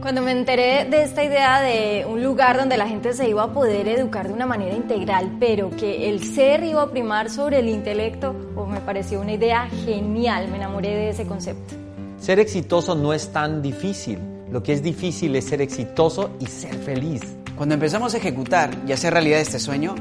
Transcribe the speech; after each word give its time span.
Cuando 0.00 0.20
me 0.20 0.30
enteré 0.30 0.84
de 0.84 1.02
esta 1.02 1.24
idea 1.24 1.60
de 1.62 2.04
un 2.06 2.22
lugar 2.22 2.58
donde 2.58 2.76
la 2.76 2.86
gente 2.86 3.14
se 3.14 3.28
iba 3.28 3.44
a 3.44 3.52
poder 3.52 3.88
educar 3.88 4.28
de 4.28 4.34
una 4.34 4.44
manera 4.44 4.76
integral, 4.76 5.36
pero 5.40 5.70
que 5.70 6.10
el 6.10 6.22
ser 6.22 6.64
iba 6.64 6.82
a 6.82 6.90
primar 6.90 7.30
sobre 7.30 7.60
el 7.60 7.68
intelecto, 7.68 8.34
pues 8.54 8.68
me 8.68 8.80
pareció 8.80 9.20
una 9.20 9.32
idea 9.32 9.66
genial, 9.84 10.48
me 10.48 10.58
enamoré 10.58 10.90
de 10.90 11.08
ese 11.10 11.26
concepto. 11.26 11.74
Ser 12.18 12.38
exitoso 12.40 12.94
no 12.94 13.14
es 13.14 13.32
tan 13.32 13.62
difícil. 13.62 14.18
Lo 14.50 14.62
que 14.62 14.74
es 14.74 14.82
difícil 14.82 15.34
es 15.34 15.46
ser 15.46 15.62
exitoso 15.62 16.30
y 16.40 16.46
ser 16.46 16.74
feliz. 16.74 17.22
Cuando 17.56 17.74
empezamos 17.74 18.12
a 18.14 18.18
ejecutar 18.18 18.70
y 18.86 18.92
hacer 18.92 19.14
realidad 19.14 19.40
este 19.40 19.58
sueño, 19.58 19.94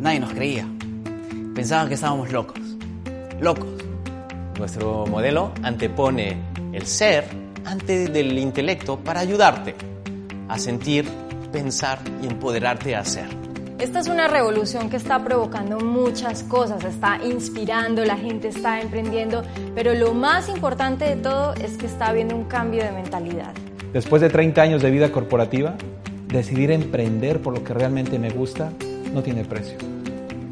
nadie 0.00 0.18
nos 0.18 0.32
creía. 0.32 0.66
Pensaban 1.54 1.88
que 1.88 1.94
estábamos 1.94 2.32
locos. 2.32 2.58
Locos. 3.40 3.70
Nuestro 4.58 5.06
modelo 5.06 5.52
antepone 5.62 6.36
el 6.72 6.84
ser 6.86 7.39
antes 7.64 8.12
del 8.12 8.38
intelecto 8.38 8.98
para 8.98 9.20
ayudarte 9.20 9.74
a 10.48 10.58
sentir, 10.58 11.06
pensar 11.52 11.98
y 12.22 12.26
empoderarte 12.26 12.94
a 12.94 13.00
hacer. 13.00 13.26
Esta 13.78 14.00
es 14.00 14.08
una 14.08 14.28
revolución 14.28 14.90
que 14.90 14.98
está 14.98 15.24
provocando 15.24 15.80
muchas 15.80 16.42
cosas, 16.42 16.84
está 16.84 17.18
inspirando, 17.24 18.04
la 18.04 18.18
gente 18.18 18.48
está 18.48 18.80
emprendiendo, 18.80 19.42
pero 19.74 19.94
lo 19.94 20.12
más 20.12 20.50
importante 20.50 21.06
de 21.06 21.16
todo 21.16 21.54
es 21.54 21.78
que 21.78 21.86
está 21.86 22.08
habiendo 22.08 22.36
un 22.36 22.44
cambio 22.44 22.84
de 22.84 22.92
mentalidad. 22.92 23.54
Después 23.94 24.20
de 24.20 24.28
30 24.28 24.60
años 24.60 24.82
de 24.82 24.90
vida 24.90 25.10
corporativa, 25.10 25.76
decidir 26.28 26.70
emprender 26.70 27.40
por 27.40 27.54
lo 27.54 27.64
que 27.64 27.72
realmente 27.72 28.18
me 28.18 28.28
gusta 28.28 28.70
no 29.14 29.22
tiene 29.22 29.46
precio. 29.46 29.78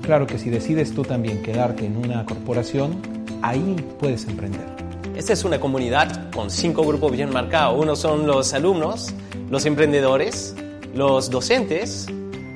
Claro 0.01 0.27
que 0.27 0.39
si 0.39 0.49
decides 0.49 0.95
tú 0.95 1.03
también 1.03 1.43
quedarte 1.43 1.85
en 1.85 1.99
una 1.99 2.25
corporación, 2.25 3.03
ahí 3.43 3.77
puedes 3.99 4.27
emprender. 4.27 4.78
Esta 5.19 5.33
es 5.33 5.43
una 5.43 5.59
comunidad 5.59 6.31
con 6.31 6.49
cinco 6.49 6.87
grupos 6.87 7.11
bien 7.11 7.31
marcados. 7.31 7.77
Uno 7.77 7.97
son 7.97 8.25
los 8.29 8.55
alumnos, 8.55 9.13
los 9.51 9.67
emprendedores, 9.67 10.55
los 10.95 11.29
docentes, 11.29 12.07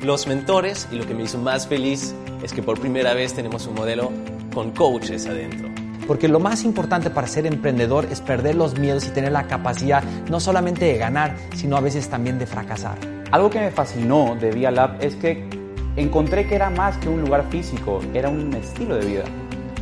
los 0.01 0.29
mentores 0.29 0.87
y 0.93 0.95
lo 0.95 1.05
que 1.05 1.13
me 1.13 1.25
hizo 1.25 1.39
más 1.39 1.67
feliz 1.67 2.15
es 2.41 2.53
que 2.53 2.63
por 2.63 2.79
primera 2.79 3.15
vez 3.15 3.35
tenemos 3.35 3.67
un 3.67 3.75
modelo 3.75 4.13
con 4.55 4.71
coaches 4.71 5.27
adentro. 5.27 5.69
Porque 6.07 6.29
lo 6.29 6.39
más 6.39 6.63
importante 6.63 7.11
para 7.11 7.27
ser 7.27 7.47
emprendedor 7.47 8.07
es 8.13 8.21
perder 8.21 8.55
los 8.55 8.79
miedos 8.79 9.09
y 9.09 9.11
tener 9.11 9.33
la 9.33 9.49
capacidad 9.49 10.05
no 10.31 10.39
solamente 10.39 10.85
de 10.85 10.99
ganar, 10.99 11.37
sino 11.57 11.77
a 11.77 11.81
veces 11.81 12.09
también 12.09 12.39
de 12.39 12.47
fracasar. 12.47 12.97
Algo 13.33 13.51
que 13.51 13.59
me 13.59 13.73
fascinó 13.73 14.37
de 14.41 14.53
Via 14.53 14.71
Lab 14.71 14.99
es 15.01 15.17
que 15.17 15.51
encontré 15.97 16.47
que 16.47 16.55
era 16.55 16.71
más 16.71 16.97
que 16.99 17.09
un 17.09 17.23
lugar 17.23 17.45
físico, 17.51 18.01
era 18.15 18.29
un 18.29 18.55
estilo 18.55 18.95
de 18.99 19.05
vida. 19.05 19.25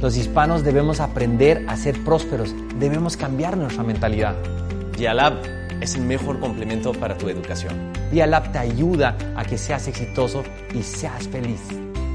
Los 0.01 0.17
hispanos 0.17 0.65
debemos 0.65 0.99
aprender 0.99 1.67
a 1.69 1.77
ser 1.77 2.03
prósperos, 2.03 2.55
debemos 2.79 3.19
cambiar 3.19 3.59
nuestra 3.59 3.83
mentalidad. 3.83 4.35
Dialab 4.97 5.35
es 5.83 5.95
el 5.95 6.03
mejor 6.03 6.41
complemento 6.41 6.93
para 6.93 7.19
tu 7.19 7.29
educación. 7.29 7.93
Dialab 8.11 8.51
te 8.51 8.59
ayuda 8.59 9.17
a 9.37 9.45
que 9.45 9.59
seas 9.59 9.89
exitoso 9.89 10.43
y 10.75 10.83
seas 10.83 11.29
feliz. 11.29 11.61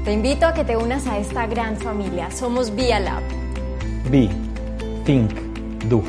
Te 0.04 0.12
invito 0.12 0.46
a 0.46 0.52
que 0.52 0.64
te 0.64 0.76
unas 0.76 1.06
a 1.06 1.18
esta 1.18 1.46
gran 1.46 1.76
familia. 1.76 2.28
Somos 2.32 2.74
Via 2.74 2.98
Lab. 2.98 3.22
Be, 4.10 4.30
think, 5.04 5.30
do. 5.88 6.02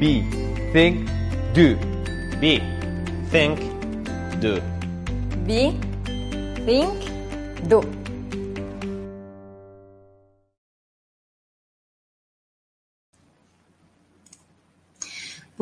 Be, 0.00 0.24
think, 0.72 1.08
do. 1.54 1.76
Be, 2.40 2.62
think, 3.30 3.58
do. 4.40 4.60
Be, 5.46 5.74
think, 6.64 7.68
do. 7.68 8.01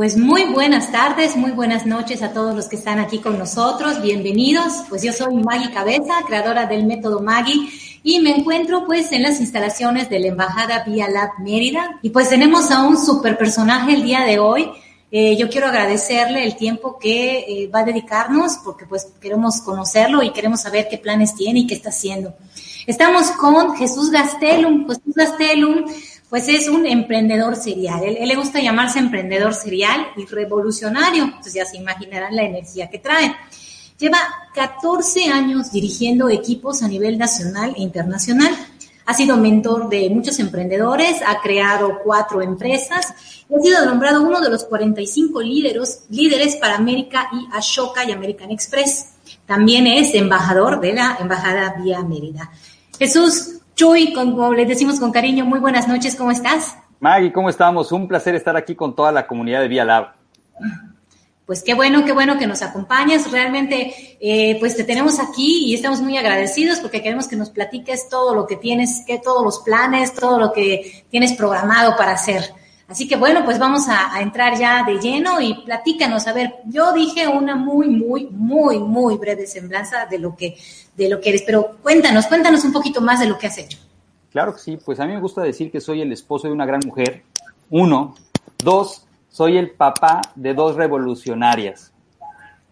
Pues 0.00 0.16
muy 0.16 0.44
buenas 0.44 0.90
tardes, 0.90 1.36
muy 1.36 1.50
buenas 1.50 1.84
noches 1.84 2.22
a 2.22 2.32
todos 2.32 2.54
los 2.54 2.68
que 2.68 2.76
están 2.76 2.98
aquí 2.98 3.18
con 3.18 3.38
nosotros. 3.38 4.00
Bienvenidos. 4.00 4.84
Pues 4.88 5.02
yo 5.02 5.12
soy 5.12 5.34
Maggie 5.34 5.70
Cabeza, 5.74 6.14
creadora 6.26 6.64
del 6.64 6.86
método 6.86 7.20
Maggie 7.20 7.68
y 8.02 8.18
me 8.20 8.34
encuentro 8.34 8.86
pues 8.86 9.12
en 9.12 9.22
las 9.22 9.40
instalaciones 9.40 10.08
de 10.08 10.20
la 10.20 10.28
Embajada 10.28 10.84
Vía 10.84 11.06
Lab 11.10 11.32
Mérida 11.40 11.98
y 12.00 12.08
pues 12.08 12.30
tenemos 12.30 12.70
a 12.70 12.82
un 12.82 12.96
super 12.96 13.36
personaje 13.36 13.92
el 13.92 14.02
día 14.02 14.22
de 14.22 14.38
hoy. 14.38 14.70
Eh, 15.12 15.36
yo 15.36 15.50
quiero 15.50 15.66
agradecerle 15.66 16.44
el 16.44 16.56
tiempo 16.56 16.98
que 16.98 17.40
eh, 17.40 17.68
va 17.68 17.80
a 17.80 17.84
dedicarnos 17.84 18.56
porque 18.64 18.86
pues 18.86 19.06
queremos 19.20 19.60
conocerlo 19.60 20.22
y 20.22 20.30
queremos 20.30 20.62
saber 20.62 20.88
qué 20.88 20.96
planes 20.96 21.34
tiene 21.34 21.58
y 21.60 21.66
qué 21.66 21.74
está 21.74 21.90
haciendo. 21.90 22.32
Estamos 22.86 23.32
con 23.32 23.76
Jesús 23.76 24.10
Gastelum. 24.10 24.86
Jesús 24.86 25.14
Gastelum 25.14 25.84
pues 26.30 26.48
es 26.48 26.68
un 26.68 26.86
emprendedor 26.86 27.56
serial. 27.56 28.04
Él, 28.04 28.26
le 28.26 28.36
gusta 28.36 28.60
llamarse 28.60 29.00
emprendedor 29.00 29.52
serial 29.52 30.06
y 30.16 30.24
revolucionario. 30.26 31.24
Entonces 31.24 31.54
ya 31.54 31.66
se 31.66 31.76
imaginarán 31.76 32.36
la 32.36 32.44
energía 32.44 32.88
que 32.88 33.00
trae. 33.00 33.34
Lleva 33.98 34.18
14 34.54 35.24
años 35.24 35.72
dirigiendo 35.72 36.30
equipos 36.30 36.82
a 36.82 36.88
nivel 36.88 37.18
nacional 37.18 37.74
e 37.76 37.82
internacional. 37.82 38.56
Ha 39.06 39.14
sido 39.14 39.36
mentor 39.36 39.88
de 39.88 40.08
muchos 40.08 40.38
emprendedores, 40.38 41.20
ha 41.26 41.40
creado 41.40 41.98
cuatro 42.04 42.40
empresas 42.40 43.12
y 43.48 43.56
ha 43.56 43.60
sido 43.60 43.84
nombrado 43.84 44.22
uno 44.22 44.40
de 44.40 44.50
los 44.50 44.64
45 44.64 45.42
líderes, 45.42 46.04
líderes 46.10 46.54
para 46.56 46.76
América 46.76 47.28
y 47.32 47.56
Ashoka 47.56 48.04
y 48.04 48.12
American 48.12 48.52
Express. 48.52 49.14
También 49.46 49.88
es 49.88 50.14
embajador 50.14 50.80
de 50.80 50.92
la 50.92 51.18
Embajada 51.20 51.74
Vía 51.82 52.02
Mérida. 52.02 52.52
Jesús, 52.96 53.59
Chuy, 53.74 54.12
como 54.12 54.52
les 54.52 54.68
decimos 54.68 55.00
con 55.00 55.12
cariño, 55.12 55.44
muy 55.44 55.58
buenas 55.58 55.88
noches, 55.88 56.16
¿cómo 56.16 56.30
estás? 56.30 56.76
Maggie, 56.98 57.32
¿cómo 57.32 57.48
estamos? 57.48 57.92
Un 57.92 58.06
placer 58.06 58.34
estar 58.34 58.56
aquí 58.56 58.74
con 58.74 58.94
toda 58.94 59.10
la 59.10 59.26
comunidad 59.26 59.60
de 59.60 59.68
Vía 59.68 59.84
Lab. 59.84 60.12
Pues 61.46 61.64
qué 61.64 61.74
bueno, 61.74 62.04
qué 62.04 62.12
bueno 62.12 62.38
que 62.38 62.46
nos 62.46 62.62
acompañes. 62.62 63.28
Realmente, 63.30 64.18
eh, 64.20 64.56
pues 64.60 64.76
te 64.76 64.84
tenemos 64.84 65.18
aquí 65.18 65.64
y 65.66 65.74
estamos 65.74 66.00
muy 66.00 66.16
agradecidos 66.16 66.78
porque 66.78 67.02
queremos 67.02 67.26
que 67.26 67.36
nos 67.36 67.50
platiques 67.50 68.08
todo 68.08 68.34
lo 68.34 68.46
que 68.46 68.56
tienes, 68.56 69.02
que 69.06 69.18
todos 69.18 69.42
los 69.42 69.58
planes, 69.60 70.14
todo 70.14 70.38
lo 70.38 70.52
que 70.52 71.04
tienes 71.10 71.32
programado 71.32 71.96
para 71.96 72.12
hacer. 72.12 72.54
Así 72.90 73.06
que 73.06 73.14
bueno, 73.14 73.44
pues 73.44 73.56
vamos 73.56 73.88
a, 73.88 74.12
a, 74.12 74.20
entrar 74.20 74.58
ya 74.58 74.82
de 74.82 74.98
lleno 74.98 75.40
y 75.40 75.54
platícanos. 75.62 76.26
A 76.26 76.32
ver, 76.32 76.56
yo 76.64 76.92
dije 76.92 77.28
una 77.28 77.54
muy, 77.54 77.88
muy, 77.88 78.26
muy, 78.26 78.80
muy 78.80 79.16
breve 79.16 79.46
semblanza 79.46 80.06
de 80.06 80.18
lo 80.18 80.34
que, 80.34 80.56
de 80.96 81.08
lo 81.08 81.20
que 81.20 81.28
eres, 81.28 81.42
pero 81.46 81.76
cuéntanos, 81.82 82.26
cuéntanos 82.26 82.64
un 82.64 82.72
poquito 82.72 83.00
más 83.00 83.20
de 83.20 83.28
lo 83.28 83.38
que 83.38 83.46
has 83.46 83.58
hecho. 83.58 83.78
Claro 84.32 84.54
que 84.54 84.58
sí, 84.58 84.76
pues 84.76 84.98
a 84.98 85.06
mí 85.06 85.12
me 85.12 85.20
gusta 85.20 85.40
decir 85.42 85.70
que 85.70 85.80
soy 85.80 86.00
el 86.00 86.10
esposo 86.10 86.48
de 86.48 86.52
una 86.52 86.66
gran 86.66 86.80
mujer. 86.84 87.22
Uno, 87.70 88.16
dos, 88.58 89.06
soy 89.28 89.56
el 89.56 89.70
papá 89.70 90.20
de 90.34 90.52
dos 90.52 90.74
revolucionarias. 90.74 91.92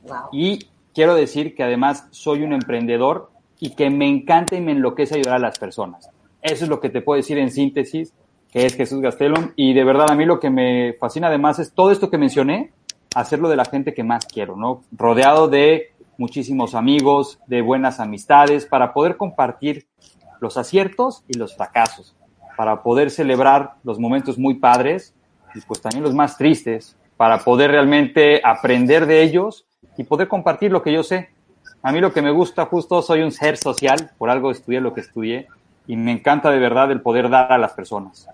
Wow. 0.03 0.31
Y 0.33 0.67
quiero 0.97 1.15
decir 1.15 1.55
que 1.55 1.63
además 1.63 2.09
soy 2.11 2.43
un 2.43 2.53
emprendedor 2.53 3.31
y 3.61 3.71
que 3.77 3.89
me 3.89 4.09
encanta 4.09 4.57
y 4.57 4.61
me 4.61 4.73
enloquece 4.73 5.15
ayudar 5.15 5.37
a 5.37 5.39
las 5.39 5.61
personas. 5.61 6.11
Eso 6.43 6.65
es 6.65 6.69
lo 6.69 6.81
que 6.81 6.91
te 6.91 7.03
puedo 7.03 7.19
decir 7.19 7.39
en 7.39 7.53
síntesis 7.53 8.13
que 8.53 8.67
es 8.67 8.75
Jesús 8.75 9.01
Gastelum. 9.01 9.53
Y 9.57 9.75
de 9.75 9.85
verdad, 9.85 10.11
a 10.11 10.15
mí 10.15 10.25
lo 10.25 10.41
que 10.41 10.51
me 10.51 10.95
fascina 10.95 11.29
además 11.29 11.59
es 11.59 11.73
todo 11.73 11.91
esto 11.91 12.11
que 12.11 12.19
mencioné, 12.19 12.73
hacerlo 13.15 13.49
de 13.49 13.57
la 13.57 13.65
gente 13.65 13.95
que 13.95 14.05
más 14.05 14.27
quiero, 14.27 14.57
¿no? 14.57 14.83
Rodeado 14.93 15.49
de 15.49 15.93
muchísimos 16.17 16.75
amigos, 16.75 17.39
de 17.47 17.63
buenas 17.63 18.01
amistades, 18.01 18.67
para 18.67 18.93
poder 18.93 19.17
compartir 19.17 19.87
los 20.41 20.57
aciertos 20.57 21.25
y 21.29 21.39
los 21.39 21.57
fracasos, 21.57 22.15
para 22.57 22.83
poder 22.83 23.11
celebrar 23.11 23.75
los 23.85 23.99
momentos 23.99 24.39
muy 24.39 24.55
padres 24.55 25.15
y 25.55 25.61
pues 25.61 25.81
también 25.81 26.05
los 26.05 26.15
más 26.15 26.37
tristes, 26.37 26.97
para 27.17 27.39
poder 27.39 27.71
realmente 27.71 28.41
aprender 28.45 29.07
de 29.07 29.23
ellos 29.23 29.65
y 29.97 30.05
poder 30.05 30.29
compartir 30.29 30.71
lo 30.71 30.83
que 30.83 30.93
yo 30.93 31.03
sé. 31.03 31.31
A 31.83 31.93
mí 31.93 32.01
lo 32.01 32.13
que 32.13 32.23
me 32.23 32.31
gusta 32.31 32.67
justo, 32.67 33.03
soy 33.03 33.23
un 33.23 33.33
ser 33.33 33.57
social, 33.57 34.11
por 34.19 34.31
algo 34.31 34.51
estudié 34.51 34.81
lo 34.81 34.93
que 34.95 35.01
estudié, 35.01 35.49
y 35.87 35.97
me 35.97 36.13
encanta 36.13 36.51
de 36.51 36.59
verdad 36.59 36.91
el 36.93 37.01
poder 37.01 37.31
dar 37.31 37.53
a 37.53 37.59
las 37.59 37.73
personas. 37.73 38.29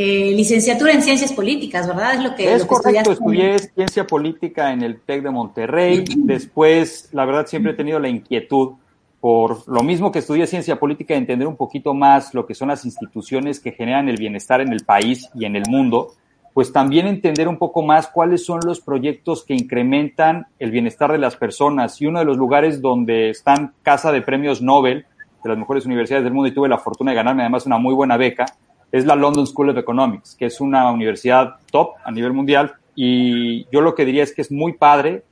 Eh, 0.00 0.32
licenciatura 0.36 0.92
en 0.92 1.02
Ciencias 1.02 1.32
Políticas, 1.32 1.88
¿verdad? 1.88 2.14
Es 2.14 2.22
lo 2.22 2.36
que, 2.36 2.52
es 2.54 2.60
lo 2.60 2.68
que 2.68 2.74
correcto, 2.76 3.10
estudié 3.10 3.58
Ciencia 3.58 4.06
Política 4.06 4.72
en 4.72 4.84
el 4.84 5.00
TEC 5.00 5.24
de 5.24 5.30
Monterrey. 5.30 6.04
Después, 6.18 7.08
la 7.10 7.24
verdad, 7.24 7.48
siempre 7.48 7.72
he 7.72 7.74
tenido 7.74 7.98
la 7.98 8.08
inquietud, 8.08 8.74
por 9.20 9.66
lo 9.66 9.82
mismo 9.82 10.12
que 10.12 10.20
estudié 10.20 10.46
Ciencia 10.46 10.78
Política, 10.78 11.14
de 11.14 11.18
entender 11.18 11.48
un 11.48 11.56
poquito 11.56 11.94
más 11.94 12.32
lo 12.32 12.46
que 12.46 12.54
son 12.54 12.68
las 12.68 12.84
instituciones 12.84 13.58
que 13.58 13.72
generan 13.72 14.08
el 14.08 14.18
bienestar 14.18 14.60
en 14.60 14.72
el 14.72 14.84
país 14.84 15.28
y 15.34 15.46
en 15.46 15.56
el 15.56 15.64
mundo, 15.68 16.12
pues 16.54 16.72
también 16.72 17.08
entender 17.08 17.48
un 17.48 17.58
poco 17.58 17.82
más 17.82 18.06
cuáles 18.06 18.44
son 18.44 18.60
los 18.64 18.78
proyectos 18.78 19.44
que 19.44 19.54
incrementan 19.54 20.46
el 20.60 20.70
bienestar 20.70 21.10
de 21.10 21.18
las 21.18 21.34
personas. 21.34 22.00
Y 22.00 22.06
uno 22.06 22.20
de 22.20 22.24
los 22.24 22.36
lugares 22.36 22.80
donde 22.80 23.30
están 23.30 23.72
casa 23.82 24.12
de 24.12 24.22
premios 24.22 24.62
Nobel, 24.62 25.06
de 25.42 25.48
las 25.48 25.58
mejores 25.58 25.86
universidades 25.86 26.22
del 26.22 26.34
mundo, 26.34 26.46
y 26.46 26.54
tuve 26.54 26.68
la 26.68 26.78
fortuna 26.78 27.10
de 27.10 27.16
ganarme 27.16 27.42
además 27.42 27.66
una 27.66 27.78
muy 27.78 27.94
buena 27.94 28.16
beca, 28.16 28.46
es 28.90 29.04
la 29.06 29.14
London 29.14 29.46
School 29.46 29.70
of 29.70 29.76
Economics, 29.76 30.34
que 30.34 30.46
es 30.46 30.60
una 30.60 30.90
universidad 30.90 31.56
top 31.70 31.94
a 32.04 32.10
nivel 32.10 32.32
mundial. 32.32 32.74
Y 32.94 33.66
yo 33.70 33.80
lo 33.80 33.94
que 33.94 34.04
diría 34.04 34.22
es 34.22 34.34
que 34.34 34.42
es 34.42 34.50
muy 34.50 34.72
padre, 34.72 35.24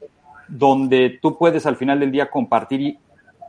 donde 0.49 1.19
tú 1.20 1.37
puedes 1.37 1.67
al 1.67 1.76
final 1.76 2.00
del 2.00 2.12
día 2.12 2.31
compartir 2.31 2.99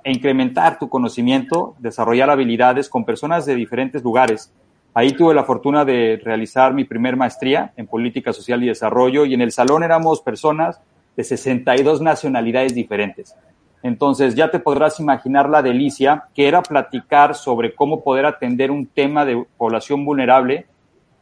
e 0.04 0.12
incrementar 0.12 0.80
tu 0.80 0.90
conocimiento, 0.90 1.76
desarrollar 1.80 2.30
habilidades 2.30 2.90
con 2.90 3.06
personas 3.06 3.46
de 3.46 3.56
diferentes 3.56 4.04
lugares 4.04 4.52
Ahí 4.98 5.12
tuve 5.12 5.36
la 5.36 5.44
fortuna 5.44 5.86
de 5.86 6.20
realizar 6.24 6.74
mi 6.74 6.84
primer 6.84 7.16
maestría 7.16 7.72
en 7.78 7.86
política 7.86 8.34
social 8.34 8.64
y 8.64 8.68
desarrollo 8.70 9.26
y 9.26 9.36
en 9.36 9.42
el 9.42 9.52
salón 9.52 9.84
éramos 9.84 10.22
personas 10.22 10.82
de 11.16 11.24
62 11.24 12.02
nacionalidades 12.02 12.74
diferentes. 12.74 13.36
Entonces 13.84 14.36
ya 14.36 14.50
te 14.50 14.60
podrás 14.60 15.00
imaginar 15.00 15.50
la 15.50 15.62
delicia 15.62 16.26
que 16.34 16.48
era 16.48 16.62
platicar 16.62 17.36
sobre 17.36 17.76
cómo 17.76 18.04
poder 18.04 18.26
atender 18.26 18.72
un 18.72 18.88
tema 18.88 19.24
de 19.24 19.46
población 19.58 20.04
vulnerable 20.04 20.66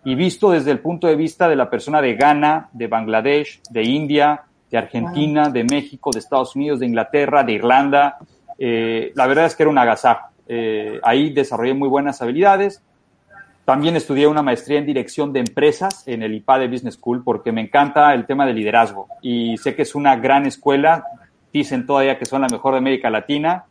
y 0.04 0.16
visto 0.16 0.52
desde 0.52 0.72
el 0.72 0.80
punto 0.80 1.08
de 1.08 1.16
vista 1.16 1.50
de 1.50 1.56
la 1.56 1.70
persona 1.70 2.02
de 2.02 2.16
Ghana, 2.16 2.70
de 2.72 2.88
Bangladesh, 2.88 3.62
de 3.70 3.84
India, 3.84 4.44
de 4.72 4.78
Argentina, 4.78 5.50
de 5.50 5.64
México, 5.64 6.12
de 6.12 6.20
Estados 6.20 6.56
Unidos, 6.56 6.80
de 6.80 6.86
Inglaterra, 6.86 7.44
de 7.44 7.54
Irlanda. 7.54 8.18
Eh, 8.58 9.12
la 9.16 9.28
verdad 9.28 9.46
es 9.46 9.56
que 9.56 9.64
era 9.64 9.70
un 9.70 9.78
agasajo. 9.78 10.30
Eh, 10.48 11.00
ahí 11.04 11.32
desarrollé 11.32 11.74
muy 11.74 11.90
buenas 11.90 12.22
habilidades 12.22 12.82
también 13.66 13.96
estudié 13.96 14.28
una 14.28 14.44
maestría 14.44 14.78
en 14.78 14.86
dirección 14.86 15.34
de 15.34 15.40
empresas 15.40 16.08
en 16.08 16.22
el 16.22 16.36
IPADE 16.36 16.68
Business 16.68 16.94
School 16.94 17.24
porque 17.24 17.52
me 17.52 17.62
encanta 17.62 18.14
el 18.14 18.28
tema 18.28 18.46
de 18.46 18.54
liderazgo 18.54 19.08
y 19.24 19.58
sé 19.58 19.76
que 19.76 19.82
es 19.82 19.96
una 19.96 20.16
gran 20.18 20.46
escuela. 20.46 21.04
Dicen 21.56 21.86
todavía 21.86 22.20
que 22.20 22.26
son 22.26 22.42
la 22.42 22.50
mejor 22.50 22.74
de 22.74 22.80
América 22.80 23.10
Latina. 23.10 23.64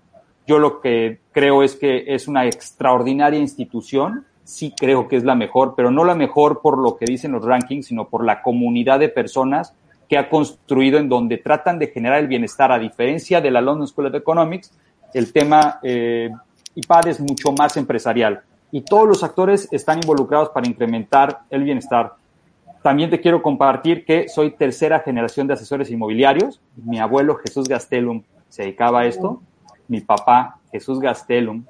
Yo 0.47 0.59
lo 0.59 0.81
que 0.81 1.21
creo 1.33 1.63
es 1.63 1.77
que 1.77 2.15
es 2.15 2.29
una 2.29 2.47
extraordinaria 2.47 3.39
institución. 3.39 4.25
Sí 4.43 4.73
creo 4.75 5.07
que 5.07 5.17
es 5.17 5.23
la 5.23 5.35
mejor, 5.35 5.75
pero 5.77 5.91
no 5.91 6.03
la 6.03 6.15
mejor 6.15 6.63
por 6.63 6.79
lo 6.79 6.97
que 6.97 7.05
dicen 7.05 7.33
los 7.33 7.45
rankings, 7.45 7.89
sino 7.89 8.09
por 8.09 8.25
la 8.25 8.41
comunidad 8.41 9.01
de 9.01 9.11
personas 9.11 9.75
que 10.09 10.17
ha 10.17 10.31
construido 10.31 10.97
en 10.97 11.11
donde 11.11 11.37
tratan 11.37 11.79
de 11.79 11.89
generar 11.89 12.21
el 12.21 12.27
bienestar. 12.27 12.73
A 12.73 12.79
diferencia 12.79 13.43
de 13.43 13.51
la 13.51 13.61
London 13.61 13.87
School 13.87 14.07
of 14.07 14.15
Economics, 14.15 14.73
el 15.13 15.31
tema 15.31 15.79
eh, 15.83 16.31
IPAD 16.75 17.09
es 17.09 17.21
mucho 17.21 17.53
más 17.53 17.77
empresarial 17.77 18.41
y 18.73 18.81
todos 18.81 19.07
los 19.07 19.23
actores 19.23 19.69
están 19.71 19.99
involucrados 19.99 20.49
para 20.49 20.67
incrementar 20.67 21.41
el 21.51 21.65
bienestar. 21.65 22.15
También 22.85 23.09
te 23.09 23.23
quiero 23.23 23.41
compartir 23.41 24.05
que 24.05 24.29
soy 24.29 24.51
tercera 24.51 25.01
generación 25.01 25.47
de 25.47 25.55
asesores 25.55 25.91
inmobiliarios. 25.91 26.61
Mi 26.77 26.99
abuelo 26.99 27.37
Jesús 27.37 27.67
Gastelum 27.67 28.25
se 28.51 28.65
dedicaba 28.65 29.01
a 29.01 29.07
esto. 29.07 29.41
Mi 29.89 30.03
papá 30.03 30.59
Jesús 30.71 31.01
Gastelum 31.01 31.65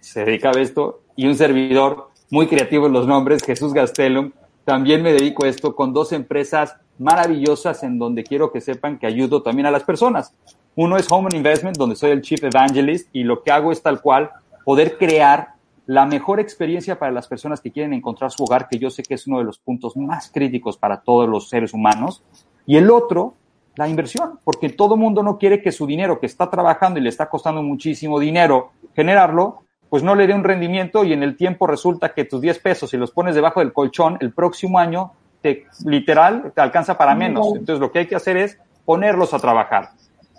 se 0.00 0.22
dedicaba 0.22 0.58
a 0.58 0.60
esto. 0.60 1.00
Y 1.16 1.28
un 1.28 1.34
servidor 1.34 2.10
muy 2.28 2.46
creativo 2.46 2.88
en 2.88 2.92
los 2.92 3.06
nombres, 3.06 3.42
Jesús 3.42 3.72
Gastelum, 3.72 4.32
también 4.66 5.02
me 5.02 5.14
dedico 5.14 5.46
a 5.46 5.48
esto 5.48 5.74
con 5.74 5.94
dos 5.94 6.12
empresas 6.12 6.76
maravillosas 6.98 7.82
en 7.82 7.98
donde 7.98 8.22
quiero 8.22 8.52
que 8.52 8.60
sepan 8.60 8.98
que 8.98 9.06
ayudo 9.06 9.42
también 9.42 9.64
a 9.64 9.70
las 9.70 9.84
personas. 9.84 10.34
Uno 10.76 10.98
es 10.98 11.10
Home 11.10 11.30
Investment, 11.32 11.78
donde 11.78 11.96
soy 11.96 12.10
el 12.10 12.20
Chief 12.20 12.44
Evangelist 12.44 13.08
y 13.14 13.24
lo 13.24 13.42
que 13.42 13.50
hago 13.50 13.72
es 13.72 13.80
tal 13.80 14.02
cual 14.02 14.28
poder 14.66 14.98
crear 14.98 15.54
la 15.90 16.06
mejor 16.06 16.38
experiencia 16.38 17.00
para 17.00 17.10
las 17.10 17.26
personas 17.26 17.60
que 17.60 17.72
quieren 17.72 17.92
encontrar 17.92 18.30
su 18.30 18.44
hogar, 18.44 18.68
que 18.68 18.78
yo 18.78 18.90
sé 18.90 19.02
que 19.02 19.14
es 19.14 19.26
uno 19.26 19.38
de 19.38 19.44
los 19.44 19.58
puntos 19.58 19.96
más 19.96 20.30
críticos 20.30 20.78
para 20.78 21.00
todos 21.00 21.28
los 21.28 21.48
seres 21.48 21.74
humanos. 21.74 22.22
Y 22.64 22.76
el 22.76 22.92
otro, 22.92 23.34
la 23.74 23.88
inversión, 23.88 24.38
porque 24.44 24.68
todo 24.68 24.96
mundo 24.96 25.24
no 25.24 25.36
quiere 25.36 25.60
que 25.60 25.72
su 25.72 25.88
dinero 25.88 26.20
que 26.20 26.26
está 26.26 26.48
trabajando 26.48 27.00
y 27.00 27.02
le 27.02 27.08
está 27.08 27.28
costando 27.28 27.60
muchísimo 27.64 28.20
dinero 28.20 28.70
generarlo, 28.94 29.64
pues 29.88 30.04
no 30.04 30.14
le 30.14 30.28
dé 30.28 30.34
un 30.34 30.44
rendimiento 30.44 31.02
y 31.02 31.12
en 31.12 31.24
el 31.24 31.36
tiempo 31.36 31.66
resulta 31.66 32.14
que 32.14 32.24
tus 32.24 32.40
10 32.40 32.60
pesos, 32.60 32.90
si 32.90 32.96
los 32.96 33.10
pones 33.10 33.34
debajo 33.34 33.58
del 33.58 33.72
colchón, 33.72 34.16
el 34.20 34.32
próximo 34.32 34.78
año 34.78 35.14
te, 35.42 35.66
literal 35.84 36.52
te 36.54 36.60
alcanza 36.60 36.96
para 36.96 37.16
menos. 37.16 37.48
Entonces 37.48 37.80
lo 37.80 37.90
que 37.90 37.98
hay 37.98 38.06
que 38.06 38.14
hacer 38.14 38.36
es 38.36 38.60
ponerlos 38.84 39.34
a 39.34 39.40
trabajar. 39.40 39.90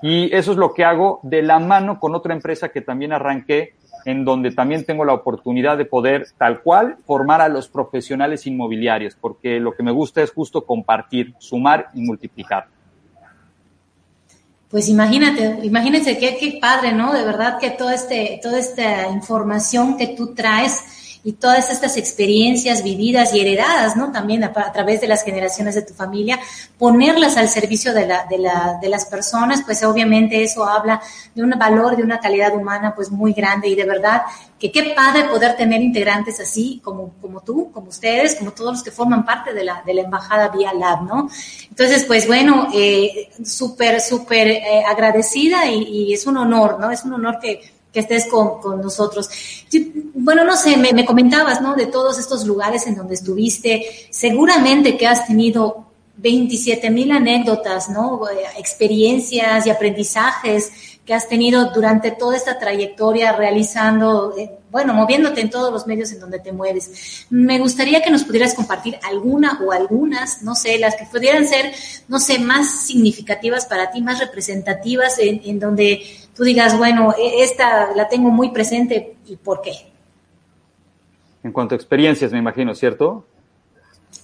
Y 0.01 0.33
eso 0.33 0.53
es 0.53 0.57
lo 0.57 0.73
que 0.73 0.85
hago 0.85 1.19
de 1.23 1.41
la 1.41 1.59
mano 1.59 1.99
con 1.99 2.15
otra 2.15 2.33
empresa 2.33 2.69
que 2.69 2.79
también 2.79 3.11
arranqué 3.11 3.75
en 4.05 4.25
donde 4.25 4.51
también 4.51 4.85
tengo 4.85 5.05
la 5.05 5.13
oportunidad 5.13 5.77
de 5.77 5.85
poder 5.85 6.27
tal 6.37 6.61
cual 6.61 6.97
formar 7.05 7.41
a 7.41 7.49
los 7.49 7.67
profesionales 7.67 8.45
inmobiliarios, 8.47 9.15
porque 9.19 9.59
lo 9.59 9.73
que 9.73 9.83
me 9.83 9.91
gusta 9.91 10.21
es 10.21 10.31
justo 10.31 10.65
compartir, 10.65 11.33
sumar 11.39 11.89
y 11.93 12.01
multiplicar. 12.01 12.67
Pues 14.69 14.87
imagínate, 14.87 15.59
imagínense 15.63 16.17
qué, 16.17 16.37
qué 16.39 16.57
padre, 16.61 16.93
¿no? 16.93 17.11
De 17.11 17.23
verdad 17.23 17.59
que 17.59 17.71
todo 17.71 17.91
este, 17.91 18.39
toda 18.41 18.57
esta 18.57 19.09
información 19.09 19.97
que 19.97 20.07
tú 20.07 20.33
traes 20.33 21.00
y 21.23 21.33
todas 21.33 21.69
estas 21.69 21.97
experiencias 21.97 22.83
vividas 22.83 23.33
y 23.33 23.41
heredadas, 23.41 23.95
¿no? 23.95 24.11
También 24.11 24.43
a, 24.43 24.51
través 24.51 25.01
de 25.01 25.07
las 25.07 25.23
generaciones 25.23 25.75
de 25.75 25.83
tu 25.83 25.93
familia, 25.93 26.39
ponerlas 26.79 27.37
al 27.37 27.47
servicio 27.47 27.93
de, 27.93 28.07
la, 28.07 28.25
de, 28.27 28.39
la, 28.39 28.79
las 28.81 29.05
personas, 29.05 29.61
pues 29.63 29.83
obviamente 29.83 30.41
eso 30.43 30.65
habla 30.65 31.01
de 31.35 31.43
un 31.43 31.51
valor, 31.51 31.95
de 31.95 32.03
una 32.03 32.19
calidad 32.19 32.55
humana 32.55 32.95
pues 32.95 33.11
muy 33.11 33.33
grande 33.33 33.67
y 33.67 33.75
de 33.75 33.85
verdad 33.85 34.23
que 34.59 34.71
qué 34.71 34.93
padre 34.95 35.25
poder 35.25 35.55
tener 35.55 35.81
integrantes 35.81 36.39
así 36.39 36.81
como, 36.83 37.13
como 37.21 37.41
tú, 37.41 37.71
como 37.71 37.89
ustedes, 37.89 38.35
como 38.35 38.51
todos 38.51 38.73
los 38.73 38.83
que 38.83 38.91
forman 38.91 39.23
parte 39.23 39.53
de 39.53 39.63
la, 39.63 39.83
de 39.85 39.93
la 39.93 40.01
embajada 40.01 40.49
Vía 40.49 40.73
Lab, 40.73 41.03
¿no? 41.03 41.29
Entonces, 41.69 42.03
pues 42.05 42.27
bueno, 42.27 42.67
eh, 42.73 43.29
súper, 43.43 44.01
súper 44.01 44.47
eh, 44.47 44.83
agradecida 44.87 45.67
y, 45.67 45.83
y 45.83 46.13
es 46.13 46.25
un 46.25 46.37
honor, 46.37 46.79
¿no? 46.79 46.91
Es 46.91 47.03
un 47.03 47.13
honor 47.13 47.39
que 47.39 47.61
que 47.91 47.99
estés 47.99 48.25
con, 48.27 48.61
con 48.61 48.81
nosotros. 48.81 49.29
Bueno, 50.13 50.43
no 50.43 50.55
sé, 50.55 50.77
me, 50.77 50.93
me, 50.93 51.05
comentabas, 51.05 51.61
¿no? 51.61 51.75
De 51.75 51.87
todos 51.87 52.19
estos 52.19 52.45
lugares 52.45 52.87
en 52.87 52.95
donde 52.95 53.15
estuviste, 53.15 54.07
seguramente 54.09 54.97
que 54.97 55.07
has 55.07 55.27
tenido 55.27 55.87
27 56.17 56.89
mil 56.89 57.11
anécdotas, 57.11 57.89
¿no? 57.89 58.21
Eh, 58.29 58.43
experiencias 58.57 59.65
y 59.65 59.69
aprendizajes 59.69 60.71
que 61.05 61.13
has 61.13 61.27
tenido 61.27 61.71
durante 61.71 62.11
toda 62.11 62.35
esta 62.35 62.59
trayectoria 62.59 63.31
realizando, 63.33 64.35
eh, 64.37 64.51
bueno, 64.69 64.93
moviéndote 64.93 65.41
en 65.41 65.49
todos 65.49 65.71
los 65.73 65.87
medios 65.87 66.11
en 66.11 66.19
donde 66.19 66.39
te 66.39 66.51
mueves. 66.51 67.25
Me 67.29 67.57
gustaría 67.59 68.01
que 68.01 68.11
nos 68.11 68.23
pudieras 68.23 68.53
compartir 68.53 68.97
alguna 69.03 69.59
o 69.65 69.71
algunas, 69.71 70.43
no 70.43 70.53
sé, 70.53 70.77
las 70.77 70.95
que 70.95 71.05
pudieran 71.05 71.47
ser, 71.47 71.73
no 72.07 72.19
sé, 72.19 72.39
más 72.39 72.85
significativas 72.85 73.65
para 73.65 73.89
ti, 73.91 74.01
más 74.01 74.19
representativas, 74.19 75.17
en, 75.17 75.41
en 75.43 75.59
donde 75.59 76.03
tú 76.35 76.43
digas, 76.43 76.77
bueno, 76.77 77.13
e, 77.17 77.43
esta 77.43 77.95
la 77.95 78.07
tengo 78.07 78.29
muy 78.29 78.51
presente 78.51 79.15
y 79.25 79.35
por 79.37 79.61
qué. 79.61 79.73
En 81.43 81.51
cuanto 81.51 81.73
a 81.73 81.77
experiencias, 81.77 82.31
me 82.31 82.37
imagino, 82.37 82.75
¿cierto? 82.75 83.25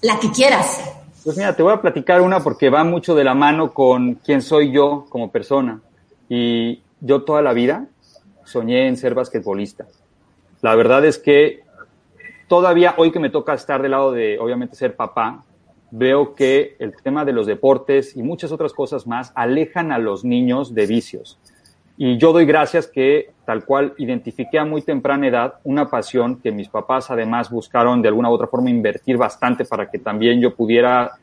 La 0.04 0.20
que 0.20 0.30
quieras. 0.30 0.80
Pues 1.24 1.36
mira, 1.36 1.56
te 1.56 1.64
voy 1.64 1.74
a 1.74 1.82
platicar 1.82 2.22
una 2.22 2.42
porque 2.42 2.70
va 2.70 2.84
mucho 2.84 3.16
de 3.16 3.24
la 3.24 3.34
mano 3.34 3.74
con 3.74 4.16
quién 4.16 4.44
soy 4.44 4.72
yo 4.72 5.08
como 5.10 5.32
persona. 5.32 5.82
Y 6.30 6.82
yo 7.00 7.24
toda 7.24 7.42
la 7.42 7.54
vida 7.54 7.88
soñé 8.44 8.88
en 8.88 8.98
ser 8.98 9.14
basquetbolista. 9.14 9.86
La 10.62 10.76
verdad 10.76 11.06
es 11.06 11.18
que 11.18 11.64
todavía 12.48 12.96
hoy 12.98 13.12
que 13.12 13.20
me 13.20 13.30
toca 13.30 13.54
estar 13.54 13.82
del 13.82 13.92
lado 13.92 14.12
de, 14.12 14.40
obviamente, 14.40 14.76
ser 14.76 14.96
papá, 14.96 15.44
veo 15.92 16.36
que 16.36 16.76
el 16.80 16.96
tema 16.96 17.26
de 17.26 17.34
los 17.34 17.48
deportes 17.48 18.16
y 18.16 18.24
muchas 18.24 18.52
otras 18.52 18.74
cosas 18.74 19.08
más 19.08 19.32
alejan 19.36 19.92
a 19.92 20.00
los 20.00 20.26
niños 20.26 20.74
de 20.74 20.86
vicios. 20.86 21.40
Y 22.00 22.18
yo 22.18 22.32
doy 22.32 22.46
gracias 22.46 22.88
que 22.88 23.32
tal 23.46 23.66
cual 23.66 23.94
identifiqué 23.98 24.60
a 24.60 24.66
muy 24.66 24.84
temprana 24.84 25.28
edad 25.28 25.54
una 25.64 25.90
pasión 25.90 26.40
que 26.40 26.52
mis 26.52 26.70
papás 26.70 27.10
además 27.10 27.50
buscaron 27.50 28.02
de 28.02 28.08
alguna 28.10 28.30
otra 28.30 28.48
forma 28.48 28.70
invertir 28.70 29.18
bastante 29.18 29.66
para 29.66 29.90
que 29.90 29.98
también 29.98 30.40
yo 30.40 30.54
pudiera 30.54 31.14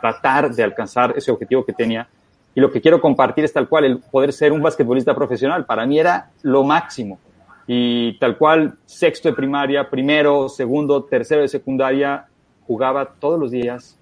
tratar 0.00 0.54
de 0.54 0.62
alcanzar 0.62 1.12
ese 1.16 1.30
objetivo 1.30 1.64
que 1.64 1.72
tenía 1.72 2.08
y 2.54 2.60
lo 2.60 2.70
que 2.70 2.80
quiero 2.80 3.00
compartir 3.00 3.44
es 3.44 3.52
tal 3.52 3.68
cual, 3.68 3.84
el 3.84 3.98
poder 3.98 4.32
ser 4.32 4.52
un 4.52 4.62
basquetbolista 4.62 5.14
profesional. 5.14 5.64
Para 5.66 5.86
mí 5.86 5.98
era 5.98 6.30
lo 6.42 6.62
máximo. 6.62 7.18
Y 7.66 8.18
tal 8.18 8.36
cual, 8.36 8.74
sexto 8.84 9.28
de 9.28 9.34
primaria, 9.34 9.88
primero, 9.88 10.48
segundo, 10.48 11.02
tercero 11.04 11.40
de 11.42 11.48
secundaria, 11.48 12.26
jugaba 12.66 13.06
todos 13.18 13.40
los 13.40 13.50
días, 13.50 13.98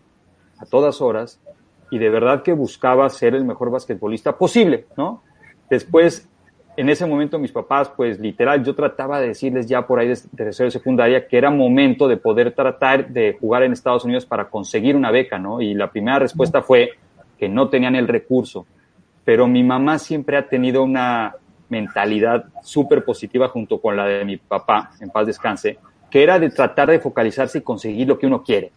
a 0.59 0.66
todas 0.66 1.00
horas, 1.00 1.40
y 1.90 1.99
de 1.99 2.11
verdad 2.11 2.42
que 2.42 2.52
buscaba 2.52 3.09
ser 3.11 3.35
el 3.35 3.44
mejor 3.44 3.71
basquetbolista 3.71 4.37
posible, 4.37 4.87
¿no? 4.97 5.23
Después, 5.68 6.28
en 6.76 6.88
ese 6.88 7.06
momento 7.06 7.38
mis 7.38 7.52
papás, 7.52 7.90
pues 7.94 8.18
literal, 8.18 8.64
yo 8.64 8.75
trataba 8.75 9.21
de 9.21 9.28
decirles 9.28 9.66
ya 9.66 9.87
por 9.87 9.99
ahí 9.99 10.09
de 10.09 10.16
tercero 10.37 10.66
de 10.66 10.71
secundaria 10.71 11.26
que 11.26 11.37
era 11.37 11.50
momento 11.50 12.09
de 12.09 12.16
poder 12.16 12.52
tratar 12.52 13.09
de 13.09 13.37
jugar 13.38 13.62
en 13.62 13.73
Estados 13.73 14.04
Unidos 14.04 14.25
para 14.25 14.49
conseguir 14.49 14.97
una 14.97 15.11
beca, 15.11 15.38
¿no? 15.38 15.61
Y 15.61 15.75
la 15.75 15.90
primera 15.90 16.18
respuesta 16.18 16.62
fue, 16.62 16.92
que 17.43 17.49
no 17.49 17.69
tenían 17.69 17.97
el 17.97 18.07
recurso. 18.07 18.67
Pero 19.25 19.49
mi 19.49 19.65
mamá 19.65 19.99
siempre 19.99 20.37
ha 20.37 20.49
tenido 20.49 20.85
una 20.85 21.35
mentalidad 21.71 22.45
súper 22.63 23.05
positiva 23.05 23.49
junto 23.49 23.81
con 23.81 23.97
la 23.97 24.07
de 24.07 24.25
mi 24.25 24.37
papá, 24.37 24.93
en 25.01 25.11
paz 25.11 25.27
descanse, 25.27 25.77
que 26.09 26.23
era 26.23 26.39
de 26.39 26.51
tratar 26.51 26.89
de 26.89 27.01
focalizarse 27.01 27.59
y 27.59 27.63
conseguir 27.63 28.07
lo 28.07 28.17
que 28.17 28.29
uno 28.29 28.45
quiere. 28.45 28.71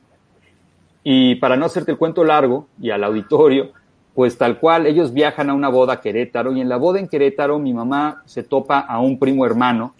Y 1.03 1.35
para 1.35 1.55
no 1.55 1.67
hacerte 1.67 1.91
el 1.91 1.99
cuento 1.99 2.23
largo 2.23 2.65
y 2.81 2.89
al 2.89 3.03
auditorio, 3.03 3.69
pues 4.15 4.35
tal 4.35 4.59
cual, 4.59 4.87
ellos 4.87 5.13
viajan 5.13 5.51
a 5.51 5.53
una 5.53 5.69
boda 5.69 5.93
a 5.93 6.01
Querétaro 6.01 6.51
y 6.51 6.59
en 6.59 6.67
la 6.67 6.77
boda 6.77 6.97
en 6.97 7.07
Querétaro 7.07 7.59
mi 7.59 7.71
mamá 7.71 8.23
se 8.25 8.41
topa 8.41 8.79
a 8.79 8.99
un 8.99 9.19
primo 9.19 9.45
hermano 9.45 9.93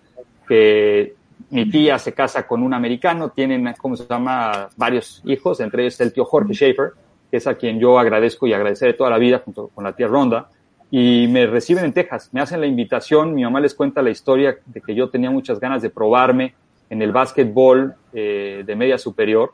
que 0.48 1.14
mi 1.52 1.70
tía 1.70 2.00
se 2.00 2.14
casa 2.14 2.48
con 2.48 2.64
un 2.64 2.74
americano, 2.74 3.30
tienen, 3.30 3.76
¿cómo 3.78 3.96
se 3.96 4.08
llama?, 4.08 4.70
varios 4.76 5.22
hijos, 5.24 5.60
entre 5.60 5.84
ellos 5.84 6.02
el 6.02 6.12
tío 6.12 6.26
Jorge 6.26 6.56
Schaefer, 6.56 7.05
que 7.36 7.40
es 7.40 7.48
a 7.48 7.56
quien 7.56 7.82
yo 7.82 8.00
agradezco 8.00 8.48
y 8.48 8.54
agradeceré 8.54 8.94
toda 8.94 9.10
la 9.10 9.18
vida 9.18 9.42
junto 9.44 9.68
con 9.68 9.84
la 9.84 9.94
tía 9.94 10.08
Ronda, 10.08 10.48
y 10.90 11.28
me 11.30 11.46
reciben 11.46 11.84
en 11.84 11.92
Texas, 11.92 12.30
me 12.32 12.40
hacen 12.40 12.62
la 12.62 12.66
invitación, 12.66 13.36
mi 13.36 13.44
mamá 13.44 13.60
les 13.60 13.76
cuenta 13.76 14.02
la 14.02 14.10
historia 14.10 14.56
de 14.66 14.80
que 14.80 14.96
yo 14.96 15.10
tenía 15.10 15.30
muchas 15.30 15.60
ganas 15.60 15.82
de 15.82 15.90
probarme 15.90 16.56
en 16.90 17.02
el 17.02 17.12
básquetbol 17.12 17.94
eh, 18.14 18.64
de 18.66 18.76
media 18.78 18.98
superior, 18.98 19.52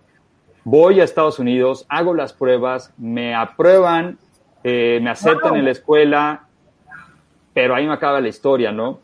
voy 0.64 1.02
a 1.02 1.04
Estados 1.04 1.40
Unidos, 1.40 1.88
hago 1.90 2.14
las 2.14 2.34
pruebas, 2.34 2.94
me 3.00 3.34
aprueban, 3.34 4.20
eh, 4.64 5.00
me 5.02 5.10
aceptan 5.10 5.56
en 5.56 5.66
la 5.66 5.72
escuela, 5.72 6.46
pero 7.52 7.74
ahí 7.74 7.88
me 7.88 7.94
acaba 7.94 8.22
la 8.22 8.28
historia, 8.28 8.72
¿no? 8.72 9.00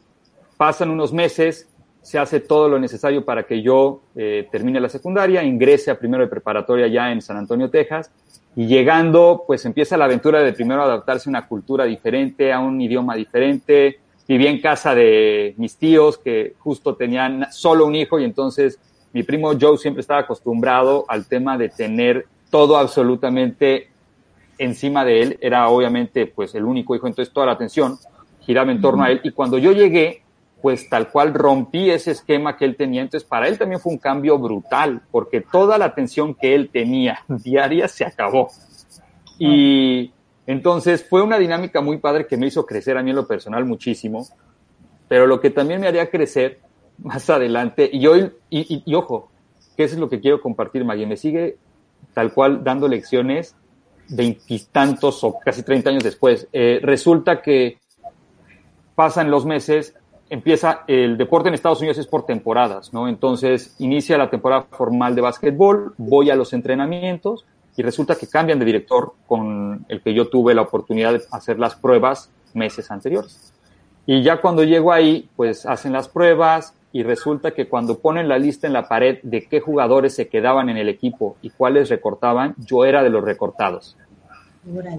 Pasan 0.55 0.91
unos 0.91 1.11
meses, 1.13 1.67
se 2.03 2.19
hace 2.19 2.41
todo 2.41 2.69
lo 2.69 2.77
necesario 2.77 3.25
para 3.25 3.41
que 3.41 3.63
yo 3.63 4.01
eh, 4.15 4.47
termine 4.51 4.79
la 4.79 4.87
secundaria, 4.87 5.41
ingrese 5.41 5.89
a 5.89 5.97
primero 5.97 6.23
de 6.23 6.29
preparatoria 6.29 6.85
ya 6.85 7.11
en 7.11 7.23
San 7.23 7.37
Antonio, 7.37 7.71
Texas, 7.71 8.11
y 8.57 8.65
llegando, 8.65 9.43
pues 9.45 9.63
empieza 9.65 9.97
la 9.97 10.05
aventura 10.05 10.41
de 10.41 10.51
primero 10.51 10.81
adaptarse 10.81 11.29
a 11.29 11.31
una 11.31 11.47
cultura 11.47 11.85
diferente, 11.85 12.51
a 12.51 12.59
un 12.59 12.81
idioma 12.81 13.13
diferente. 13.13 13.99
Viví 14.27 14.47
en 14.47 14.59
casa 14.59 14.95
de 14.95 15.53
mis 15.57 15.77
tíos 15.77 16.17
que 16.17 16.55
justo 16.57 16.95
tenían 16.95 17.45
solo 17.51 17.85
un 17.85 17.93
hijo 17.93 18.19
y 18.19 18.23
entonces 18.23 18.79
mi 19.13 19.21
primo 19.21 19.51
Joe 19.61 19.77
siempre 19.77 20.01
estaba 20.01 20.21
acostumbrado 20.21 21.05
al 21.07 21.27
tema 21.27 21.55
de 21.55 21.69
tener 21.69 22.25
todo 22.49 22.77
absolutamente 22.77 23.91
encima 24.57 25.05
de 25.05 25.21
él. 25.21 25.37
Era 25.39 25.69
obviamente 25.69 26.25
pues 26.25 26.55
el 26.55 26.63
único 26.63 26.95
hijo, 26.95 27.05
entonces 27.05 27.31
toda 27.31 27.45
la 27.45 27.51
atención 27.51 27.99
giraba 28.39 28.71
en 28.71 28.81
torno 28.81 29.03
a 29.03 29.11
él. 29.11 29.21
Y 29.23 29.33
cuando 29.33 29.59
yo 29.59 29.71
llegué, 29.71 30.23
pues 30.61 30.89
tal 30.89 31.11
cual 31.11 31.33
rompí 31.33 31.89
ese 31.89 32.11
esquema 32.11 32.57
que 32.57 32.65
él 32.65 32.75
tenía. 32.75 33.01
Entonces, 33.01 33.27
para 33.27 33.47
él 33.47 33.57
también 33.57 33.79
fue 33.79 33.93
un 33.93 33.99
cambio 33.99 34.39
brutal, 34.39 35.01
porque 35.11 35.41
toda 35.41 35.77
la 35.77 35.85
atención 35.85 36.33
que 36.33 36.55
él 36.55 36.69
tenía 36.71 37.19
diaria 37.27 37.87
se 37.87 38.05
acabó. 38.05 38.49
Y 39.37 40.11
entonces 40.47 41.05
fue 41.07 41.21
una 41.21 41.37
dinámica 41.37 41.81
muy 41.81 41.97
padre 41.97 42.25
que 42.25 42.37
me 42.37 42.47
hizo 42.47 42.65
crecer 42.65 42.97
a 42.97 43.03
mí 43.03 43.11
en 43.11 43.17
lo 43.17 43.27
personal 43.27 43.65
muchísimo, 43.65 44.27
pero 45.07 45.27
lo 45.27 45.39
que 45.39 45.51
también 45.51 45.81
me 45.81 45.87
haría 45.87 46.09
crecer 46.09 46.59
más 46.97 47.29
adelante, 47.29 47.89
y 47.93 48.07
hoy, 48.07 48.31
y, 48.49 48.95
ojo, 48.95 49.29
que 49.75 49.83
eso 49.83 49.93
es 49.93 49.99
lo 49.99 50.09
que 50.09 50.19
quiero 50.19 50.41
compartir, 50.41 50.83
Maggie, 50.83 51.05
me 51.05 51.17
sigue 51.17 51.57
tal 52.13 52.33
cual 52.33 52.63
dando 52.63 52.87
lecciones 52.87 53.55
veintitantos 54.09 55.23
o 55.23 55.37
casi 55.37 55.61
treinta 55.61 55.91
años 55.91 56.03
después. 56.03 56.47
Eh, 56.51 56.79
resulta 56.81 57.41
que 57.41 57.77
pasan 58.95 59.29
los 59.29 59.45
meses 59.45 59.93
empieza 60.29 60.83
el 60.87 61.17
deporte 61.17 61.49
en 61.49 61.55
Estados 61.55 61.79
Unidos 61.79 61.97
es 61.97 62.07
por 62.07 62.25
temporadas, 62.25 62.93
¿no? 62.93 63.07
Entonces 63.07 63.75
inicia 63.79 64.17
la 64.17 64.29
temporada 64.29 64.63
formal 64.71 65.15
de 65.15 65.21
básquetbol, 65.21 65.93
voy 65.97 66.29
a 66.29 66.35
los 66.35 66.53
entrenamientos 66.53 67.45
y 67.75 67.83
resulta 67.83 68.15
que 68.15 68.27
cambian 68.27 68.59
de 68.59 68.65
director 68.65 69.13
con 69.27 69.85
el 69.87 70.01
que 70.01 70.13
yo 70.13 70.29
tuve 70.29 70.53
la 70.53 70.63
oportunidad 70.63 71.13
de 71.13 71.21
hacer 71.31 71.59
las 71.59 71.75
pruebas 71.75 72.31
meses 72.53 72.89
anteriores. 72.91 73.53
Y 74.05 74.23
ya 74.23 74.41
cuando 74.41 74.63
llego 74.63 74.91
ahí, 74.91 75.29
pues 75.35 75.65
hacen 75.65 75.93
las 75.93 76.07
pruebas 76.07 76.73
y 76.91 77.03
resulta 77.03 77.51
que 77.51 77.67
cuando 77.67 77.99
ponen 77.99 78.27
la 78.27 78.39
lista 78.39 78.65
en 78.65 78.73
la 78.73 78.87
pared 78.87 79.19
de 79.21 79.45
qué 79.47 79.59
jugadores 79.59 80.15
se 80.15 80.27
quedaban 80.27 80.69
en 80.69 80.77
el 80.77 80.89
equipo 80.89 81.37
y 81.41 81.49
cuáles 81.49 81.89
recortaban, 81.89 82.55
yo 82.57 82.85
era 82.85 83.03
de 83.03 83.09
los 83.09 83.23
recortados. 83.23 83.97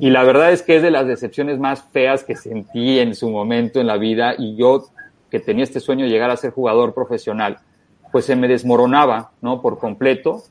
Y 0.00 0.10
la 0.10 0.22
verdad 0.22 0.52
es 0.52 0.62
que 0.62 0.76
es 0.76 0.82
de 0.82 0.90
las 0.90 1.06
decepciones 1.06 1.58
más 1.58 1.82
feas 1.82 2.24
que 2.24 2.36
sentí 2.36 3.00
en 3.00 3.14
su 3.14 3.28
momento 3.28 3.80
en 3.80 3.86
la 3.86 3.98
vida 3.98 4.34
y 4.38 4.56
yo 4.56 4.86
que 5.30 5.40
tenía 5.40 5.64
este 5.64 5.80
sueño 5.80 6.04
de 6.04 6.10
llegar 6.10 6.30
a 6.30 6.36
ser 6.36 6.52
jugador 6.52 6.94
profesional, 6.94 7.58
pues 8.12 8.24
se 8.24 8.36
me 8.36 8.48
desmoronaba, 8.48 9.32
¿no? 9.40 9.60
Por 9.60 9.78
completo. 9.78 10.42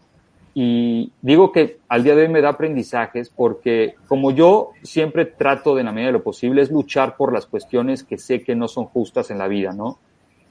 Y 0.54 1.12
digo 1.22 1.52
que 1.52 1.78
al 1.88 2.04
día 2.04 2.16
de 2.16 2.24
hoy 2.24 2.30
me 2.30 2.42
da 2.42 2.50
aprendizajes 2.50 3.30
porque 3.30 3.94
como 4.08 4.32
yo 4.32 4.72
siempre 4.82 5.26
trato 5.26 5.76
de 5.76 5.84
la 5.84 5.92
medida 5.92 6.08
de 6.08 6.14
lo 6.14 6.24
posible 6.24 6.64
es 6.64 6.72
luchar 6.72 7.16
por 7.16 7.32
las 7.32 7.46
cuestiones 7.46 8.04
que 8.04 8.18
sé 8.18 8.42
que 8.42 8.56
no 8.56 8.68
son 8.68 8.86
justas 8.86 9.30
en 9.30 9.38
la 9.38 9.48
vida, 9.48 9.74
¿no? 9.74 10.00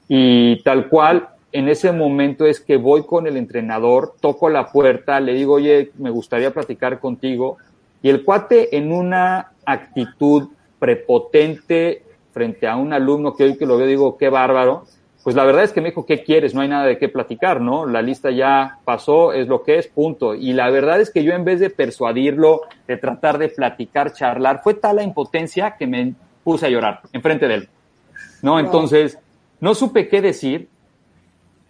Y 0.07 0.63
tal 0.63 0.87
cual, 0.87 1.29
en 1.51 1.67
ese 1.67 1.91
momento 1.91 2.45
es 2.45 2.61
que 2.61 2.77
voy 2.77 3.03
con 3.03 3.27
el 3.27 3.35
entrenador, 3.35 4.13
toco 4.21 4.49
la 4.49 4.71
puerta, 4.71 5.19
le 5.19 5.33
digo, 5.33 5.55
oye, 5.55 5.91
me 5.97 6.09
gustaría 6.09 6.53
platicar 6.53 6.99
contigo. 6.99 7.57
Y 8.01 8.09
el 8.09 8.23
cuate 8.23 8.77
en 8.77 8.91
una 8.91 9.51
actitud 9.65 10.49
prepotente, 10.79 12.03
frente 12.37 12.67
a 12.67 12.75
un 12.75 12.93
alumno 12.93 13.33
que 13.33 13.45
hoy 13.45 13.57
que 13.57 13.65
lo 13.65 13.77
veo 13.77 13.87
digo, 13.87 14.15
qué 14.15 14.29
bárbaro, 14.29 14.85
pues 15.23 15.35
la 15.35 15.43
verdad 15.43 15.63
es 15.63 15.73
que 15.73 15.81
me 15.81 15.89
dijo, 15.89 16.05
¿qué 16.05 16.23
quieres? 16.23 16.53
No 16.53 16.61
hay 16.61 16.67
nada 16.67 16.85
de 16.85 16.99
qué 16.99 17.09
platicar, 17.09 17.59
¿no? 17.59 17.87
La 17.87 18.03
lista 18.03 18.29
ya 18.29 18.77
pasó, 18.85 19.33
es 19.33 19.47
lo 19.47 19.63
que 19.63 19.79
es, 19.79 19.87
punto. 19.87 20.35
Y 20.35 20.53
la 20.53 20.69
verdad 20.69 21.01
es 21.01 21.09
que 21.09 21.23
yo 21.23 21.33
en 21.33 21.43
vez 21.43 21.59
de 21.59 21.71
persuadirlo, 21.71 22.61
de 22.87 22.97
tratar 22.97 23.39
de 23.39 23.49
platicar, 23.49 24.13
charlar, 24.13 24.61
fue 24.63 24.75
tal 24.75 24.97
la 24.97 25.03
impotencia 25.03 25.75
que 25.77 25.87
me 25.87 26.13
puse 26.43 26.67
a 26.67 26.69
llorar 26.69 27.01
enfrente 27.11 27.47
de 27.47 27.55
él, 27.55 27.69
¿no? 28.43 28.59
Entonces, 28.59 29.17
no 29.59 29.73
supe 29.73 30.07
qué 30.07 30.21
decir, 30.21 30.69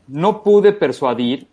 no 0.10 0.44
pude 0.44 0.74
persuadir, 0.74 1.48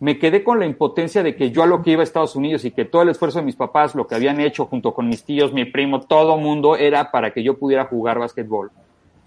me 0.00 0.18
quedé 0.18 0.44
con 0.44 0.60
la 0.60 0.66
impotencia 0.66 1.22
de 1.22 1.34
que 1.34 1.50
yo 1.50 1.62
a 1.62 1.66
lo 1.66 1.82
que 1.82 1.90
iba 1.90 2.02
a 2.02 2.04
Estados 2.04 2.36
Unidos 2.36 2.64
y 2.64 2.70
que 2.70 2.84
todo 2.84 3.02
el 3.02 3.08
esfuerzo 3.08 3.40
de 3.40 3.44
mis 3.44 3.56
papás, 3.56 3.94
lo 3.94 4.06
que 4.06 4.14
habían 4.14 4.40
hecho 4.40 4.66
junto 4.66 4.94
con 4.94 5.08
mis 5.08 5.24
tíos, 5.24 5.52
mi 5.52 5.64
primo, 5.64 6.00
todo 6.00 6.36
mundo 6.36 6.76
era 6.76 7.10
para 7.10 7.32
que 7.32 7.42
yo 7.42 7.58
pudiera 7.58 7.86
jugar 7.86 8.18
básquetbol. 8.18 8.70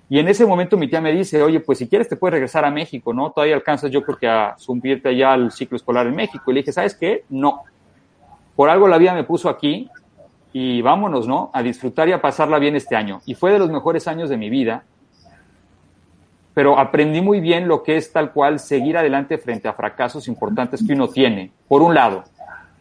Y 0.08 0.20
en 0.20 0.28
ese 0.28 0.46
momento 0.46 0.78
mi 0.78 0.90
tía 0.90 1.02
me 1.02 1.12
dice, 1.12 1.42
oye, 1.42 1.60
pues 1.60 1.78
si 1.80 1.88
quieres 1.88 2.08
te 2.08 2.16
puedes 2.16 2.34
regresar 2.34 2.66
a 2.66 2.72
México, 2.72 3.14
¿no? 3.14 3.32
Todavía 3.32 3.56
alcanzas 3.56 3.92
yo 3.92 4.04
creo 4.04 4.18
que 4.18 4.28
a 4.28 4.56
subirte 4.58 5.10
allá 5.10 5.34
al 5.34 5.52
ciclo 5.52 5.78
escolar 5.78 6.08
en 6.08 6.16
México. 6.16 6.52
Y 6.52 6.54
le 6.54 6.60
dije, 6.62 6.72
¿sabes 6.72 6.96
qué? 6.96 7.24
No. 7.30 7.64
Por 8.56 8.70
algo 8.70 8.88
la 8.88 8.98
vida 8.98 9.14
me 9.14 9.24
puso 9.24 9.50
aquí 9.50 9.90
y 10.54 10.82
vámonos, 10.82 11.28
¿no? 11.28 11.50
A 11.54 11.64
disfrutar 11.64 12.10
y 12.10 12.12
a 12.12 12.22
pasarla 12.22 12.60
bien 12.60 12.76
este 12.76 12.96
año. 12.96 13.22
Y 13.26 13.36
fue 13.36 13.52
de 13.52 13.60
los 13.60 13.70
mejores 13.72 14.08
años 14.08 14.30
de 14.30 14.38
mi 14.38 14.50
vida 14.50 14.84
pero 16.54 16.78
aprendí 16.78 17.22
muy 17.22 17.40
bien 17.40 17.68
lo 17.68 17.84
que 17.84 17.96
es 17.98 18.12
tal 18.12 18.32
cual 18.32 18.60
seguir 18.60 18.98
adelante 18.98 19.38
frente 19.38 19.68
a 19.68 19.74
fracasos 19.74 20.28
importantes 20.28 20.86
que 20.86 20.94
uno 20.94 21.08
tiene, 21.08 21.52
por 21.68 21.82
un 21.82 21.94
lado. 21.94 22.24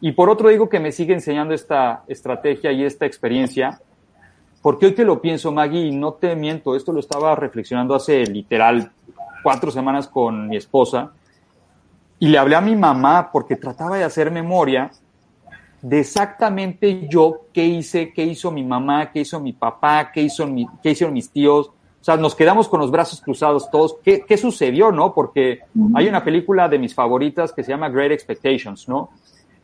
Y 0.00 0.12
por 0.12 0.28
otro 0.30 0.48
digo 0.48 0.68
que 0.68 0.80
me 0.80 0.92
sigue 0.92 1.14
enseñando 1.14 1.54
esta 1.54 2.02
estrategia 2.08 2.72
y 2.72 2.84
esta 2.84 3.06
experiencia, 3.06 3.80
porque 4.62 4.86
hoy 4.86 4.94
que 4.94 5.04
lo 5.04 5.20
pienso, 5.20 5.52
Maggie, 5.52 5.90
no 5.92 6.14
te 6.14 6.34
miento, 6.36 6.74
esto 6.74 6.92
lo 6.92 7.00
estaba 7.00 7.34
reflexionando 7.34 7.94
hace 7.94 8.24
literal 8.26 8.90
cuatro 9.42 9.70
semanas 9.70 10.08
con 10.08 10.48
mi 10.48 10.56
esposa, 10.56 11.12
y 12.18 12.28
le 12.28 12.38
hablé 12.38 12.56
a 12.56 12.60
mi 12.60 12.76
mamá 12.76 13.30
porque 13.32 13.56
trataba 13.56 13.96
de 13.96 14.04
hacer 14.04 14.30
memoria 14.30 14.90
de 15.80 16.00
exactamente 16.00 17.08
yo 17.08 17.46
qué 17.52 17.64
hice, 17.64 18.12
qué 18.12 18.24
hizo 18.24 18.50
mi 18.50 18.62
mamá, 18.62 19.10
qué 19.10 19.20
hizo 19.20 19.40
mi 19.40 19.52
papá, 19.54 20.10
qué, 20.12 20.22
hizo 20.22 20.46
mi, 20.46 20.66
qué 20.82 20.90
hicieron 20.90 21.14
mis 21.14 21.30
tíos, 21.30 21.70
o 22.00 22.04
sea, 22.04 22.16
nos 22.16 22.34
quedamos 22.34 22.68
con 22.68 22.80
los 22.80 22.90
brazos 22.90 23.20
cruzados 23.20 23.70
todos. 23.70 23.96
¿Qué, 24.02 24.24
qué 24.26 24.38
sucedió, 24.38 24.90
no? 24.90 25.12
Porque 25.12 25.60
hay 25.94 26.08
una 26.08 26.24
película 26.24 26.66
de 26.66 26.78
mis 26.78 26.94
favoritas 26.94 27.52
que 27.52 27.62
se 27.62 27.72
llama 27.72 27.90
Great 27.90 28.12
Expectations, 28.12 28.88
¿no? 28.88 29.10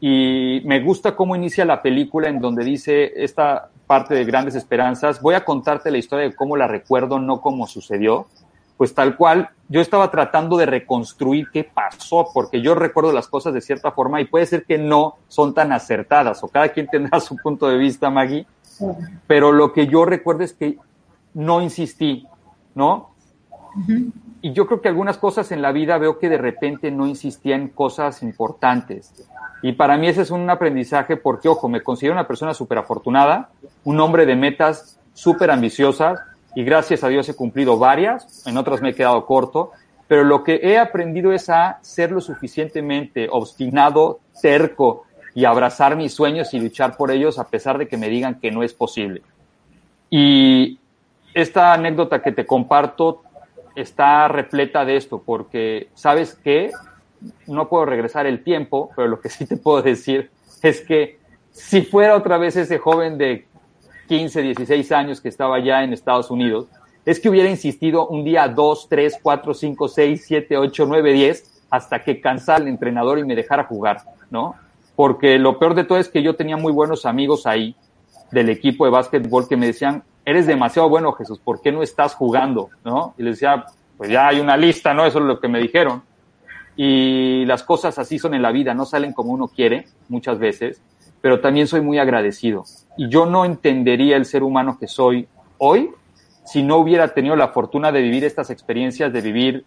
Y 0.00 0.60
me 0.66 0.80
gusta 0.80 1.16
cómo 1.16 1.34
inicia 1.34 1.64
la 1.64 1.80
película 1.80 2.28
en 2.28 2.38
donde 2.38 2.62
dice 2.62 3.12
esta 3.16 3.70
parte 3.86 4.14
de 4.14 4.26
grandes 4.26 4.54
esperanzas. 4.54 5.22
Voy 5.22 5.34
a 5.34 5.46
contarte 5.46 5.90
la 5.90 5.96
historia 5.96 6.26
de 6.28 6.34
cómo 6.34 6.58
la 6.58 6.68
recuerdo, 6.68 7.18
no 7.18 7.40
cómo 7.40 7.66
sucedió. 7.66 8.26
Pues 8.76 8.92
tal 8.92 9.16
cual, 9.16 9.48
yo 9.70 9.80
estaba 9.80 10.10
tratando 10.10 10.58
de 10.58 10.66
reconstruir 10.66 11.46
qué 11.50 11.64
pasó, 11.64 12.28
porque 12.34 12.60
yo 12.60 12.74
recuerdo 12.74 13.10
las 13.10 13.26
cosas 13.26 13.54
de 13.54 13.62
cierta 13.62 13.92
forma 13.92 14.20
y 14.20 14.26
puede 14.26 14.44
ser 14.44 14.64
que 14.64 14.76
no 14.76 15.16
son 15.28 15.54
tan 15.54 15.72
acertadas, 15.72 16.44
o 16.44 16.48
cada 16.48 16.68
quien 16.68 16.86
tendrá 16.90 17.18
su 17.20 17.36
punto 17.38 17.66
de 17.66 17.78
vista, 17.78 18.10
Maggie. 18.10 18.46
Pero 19.26 19.52
lo 19.52 19.72
que 19.72 19.86
yo 19.86 20.04
recuerdo 20.04 20.44
es 20.44 20.52
que 20.52 20.76
no 21.36 21.60
insistí, 21.60 22.26
¿no? 22.74 23.10
Y 24.40 24.52
yo 24.52 24.66
creo 24.66 24.80
que 24.80 24.88
algunas 24.88 25.18
cosas 25.18 25.52
en 25.52 25.60
la 25.60 25.70
vida 25.70 25.98
veo 25.98 26.18
que 26.18 26.30
de 26.30 26.38
repente 26.38 26.90
no 26.90 27.06
insistía 27.06 27.56
en 27.56 27.68
cosas 27.68 28.22
importantes. 28.22 29.12
Y 29.62 29.72
para 29.72 29.98
mí 29.98 30.08
ese 30.08 30.22
es 30.22 30.30
un 30.30 30.48
aprendizaje 30.48 31.16
porque, 31.16 31.48
ojo, 31.48 31.68
me 31.68 31.82
considero 31.82 32.14
una 32.14 32.26
persona 32.26 32.54
súper 32.54 32.78
afortunada, 32.78 33.50
un 33.84 34.00
hombre 34.00 34.24
de 34.24 34.34
metas 34.34 34.98
súper 35.12 35.50
ambiciosas 35.50 36.20
y 36.54 36.64
gracias 36.64 37.04
a 37.04 37.08
Dios 37.08 37.28
he 37.28 37.36
cumplido 37.36 37.78
varias, 37.78 38.46
en 38.46 38.56
otras 38.56 38.80
me 38.80 38.90
he 38.90 38.94
quedado 38.94 39.26
corto, 39.26 39.72
pero 40.08 40.24
lo 40.24 40.42
que 40.42 40.60
he 40.62 40.78
aprendido 40.78 41.32
es 41.32 41.50
a 41.50 41.78
ser 41.82 42.12
lo 42.12 42.22
suficientemente 42.22 43.28
obstinado, 43.30 44.20
terco 44.40 45.04
y 45.34 45.44
abrazar 45.44 45.96
mis 45.96 46.14
sueños 46.14 46.54
y 46.54 46.60
luchar 46.60 46.96
por 46.96 47.10
ellos 47.10 47.38
a 47.38 47.48
pesar 47.48 47.76
de 47.76 47.88
que 47.88 47.98
me 47.98 48.08
digan 48.08 48.40
que 48.40 48.50
no 48.50 48.62
es 48.62 48.72
posible. 48.72 49.20
Y 50.08 50.78
esta 51.36 51.74
anécdota 51.74 52.22
que 52.22 52.32
te 52.32 52.46
comparto 52.46 53.22
está 53.74 54.26
repleta 54.26 54.86
de 54.86 54.96
esto, 54.96 55.22
porque 55.24 55.90
sabes 55.92 56.34
que 56.34 56.70
no 57.46 57.68
puedo 57.68 57.84
regresar 57.84 58.24
el 58.24 58.42
tiempo, 58.42 58.88
pero 58.96 59.06
lo 59.06 59.20
que 59.20 59.28
sí 59.28 59.44
te 59.44 59.58
puedo 59.58 59.82
decir 59.82 60.30
es 60.62 60.80
que 60.80 61.18
si 61.52 61.82
fuera 61.82 62.16
otra 62.16 62.38
vez 62.38 62.56
ese 62.56 62.78
joven 62.78 63.18
de 63.18 63.46
15, 64.08 64.40
16 64.40 64.92
años 64.92 65.20
que 65.20 65.28
estaba 65.28 65.58
ya 65.60 65.84
en 65.84 65.92
Estados 65.92 66.30
Unidos, 66.30 66.68
es 67.04 67.20
que 67.20 67.28
hubiera 67.28 67.50
insistido 67.50 68.08
un 68.08 68.24
día 68.24 68.48
2, 68.48 68.86
3, 68.88 69.18
4, 69.22 69.52
5, 69.52 69.88
6, 69.88 70.24
7, 70.26 70.56
8, 70.56 70.86
9, 70.88 71.12
10, 71.12 71.64
hasta 71.68 72.02
que 72.02 72.18
cansara 72.18 72.62
el 72.62 72.68
entrenador 72.68 73.18
y 73.18 73.24
me 73.24 73.36
dejara 73.36 73.64
jugar, 73.64 73.98
¿no? 74.30 74.54
Porque 74.94 75.38
lo 75.38 75.58
peor 75.58 75.74
de 75.74 75.84
todo 75.84 75.98
es 75.98 76.08
que 76.08 76.22
yo 76.22 76.34
tenía 76.34 76.56
muy 76.56 76.72
buenos 76.72 77.04
amigos 77.04 77.46
ahí 77.46 77.76
del 78.30 78.48
equipo 78.48 78.86
de 78.86 78.90
básquetbol 78.90 79.46
que 79.46 79.58
me 79.58 79.66
decían, 79.66 80.02
eres 80.26 80.46
demasiado 80.46 80.88
bueno, 80.88 81.12
Jesús, 81.12 81.38
¿por 81.38 81.62
qué 81.62 81.72
no 81.72 81.82
estás 81.82 82.14
jugando? 82.14 82.68
¿No? 82.84 83.14
Y 83.16 83.22
les 83.22 83.36
decía, 83.36 83.64
pues 83.96 84.10
ya 84.10 84.26
hay 84.26 84.40
una 84.40 84.56
lista, 84.56 84.92
¿no? 84.92 85.06
Eso 85.06 85.20
es 85.20 85.24
lo 85.24 85.40
que 85.40 85.48
me 85.48 85.60
dijeron. 85.60 86.02
Y 86.76 87.46
las 87.46 87.62
cosas 87.62 87.98
así 87.98 88.18
son 88.18 88.34
en 88.34 88.42
la 88.42 88.50
vida, 88.50 88.74
no 88.74 88.84
salen 88.84 89.12
como 89.12 89.32
uno 89.32 89.48
quiere 89.48 89.86
muchas 90.08 90.38
veces, 90.38 90.82
pero 91.22 91.40
también 91.40 91.68
soy 91.68 91.80
muy 91.80 91.98
agradecido. 91.98 92.64
Y 92.98 93.08
yo 93.08 93.24
no 93.24 93.44
entendería 93.44 94.16
el 94.16 94.26
ser 94.26 94.42
humano 94.42 94.76
que 94.78 94.88
soy 94.88 95.26
hoy 95.58 95.90
si 96.44 96.62
no 96.62 96.76
hubiera 96.76 97.08
tenido 97.14 97.34
la 97.36 97.48
fortuna 97.48 97.90
de 97.92 98.02
vivir 98.02 98.24
estas 98.24 98.50
experiencias, 98.50 99.12
de 99.12 99.20
vivir 99.20 99.64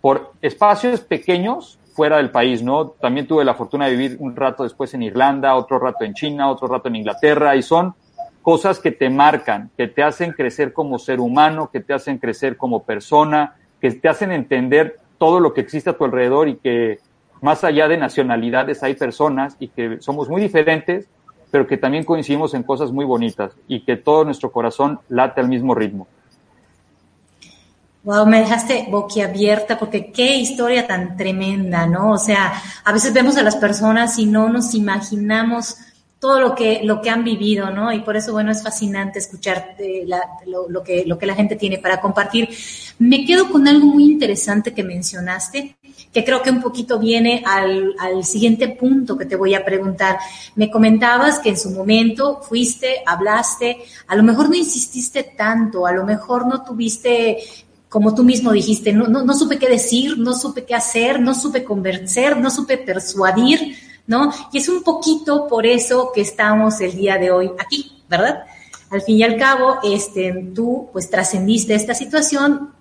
por 0.00 0.32
espacios 0.42 1.00
pequeños 1.00 1.78
fuera 1.94 2.18
del 2.18 2.30
país, 2.30 2.62
¿no? 2.62 2.88
También 2.88 3.26
tuve 3.26 3.44
la 3.44 3.54
fortuna 3.54 3.86
de 3.86 3.96
vivir 3.96 4.16
un 4.20 4.36
rato 4.36 4.62
después 4.62 4.92
en 4.94 5.02
Irlanda, 5.02 5.54
otro 5.56 5.78
rato 5.78 6.04
en 6.04 6.14
China, 6.14 6.50
otro 6.50 6.68
rato 6.68 6.88
en 6.88 6.96
Inglaterra, 6.96 7.56
y 7.56 7.62
son 7.62 7.94
cosas 8.42 8.80
que 8.80 8.90
te 8.90 9.08
marcan, 9.08 9.70
que 9.76 9.86
te 9.88 10.02
hacen 10.02 10.32
crecer 10.32 10.72
como 10.72 10.98
ser 10.98 11.20
humano, 11.20 11.70
que 11.72 11.80
te 11.80 11.94
hacen 11.94 12.18
crecer 12.18 12.56
como 12.56 12.82
persona, 12.82 13.54
que 13.80 13.90
te 13.92 14.08
hacen 14.08 14.32
entender 14.32 14.98
todo 15.18 15.40
lo 15.40 15.54
que 15.54 15.60
existe 15.60 15.90
a 15.90 15.96
tu 15.96 16.04
alrededor 16.04 16.48
y 16.48 16.56
que 16.56 16.98
más 17.40 17.64
allá 17.64 17.88
de 17.88 17.96
nacionalidades 17.96 18.82
hay 18.82 18.94
personas 18.94 19.56
y 19.58 19.68
que 19.68 19.98
somos 20.00 20.28
muy 20.28 20.42
diferentes, 20.42 21.08
pero 21.50 21.66
que 21.66 21.76
también 21.76 22.04
coincidimos 22.04 22.54
en 22.54 22.62
cosas 22.62 22.92
muy 22.92 23.04
bonitas 23.04 23.52
y 23.68 23.84
que 23.84 23.96
todo 23.96 24.24
nuestro 24.24 24.50
corazón 24.50 25.00
late 25.08 25.40
al 25.40 25.48
mismo 25.48 25.74
ritmo. 25.74 26.06
Wow, 28.04 28.26
me 28.26 28.40
dejaste 28.40 28.88
boquiabierta 28.90 29.78
porque 29.78 30.10
qué 30.10 30.36
historia 30.36 30.88
tan 30.88 31.16
tremenda, 31.16 31.86
¿no? 31.86 32.10
O 32.10 32.18
sea, 32.18 32.52
a 32.84 32.92
veces 32.92 33.12
vemos 33.12 33.36
a 33.36 33.44
las 33.44 33.54
personas 33.54 34.18
y 34.18 34.26
no 34.26 34.48
nos 34.48 34.74
imaginamos 34.74 35.76
todo 36.22 36.38
lo 36.38 36.54
que, 36.54 36.82
lo 36.84 37.02
que 37.02 37.10
han 37.10 37.24
vivido, 37.24 37.72
¿no? 37.72 37.92
Y 37.92 37.98
por 38.02 38.16
eso, 38.16 38.30
bueno, 38.30 38.52
es 38.52 38.62
fascinante 38.62 39.18
escuchar 39.18 39.74
eh, 39.80 40.06
lo, 40.46 40.80
que, 40.84 41.02
lo 41.04 41.18
que 41.18 41.26
la 41.26 41.34
gente 41.34 41.56
tiene 41.56 41.78
para 41.78 42.00
compartir. 42.00 42.48
Me 43.00 43.24
quedo 43.24 43.50
con 43.50 43.66
algo 43.66 43.88
muy 43.88 44.04
interesante 44.04 44.72
que 44.72 44.84
mencionaste, 44.84 45.76
que 46.12 46.24
creo 46.24 46.40
que 46.40 46.50
un 46.50 46.62
poquito 46.62 47.00
viene 47.00 47.42
al, 47.44 47.96
al 47.98 48.24
siguiente 48.24 48.68
punto 48.68 49.18
que 49.18 49.26
te 49.26 49.34
voy 49.34 49.54
a 49.54 49.64
preguntar. 49.64 50.20
Me 50.54 50.70
comentabas 50.70 51.40
que 51.40 51.48
en 51.48 51.58
su 51.58 51.72
momento 51.72 52.40
fuiste, 52.40 53.02
hablaste, 53.04 53.78
a 54.06 54.14
lo 54.14 54.22
mejor 54.22 54.48
no 54.48 54.54
insististe 54.54 55.24
tanto, 55.36 55.88
a 55.88 55.92
lo 55.92 56.04
mejor 56.04 56.46
no 56.46 56.62
tuviste 56.62 57.38
como 57.88 58.14
tú 58.14 58.22
mismo 58.22 58.52
dijiste, 58.52 58.90
no, 58.90 59.06
no, 59.06 59.22
no 59.22 59.34
supe 59.34 59.58
qué 59.58 59.68
decir, 59.68 60.16
no 60.16 60.32
supe 60.32 60.64
qué 60.64 60.74
hacer, 60.74 61.20
no 61.20 61.34
supe 61.34 61.62
convencer, 61.62 62.38
no 62.38 62.50
supe 62.50 62.78
persuadir, 62.78 63.76
¿no? 64.06 64.32
Y 64.52 64.58
es 64.58 64.68
un 64.68 64.82
poquito 64.82 65.46
por 65.46 65.66
eso 65.66 66.10
que 66.14 66.22
estamos 66.22 66.80
el 66.80 66.96
día 66.96 67.18
de 67.18 67.30
hoy 67.30 67.50
aquí, 67.58 68.02
¿verdad? 68.08 68.44
Al 68.90 69.02
fin 69.02 69.16
y 69.16 69.22
al 69.22 69.36
cabo, 69.36 69.78
este, 69.82 70.50
tú 70.54 70.90
pues 70.92 71.08
trascendiste 71.08 71.74
esta 71.74 71.94
situación, 71.94 72.74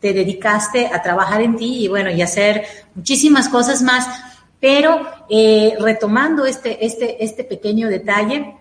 te 0.00 0.12
dedicaste 0.12 0.86
a 0.86 1.02
trabajar 1.02 1.42
en 1.42 1.56
ti 1.56 1.84
y 1.84 1.88
bueno, 1.88 2.10
y 2.10 2.22
hacer 2.22 2.64
muchísimas 2.94 3.48
cosas 3.48 3.82
más, 3.82 4.06
pero 4.60 5.00
eh, 5.28 5.74
retomando 5.80 6.44
este, 6.44 6.84
este, 6.84 7.24
este 7.24 7.44
pequeño 7.44 7.88
detalle, 7.88 8.56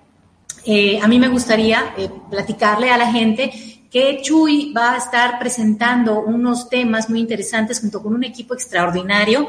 eh, 0.65 0.99
a 1.01 1.07
mí 1.07 1.19
me 1.19 1.27
gustaría 1.27 1.93
eh, 1.97 2.09
platicarle 2.29 2.91
a 2.91 2.97
la 2.97 3.11
gente 3.11 3.51
que 3.89 4.21
Chuy 4.21 4.71
va 4.73 4.93
a 4.93 4.97
estar 4.97 5.37
presentando 5.37 6.21
unos 6.21 6.69
temas 6.69 7.09
muy 7.09 7.19
interesantes 7.19 7.81
junto 7.81 8.01
con 8.01 8.13
un 8.13 8.23
equipo 8.23 8.53
extraordinario 8.53 9.47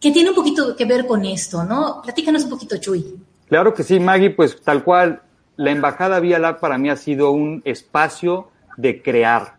que 0.00 0.12
tiene 0.12 0.30
un 0.30 0.36
poquito 0.36 0.76
que 0.76 0.84
ver 0.84 1.06
con 1.06 1.24
esto, 1.24 1.64
¿no? 1.64 2.00
Platícanos 2.02 2.44
un 2.44 2.50
poquito, 2.50 2.76
Chuy. 2.76 3.16
Claro 3.48 3.74
que 3.74 3.82
sí, 3.82 3.98
Maggie, 3.98 4.30
pues 4.30 4.60
tal 4.60 4.84
cual, 4.84 5.22
la 5.56 5.70
Embajada 5.70 6.20
Vía 6.20 6.38
Lab 6.38 6.60
para 6.60 6.78
mí 6.78 6.90
ha 6.90 6.96
sido 6.96 7.32
un 7.32 7.62
espacio 7.64 8.48
de 8.76 9.02
crear. 9.02 9.56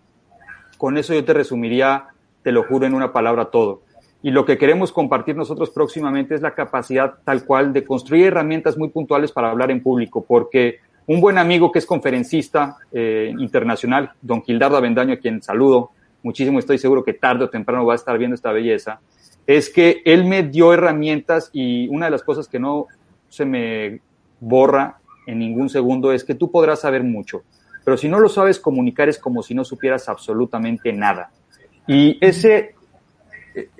Con 0.78 0.98
eso 0.98 1.14
yo 1.14 1.26
te 1.26 1.34
resumiría, 1.34 2.08
te 2.42 2.52
lo 2.52 2.64
juro, 2.64 2.86
en 2.86 2.94
una 2.94 3.12
palabra 3.12 3.46
todo. 3.46 3.82
Y 4.22 4.32
lo 4.32 4.46
que 4.46 4.58
queremos 4.58 4.92
compartir 4.92 5.36
nosotros 5.36 5.70
próximamente 5.72 6.36
es 6.36 6.42
la 6.42 6.54
capacidad 6.54 7.16
tal 7.24 7.46
cual 7.46 7.74
de 7.74 7.84
construir 7.84 8.28
herramientas 8.28 8.78
muy 8.78 8.90
puntuales 8.90 9.32
para 9.32 9.50
hablar 9.50 9.72
en 9.72 9.82
público, 9.82 10.24
porque 10.26 10.80
un 11.08 11.20
buen 11.22 11.38
amigo 11.38 11.72
que 11.72 11.80
es 11.80 11.86
conferencista 11.86 12.78
eh, 12.92 13.34
internacional, 13.40 14.12
don 14.22 14.44
Gildardo 14.44 14.78
Avendaño, 14.78 15.16
a 15.16 15.18
quien 15.18 15.42
saludo 15.42 15.92
muchísimo, 16.22 16.60
estoy 16.60 16.78
seguro 16.78 17.04
que 17.04 17.14
tarde 17.14 17.46
o 17.46 17.50
temprano 17.50 17.86
va 17.86 17.94
a 17.94 17.96
estar 17.96 18.18
viendo 18.18 18.36
esta 18.36 18.52
belleza, 18.52 19.00
es 19.50 19.72
que 19.72 20.04
él 20.06 20.26
me 20.26 20.44
dio 20.44 20.74
herramientas 20.74 21.50
y 21.52 21.88
una 21.88 22.06
de 22.06 22.12
las 22.12 22.22
cosas 22.22 22.48
que 22.48 22.60
no 22.60 22.86
se 23.30 23.46
me 23.46 24.00
borra 24.40 25.00
en 25.26 25.40
ningún 25.40 25.70
segundo 25.70 26.12
es 26.12 26.24
que 26.24 26.36
tú 26.36 26.52
podrás 26.52 26.82
saber 26.82 27.04
mucho, 27.04 27.42
pero 27.84 27.98
si 27.98 28.08
no 28.08 28.20
lo 28.20 28.30
sabes 28.30 28.60
comunicar 28.60 29.10
es 29.10 29.18
como 29.18 29.42
si 29.42 29.56
no 29.56 29.66
supieras 29.66 30.08
absolutamente 30.08 30.94
nada. 30.94 31.32
Y 31.88 32.24
ese, 32.24 32.76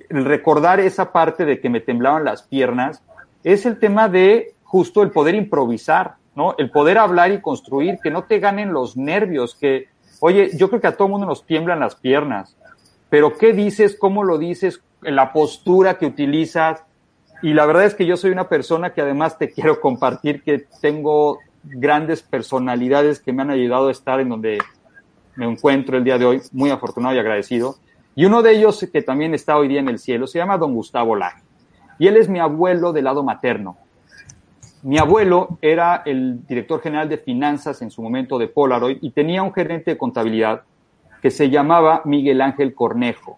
el 0.10 0.26
recordar 0.26 0.80
esa 0.80 1.12
parte 1.12 1.46
de 1.46 1.60
que 1.60 1.70
me 1.70 1.82
temblaban 1.82 2.24
las 2.24 2.42
piernas, 2.42 3.04
es 3.44 3.68
el 3.68 3.78
tema 3.78 4.10
de 4.10 4.56
justo 4.64 5.04
el 5.04 5.12
poder 5.12 5.36
improvisar, 5.36 6.16
¿no? 6.34 6.56
El 6.58 6.72
poder 6.72 6.98
hablar 6.98 7.32
y 7.32 7.42
construir, 7.42 8.00
que 8.02 8.10
no 8.10 8.24
te 8.24 8.40
ganen 8.40 8.74
los 8.74 8.98
nervios, 8.98 9.54
que, 9.54 9.90
oye, 10.20 10.50
yo 10.58 10.70
creo 10.70 10.82
que 10.82 10.88
a 10.88 10.98
todo 10.98 11.10
mundo 11.10 11.28
nos 11.28 11.46
tiemblan 11.46 11.80
las 11.80 11.94
piernas, 11.94 12.58
pero 13.12 13.38
¿qué 13.38 13.54
dices? 13.54 13.96
¿Cómo 13.96 14.24
lo 14.24 14.40
dices? 14.40 14.82
La 15.02 15.32
postura 15.34 15.98
que 15.98 16.06
utilizas. 16.06 16.84
Y 17.42 17.54
la 17.54 17.66
verdad 17.66 17.86
es 17.86 17.96
que 17.96 18.06
yo 18.06 18.18
soy 18.18 18.32
una 18.32 18.50
persona 18.50 18.94
que 18.94 19.02
además 19.02 19.38
te 19.38 19.50
quiero 19.54 19.80
compartir 19.80 20.44
que 20.44 20.66
tengo 20.82 21.40
grandes 21.64 22.22
personalidades 22.22 23.20
que 23.20 23.34
me 23.34 23.42
han 23.42 23.52
ayudado 23.52 23.90
a 23.90 23.92
estar 23.92 24.20
en 24.20 24.30
donde 24.30 24.60
me 25.36 25.46
encuentro 25.46 25.98
el 25.98 26.04
día 26.04 26.18
de 26.18 26.26
hoy, 26.26 26.42
muy 26.52 26.70
afortunado 26.70 27.16
y 27.16 27.20
agradecido. 27.20 27.76
Y 28.16 28.26
uno 28.26 28.42
de 28.42 28.52
ellos 28.52 28.86
que 28.92 29.02
también 29.02 29.34
está 29.34 29.58
hoy 29.58 29.68
día 29.68 29.80
en 29.80 29.90
el 29.90 30.00
cielo 30.00 30.28
se 30.28 30.40
llama 30.40 30.58
don 30.58 30.74
Gustavo 30.74 31.16
Laje. 31.16 31.42
Y 31.98 32.08
él 32.08 32.18
es 32.18 32.28
mi 32.28 32.40
abuelo 32.40 32.92
del 32.92 33.06
lado 33.06 33.24
materno. 33.24 33.78
Mi 34.82 34.98
abuelo 34.98 35.58
era 35.62 36.04
el 36.06 36.46
director 36.48 36.82
general 36.82 37.10
de 37.10 37.18
finanzas 37.18 37.82
en 37.82 37.92
su 37.92 38.02
momento 38.02 38.38
de 38.38 38.48
Polaroid 38.48 38.98
y 39.02 39.12
tenía 39.12 39.44
un 39.44 39.54
gerente 39.54 39.92
de 39.92 39.98
contabilidad 39.98 40.64
que 41.22 41.32
se 41.32 41.50
llamaba 41.50 42.02
Miguel 42.06 42.42
Ángel 42.42 42.74
Cornejo. 42.74 43.38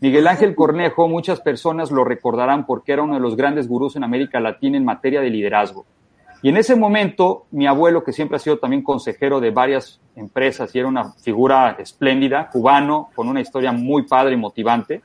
Miguel 0.00 0.28
Ángel 0.28 0.54
Cornejo, 0.54 1.08
muchas 1.08 1.40
personas 1.40 1.90
lo 1.90 2.04
recordarán 2.04 2.66
porque 2.66 2.92
era 2.92 3.02
uno 3.02 3.14
de 3.14 3.20
los 3.20 3.36
grandes 3.36 3.66
gurús 3.66 3.96
en 3.96 4.04
América 4.04 4.38
Latina 4.38 4.76
en 4.76 4.84
materia 4.84 5.20
de 5.20 5.30
liderazgo. 5.30 5.86
Y 6.40 6.50
en 6.50 6.56
ese 6.56 6.76
momento, 6.76 7.46
mi 7.50 7.66
abuelo, 7.66 8.04
que 8.04 8.12
siempre 8.12 8.36
ha 8.36 8.38
sido 8.38 8.58
también 8.58 8.82
consejero 8.82 9.40
de 9.40 9.50
varias 9.50 10.00
empresas 10.14 10.72
y 10.72 10.78
era 10.78 10.86
una 10.86 11.12
figura 11.14 11.76
espléndida, 11.80 12.48
cubano, 12.48 13.10
con 13.16 13.28
una 13.28 13.40
historia 13.40 13.72
muy 13.72 14.02
padre 14.02 14.34
y 14.34 14.36
motivante, 14.36 15.02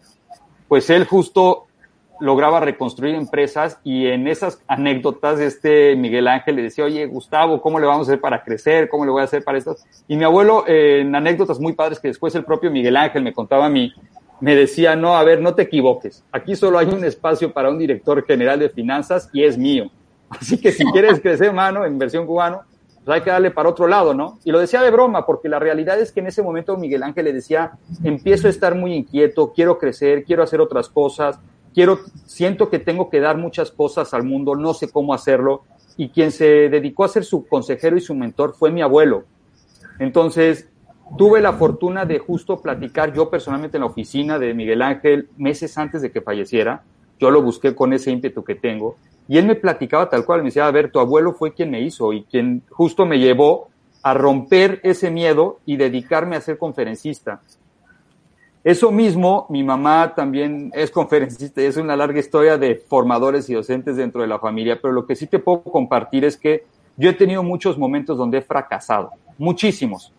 pues 0.67 0.91
él 0.91 1.05
justo 1.05 1.65
lograba 2.19 2.59
reconstruir 2.59 3.15
empresas 3.15 3.79
y 3.83 4.05
en 4.05 4.27
esas 4.27 4.61
anécdotas 4.67 5.39
este 5.39 5.95
Miguel 5.95 6.27
Ángel 6.27 6.55
le 6.55 6.61
decía, 6.61 6.85
oye, 6.85 7.07
Gustavo, 7.07 7.59
¿cómo 7.59 7.79
le 7.79 7.87
vamos 7.87 8.07
a 8.07 8.11
hacer 8.11 8.21
para 8.21 8.43
crecer? 8.43 8.87
¿Cómo 8.87 9.03
le 9.03 9.11
voy 9.11 9.21
a 9.21 9.25
hacer 9.25 9.43
para 9.43 9.57
esto? 9.57 9.75
Y 10.07 10.15
mi 10.15 10.23
abuelo, 10.23 10.65
en 10.67 11.15
anécdotas 11.15 11.59
muy 11.59 11.73
padres 11.73 11.99
que 11.99 12.09
después 12.09 12.35
el 12.35 12.45
propio 12.45 12.69
Miguel 12.69 12.95
Ángel 12.95 13.23
me 13.23 13.33
contaba 13.33 13.65
a 13.65 13.69
mí, 13.69 13.91
me 14.43 14.57
decía, 14.57 14.97
no, 14.97 15.15
a 15.15 15.23
ver, 15.23 15.39
no 15.39 15.55
te 15.55 15.61
equivoques. 15.61 16.21
Aquí 16.29 16.57
solo 16.57 16.77
hay 16.77 16.87
un 16.87 17.05
espacio 17.05 17.53
para 17.53 17.69
un 17.69 17.79
director 17.79 18.25
general 18.25 18.59
de 18.59 18.67
finanzas 18.67 19.29
y 19.31 19.41
es 19.41 19.57
mío. 19.57 19.89
Así 20.29 20.57
que 20.57 20.73
si 20.73 20.83
quieres 20.91 21.21
crecer, 21.21 21.53
mano, 21.53 21.85
en 21.85 21.97
versión 21.97 22.27
cubano, 22.27 22.63
pues 23.05 23.15
hay 23.15 23.21
que 23.21 23.29
darle 23.29 23.51
para 23.51 23.69
otro 23.69 23.87
lado, 23.87 24.13
¿no? 24.13 24.39
Y 24.43 24.51
lo 24.51 24.59
decía 24.59 24.81
de 24.81 24.91
broma, 24.91 25.25
porque 25.25 25.47
la 25.47 25.59
realidad 25.59 25.97
es 25.97 26.11
que 26.11 26.19
en 26.19 26.27
ese 26.27 26.43
momento 26.43 26.75
Miguel 26.75 27.03
Ángel 27.03 27.23
le 27.23 27.31
decía, 27.31 27.71
empiezo 28.03 28.47
a 28.47 28.49
estar 28.49 28.75
muy 28.75 28.93
inquieto, 28.93 29.53
quiero 29.53 29.79
crecer, 29.79 30.25
quiero 30.25 30.43
hacer 30.43 30.59
otras 30.59 30.89
cosas, 30.89 31.39
quiero, 31.73 31.99
siento 32.25 32.69
que 32.69 32.79
tengo 32.79 33.09
que 33.09 33.21
dar 33.21 33.37
muchas 33.37 33.71
cosas 33.71 34.13
al 34.13 34.23
mundo, 34.23 34.57
no 34.57 34.73
sé 34.73 34.91
cómo 34.91 35.13
hacerlo. 35.13 35.61
Y 35.95 36.09
quien 36.09 36.33
se 36.33 36.67
dedicó 36.67 37.05
a 37.05 37.07
ser 37.07 37.23
su 37.23 37.47
consejero 37.47 37.95
y 37.95 38.01
su 38.01 38.13
mentor 38.13 38.55
fue 38.55 38.71
mi 38.71 38.81
abuelo. 38.81 39.23
Entonces, 39.99 40.67
Tuve 41.17 41.41
la 41.41 41.53
fortuna 41.53 42.05
de 42.05 42.17
justo 42.17 42.59
platicar 42.59 43.13
yo 43.13 43.29
personalmente 43.29 43.77
en 43.77 43.81
la 43.81 43.87
oficina 43.87 44.39
de 44.39 44.53
Miguel 44.55 44.81
Ángel 44.81 45.29
meses 45.37 45.77
antes 45.77 46.01
de 46.01 46.11
que 46.11 46.21
falleciera. 46.21 46.83
Yo 47.19 47.29
lo 47.29 47.41
busqué 47.43 47.75
con 47.75 47.93
ese 47.93 48.09
ímpetu 48.09 48.43
que 48.43 48.55
tengo. 48.55 48.95
Y 49.27 49.37
él 49.37 49.45
me 49.45 49.55
platicaba 49.55 50.09
tal 50.09 50.25
cual, 50.25 50.41
me 50.41 50.45
decía, 50.45 50.65
a 50.65 50.71
ver, 50.71 50.91
tu 50.91 50.99
abuelo 50.99 51.33
fue 51.33 51.53
quien 51.53 51.69
me 51.69 51.81
hizo 51.81 52.13
y 52.13 52.23
quien 52.23 52.63
justo 52.69 53.05
me 53.05 53.19
llevó 53.19 53.69
a 54.01 54.13
romper 54.13 54.81
ese 54.83 55.11
miedo 55.11 55.59
y 55.65 55.77
dedicarme 55.77 56.35
a 56.35 56.41
ser 56.41 56.57
conferencista. 56.57 57.41
Eso 58.63 58.91
mismo, 58.91 59.45
mi 59.49 59.63
mamá 59.63 60.13
también 60.15 60.71
es 60.73 60.89
conferencista 60.89 61.61
es 61.61 61.77
una 61.77 61.95
larga 61.95 62.19
historia 62.19 62.57
de 62.57 62.75
formadores 62.75 63.49
y 63.49 63.53
docentes 63.53 63.97
dentro 63.97 64.21
de 64.21 64.27
la 64.27 64.39
familia, 64.39 64.79
pero 64.81 64.93
lo 64.93 65.05
que 65.05 65.15
sí 65.15 65.27
te 65.27 65.39
puedo 65.39 65.63
compartir 65.63 66.25
es 66.25 66.37
que 66.37 66.65
yo 66.97 67.09
he 67.09 67.13
tenido 67.13 67.43
muchos 67.43 67.77
momentos 67.77 68.17
donde 68.17 68.39
he 68.39 68.41
fracasado, 68.41 69.11
muchísimos. 69.37 70.13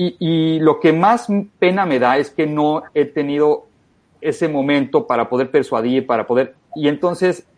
Y, 0.00 0.60
lo 0.60 0.78
que 0.78 0.92
más 0.92 1.26
pena 1.58 1.84
me 1.84 1.98
da 1.98 2.18
es 2.18 2.30
que 2.30 2.46
no 2.46 2.84
he 2.94 3.04
tenido 3.04 3.66
ese 4.20 4.46
momento 4.46 5.08
para 5.08 5.28
poder 5.28 5.50
persuadir, 5.50 6.06
para 6.06 6.24
poder... 6.24 6.54
Y 6.76 6.86
entonces 6.86 7.48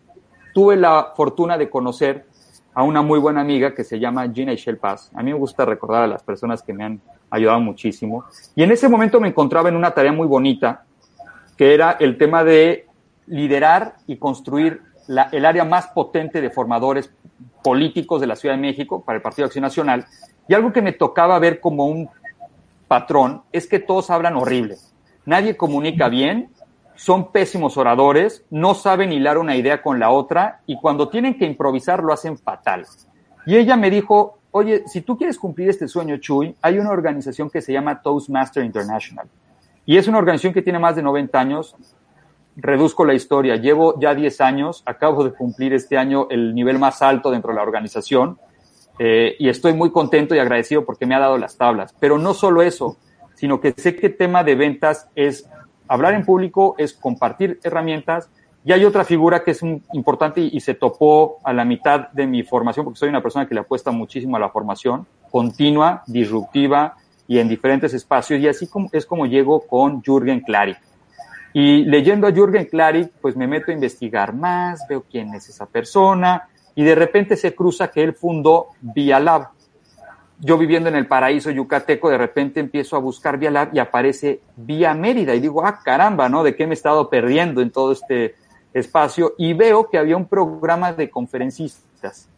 tuve 0.54 0.76
la 0.76 1.12
fortuna 1.14 1.58
de 1.58 1.68
conocer 1.68 2.24
a 2.72 2.82
una 2.82 3.02
muy 3.02 3.18
buena 3.18 3.42
amiga 3.42 3.74
que 3.74 3.84
se 3.84 3.98
llama 3.98 4.26
Gina 4.32 4.54
Ishel 4.54 4.78
Paz. 4.78 5.10
A 5.14 5.22
mí 5.22 5.32
me 5.32 5.38
gusta 5.38 5.66
recordar 5.66 6.04
a 6.04 6.06
las 6.06 6.22
personas 6.22 6.62
que 6.62 6.72
me 6.72 6.82
han 6.82 7.00
ayudado 7.28 7.60
muchísimo. 7.60 8.24
Y 8.56 8.62
en 8.62 8.70
ese 8.70 8.88
momento 8.88 9.20
me 9.20 9.28
encontraba 9.28 9.68
en 9.68 9.76
una 9.76 9.90
tarea 9.90 10.12
muy 10.12 10.26
bonita, 10.26 10.84
que 11.58 11.74
era 11.74 11.98
el 12.00 12.16
tema 12.16 12.42
de 12.42 12.86
liderar 13.26 13.96
y 14.06 14.16
construir 14.16 14.80
la, 15.08 15.28
el 15.32 15.44
área 15.44 15.66
más 15.66 15.88
potente 15.88 16.40
de 16.40 16.48
formadores 16.48 17.12
políticos 17.62 18.22
de 18.22 18.28
la 18.28 18.36
Ciudad 18.36 18.54
de 18.54 18.62
México 18.62 19.04
para 19.04 19.16
el 19.16 19.22
Partido 19.22 19.44
Acción 19.44 19.60
Nacional. 19.60 20.06
Y 20.48 20.54
algo 20.54 20.72
que 20.72 20.80
me 20.80 20.92
tocaba 20.92 21.38
ver 21.38 21.60
como 21.60 21.84
un 21.84 22.08
patrón 22.90 23.42
es 23.52 23.68
que 23.68 23.78
todos 23.78 24.10
hablan 24.10 24.34
horrible. 24.34 24.74
Nadie 25.24 25.56
comunica 25.56 26.08
bien, 26.08 26.50
son 26.96 27.30
pésimos 27.30 27.76
oradores, 27.76 28.44
no 28.50 28.74
saben 28.74 29.12
hilar 29.12 29.38
una 29.38 29.54
idea 29.54 29.80
con 29.80 30.00
la 30.00 30.10
otra 30.10 30.62
y 30.66 30.76
cuando 30.76 31.08
tienen 31.08 31.38
que 31.38 31.46
improvisar 31.46 32.02
lo 32.02 32.12
hacen 32.12 32.36
fatal. 32.36 32.84
Y 33.46 33.54
ella 33.56 33.76
me 33.76 33.90
dijo, 33.90 34.40
oye, 34.50 34.82
si 34.88 35.02
tú 35.02 35.16
quieres 35.16 35.38
cumplir 35.38 35.68
este 35.68 35.86
sueño, 35.86 36.16
Chuy, 36.16 36.56
hay 36.62 36.80
una 36.80 36.90
organización 36.90 37.48
que 37.48 37.62
se 37.62 37.72
llama 37.72 38.02
Toastmaster 38.02 38.64
International. 38.64 39.28
Y 39.86 39.96
es 39.96 40.08
una 40.08 40.18
organización 40.18 40.52
que 40.52 40.62
tiene 40.62 40.80
más 40.80 40.96
de 40.96 41.02
90 41.02 41.38
años. 41.38 41.76
Reduzco 42.56 43.04
la 43.04 43.14
historia, 43.14 43.54
llevo 43.54 44.00
ya 44.00 44.16
10 44.16 44.40
años, 44.40 44.82
acabo 44.84 45.22
de 45.22 45.30
cumplir 45.30 45.74
este 45.74 45.96
año 45.96 46.26
el 46.28 46.56
nivel 46.56 46.80
más 46.80 47.02
alto 47.02 47.30
dentro 47.30 47.52
de 47.52 47.56
la 47.56 47.62
organización 47.62 48.40
eh, 49.02 49.34
y 49.38 49.48
estoy 49.48 49.72
muy 49.72 49.90
contento 49.90 50.34
y 50.34 50.38
agradecido 50.40 50.84
porque 50.84 51.06
me 51.06 51.14
ha 51.14 51.18
dado 51.18 51.38
las 51.38 51.56
tablas. 51.56 51.94
Pero 51.98 52.18
no 52.18 52.34
solo 52.34 52.60
eso, 52.60 52.98
sino 53.34 53.58
que 53.58 53.72
sé 53.74 53.96
que 53.96 54.08
el 54.08 54.16
tema 54.18 54.44
de 54.44 54.54
ventas 54.54 55.08
es 55.14 55.48
hablar 55.88 56.12
en 56.12 56.26
público, 56.26 56.74
es 56.76 56.92
compartir 56.92 57.58
herramientas, 57.62 58.28
y 58.62 58.72
hay 58.72 58.84
otra 58.84 59.04
figura 59.04 59.42
que 59.42 59.52
es 59.52 59.62
un, 59.62 59.82
importante 59.94 60.42
y, 60.42 60.50
y, 60.52 60.60
se 60.60 60.74
topó 60.74 61.38
a 61.44 61.54
la 61.54 61.64
mitad 61.64 62.10
de 62.10 62.26
mi 62.26 62.42
formación, 62.42 62.84
porque 62.84 62.98
soy 62.98 63.08
una 63.08 63.22
persona 63.22 63.48
que 63.48 63.54
le 63.54 63.62
apuesta 63.62 63.90
muchísimo 63.90 64.36
a 64.36 64.38
la 64.38 64.50
formación 64.50 65.06
continua, 65.30 66.02
disruptiva 66.06 66.94
y 67.26 67.38
en 67.38 67.48
diferentes 67.48 67.94
espacios. 67.94 68.38
Y 68.38 68.48
así 68.48 68.66
como, 68.66 68.90
es 68.92 69.06
como 69.06 69.24
llego 69.24 69.66
con 69.66 70.02
Jürgen 70.02 70.40
Klarik. 70.40 70.76
Y 71.54 71.84
leyendo 71.84 72.26
a 72.26 72.32
Jürgen 72.32 72.66
Klarik, 72.66 73.12
pues 73.22 73.34
me 73.34 73.46
meto 73.46 73.70
a 73.70 73.74
investigar 73.74 74.34
más, 74.34 74.86
veo 74.90 75.04
quién 75.10 75.32
es 75.32 75.48
esa 75.48 75.64
persona 75.64 76.49
y 76.74 76.84
de 76.84 76.94
repente 76.94 77.36
se 77.36 77.54
cruza 77.54 77.90
que 77.90 78.02
él 78.02 78.14
fundó 78.14 78.68
Vialab. 78.80 79.48
Yo 80.38 80.56
viviendo 80.56 80.88
en 80.88 80.96
el 80.96 81.06
paraíso 81.06 81.50
yucateco, 81.50 82.08
de 82.08 82.16
repente 82.16 82.60
empiezo 82.60 82.96
a 82.96 83.00
buscar 83.00 83.38
Vialab 83.38 83.74
y 83.74 83.78
aparece 83.78 84.40
Vía 84.56 84.94
Mérida 84.94 85.34
y 85.34 85.40
digo, 85.40 85.64
ah, 85.66 85.80
caramba, 85.84 86.28
¿no? 86.28 86.42
¿De 86.42 86.56
qué 86.56 86.66
me 86.66 86.72
he 86.72 86.74
estado 86.74 87.10
perdiendo 87.10 87.60
en 87.60 87.70
todo 87.70 87.92
este 87.92 88.34
espacio 88.72 89.34
y 89.36 89.52
veo 89.52 89.88
que 89.88 89.98
había 89.98 90.16
un 90.16 90.26
programa 90.26 90.92
de 90.92 91.10
conferencistas. 91.10 92.28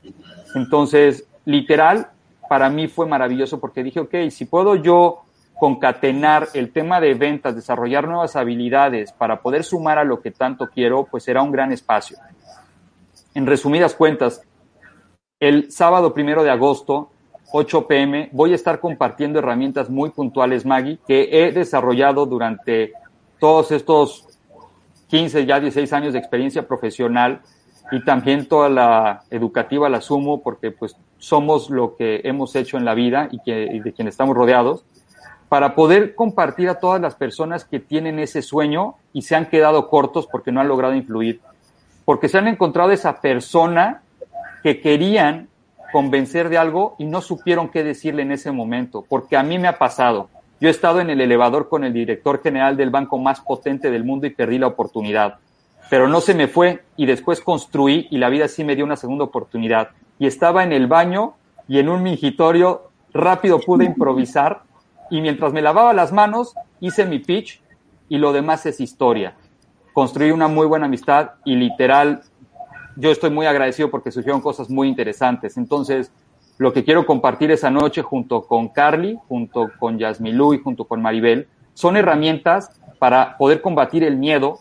Entonces, 0.55 1.27
literal, 1.45 2.09
para 2.49 2.71
mí 2.71 2.88
fue 2.88 3.07
maravilloso 3.07 3.61
porque 3.61 3.83
dije, 3.83 4.01
ok, 4.01 4.14
si 4.31 4.45
puedo 4.45 4.77
yo 4.77 5.23
concatenar 5.59 6.49
el 6.55 6.73
tema 6.73 7.01
de 7.01 7.14
ventas, 7.14 7.55
desarrollar 7.55 8.09
nuevas 8.09 8.35
habilidades 8.35 9.12
para 9.12 9.40
poder 9.40 9.62
sumar 9.62 9.99
a 9.99 10.05
lo 10.05 10.21
que 10.21 10.33
tanto 10.33 10.68
quiero, 10.68 11.05
pues 11.05 11.25
será 11.25 11.42
un 11.42 11.53
gran 11.53 11.71
espacio. 11.73 12.18
En 13.35 13.47
resumidas 13.47 13.95
cuentas, 13.95 14.42
el 15.40 15.73
sábado 15.73 16.12
primero 16.12 16.42
de 16.45 16.51
agosto, 16.51 17.11
8 17.53 17.87
pm, 17.87 18.29
voy 18.33 18.53
a 18.53 18.55
estar 18.55 18.79
compartiendo 18.79 19.38
herramientas 19.38 19.88
muy 19.88 20.11
puntuales, 20.11 20.66
Maggie, 20.66 20.99
que 21.07 21.29
he 21.33 21.53
desarrollado 21.53 22.27
durante 22.27 22.92
todos 23.38 23.73
estos 23.73 24.29
15, 25.09 25.47
ya 25.47 25.61
16 25.61 25.92
años 25.92 26.12
de 26.12 26.18
experiencia 26.18 26.66
profesional 26.66 27.40
y 27.90 28.05
también 28.05 28.47
toda 28.47 28.68
la 28.68 29.25
educativa 29.31 29.88
la 29.88 29.99
asumo 29.99 30.42
porque 30.42 30.71
pues 30.71 30.97
somos 31.18 31.71
lo 31.71 31.97
que 31.97 32.21
hemos 32.25 32.55
hecho 32.55 32.77
en 32.77 32.85
la 32.85 32.95
vida 32.95 33.29
y 33.31 33.81
de 33.81 33.92
quien 33.95 34.09
estamos 34.09 34.37
rodeados, 34.37 34.85
para 35.49 35.75
poder 35.75 36.14
compartir 36.14 36.71
a 36.71 36.81
todas 36.81 37.01
las 37.01 37.14
personas 37.14 37.64
que 37.64 37.81
tienen 37.81 38.18
ese 38.18 38.40
sueño 38.40 38.95
y 39.12 39.23
se 39.23 39.37
han 39.37 39.47
quedado 39.47 39.88
cortos 39.88 40.27
porque 40.27 40.53
no 40.53 40.61
han 40.61 40.68
logrado 40.68 40.95
influir, 40.95 41.42
porque 42.05 42.29
se 42.29 42.38
han 42.38 42.49
encontrado 42.49 42.91
esa 42.91 43.21
persona 43.21 44.03
que 44.62 44.81
querían 44.81 45.49
convencer 45.93 46.49
de 46.49 46.59
algo 46.59 46.97
y 46.99 47.05
no 47.05 47.21
supieron 47.21 47.69
qué 47.69 47.85
decirle 47.85 48.23
en 48.23 48.33
ese 48.33 48.51
momento, 48.51 49.05
porque 49.09 49.37
a 49.37 49.43
mí 49.43 49.59
me 49.59 49.69
ha 49.69 49.79
pasado. 49.79 50.29
Yo 50.61 50.69
he 50.69 50.71
estado 50.71 51.01
en 51.01 51.11
el 51.11 51.21
elevador 51.21 51.69
con 51.69 51.85
el 51.85 51.93
director 51.93 52.43
general 52.43 52.77
del 52.77 52.91
banco 52.91 53.19
más 53.19 53.41
potente 53.41 53.91
del 53.91 54.05
mundo 54.05 54.27
y 54.27 54.31
perdí 54.31 54.59
la 54.59 54.69
oportunidad. 54.69 55.38
Pero 55.91 56.09
no 56.09 56.21
se 56.21 56.35
me 56.35 56.49
fue 56.49 56.85
y 56.97 57.07
después 57.07 57.41
construí 57.41 58.07
y 58.11 58.19
la 58.19 58.31
vida 58.31 58.49
sí 58.49 58.65
me 58.65 58.77
dio 58.77 58.85
una 58.85 58.97
segunda 58.97 59.25
oportunidad. 59.25 59.91
Y 60.19 60.27
estaba 60.27 60.62
en 60.62 60.73
el 60.73 60.87
baño 60.87 61.35
y 61.69 61.79
en 61.81 61.88
un 61.88 62.03
mingitorio 62.03 62.91
rápido 63.12 63.59
pude 63.59 63.85
improvisar 63.85 64.62
y 65.11 65.21
mientras 65.21 65.53
me 65.53 65.62
lavaba 65.62 65.93
las 65.93 66.12
manos 66.12 66.55
hice 66.81 67.05
mi 67.05 67.19
pitch 67.19 67.61
y 68.09 68.19
lo 68.19 68.33
demás 68.33 68.65
es 68.65 68.81
historia. 68.81 69.35
Construí 69.93 70.31
una 70.31 70.49
muy 70.49 70.67
buena 70.67 70.87
amistad 70.87 71.33
y 71.45 71.57
literal 71.57 72.23
yo 72.97 73.11
estoy 73.11 73.31
muy 73.31 73.47
agradecido 73.47 73.91
porque 73.91 74.11
surgieron 74.11 74.41
cosas 74.41 74.69
muy 74.71 74.89
interesantes. 74.89 75.57
Entonces, 75.57 76.13
lo 76.59 76.73
que 76.73 76.85
quiero 76.85 77.07
compartir 77.07 77.51
esa 77.51 77.71
noche 77.71 78.03
junto 78.03 78.43
con 78.43 78.69
Carly, 78.69 79.19
junto 79.29 79.71
con 79.79 79.99
Yasmilú 79.99 80.55
y 80.55 80.59
junto 80.59 80.85
con 80.85 81.01
Maribel, 81.01 81.49
son 81.75 81.97
herramientas 81.97 82.71
para 82.99 83.37
poder 83.39 83.63
combatir 83.63 84.05
el 84.05 84.17
miedo. 84.17 84.59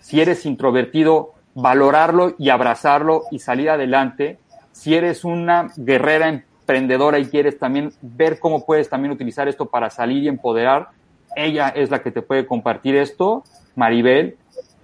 Si 0.00 0.20
eres 0.20 0.44
introvertido, 0.46 1.34
valorarlo 1.54 2.34
y 2.38 2.48
abrazarlo 2.50 3.22
y 3.30 3.38
salir 3.38 3.70
adelante. 3.70 4.38
Si 4.72 4.94
eres 4.94 5.24
una 5.24 5.70
guerrera 5.76 6.28
emprendedora 6.28 7.18
y 7.18 7.26
quieres 7.26 7.58
también 7.58 7.92
ver 8.02 8.38
cómo 8.38 8.64
puedes 8.64 8.88
también 8.88 9.12
utilizar 9.12 9.48
esto 9.48 9.66
para 9.66 9.90
salir 9.90 10.24
y 10.24 10.28
empoderar, 10.28 10.88
ella 11.36 11.68
es 11.68 11.90
la 11.90 12.02
que 12.02 12.10
te 12.10 12.22
puede 12.22 12.46
compartir 12.46 12.96
esto, 12.96 13.44
Maribel. 13.76 14.36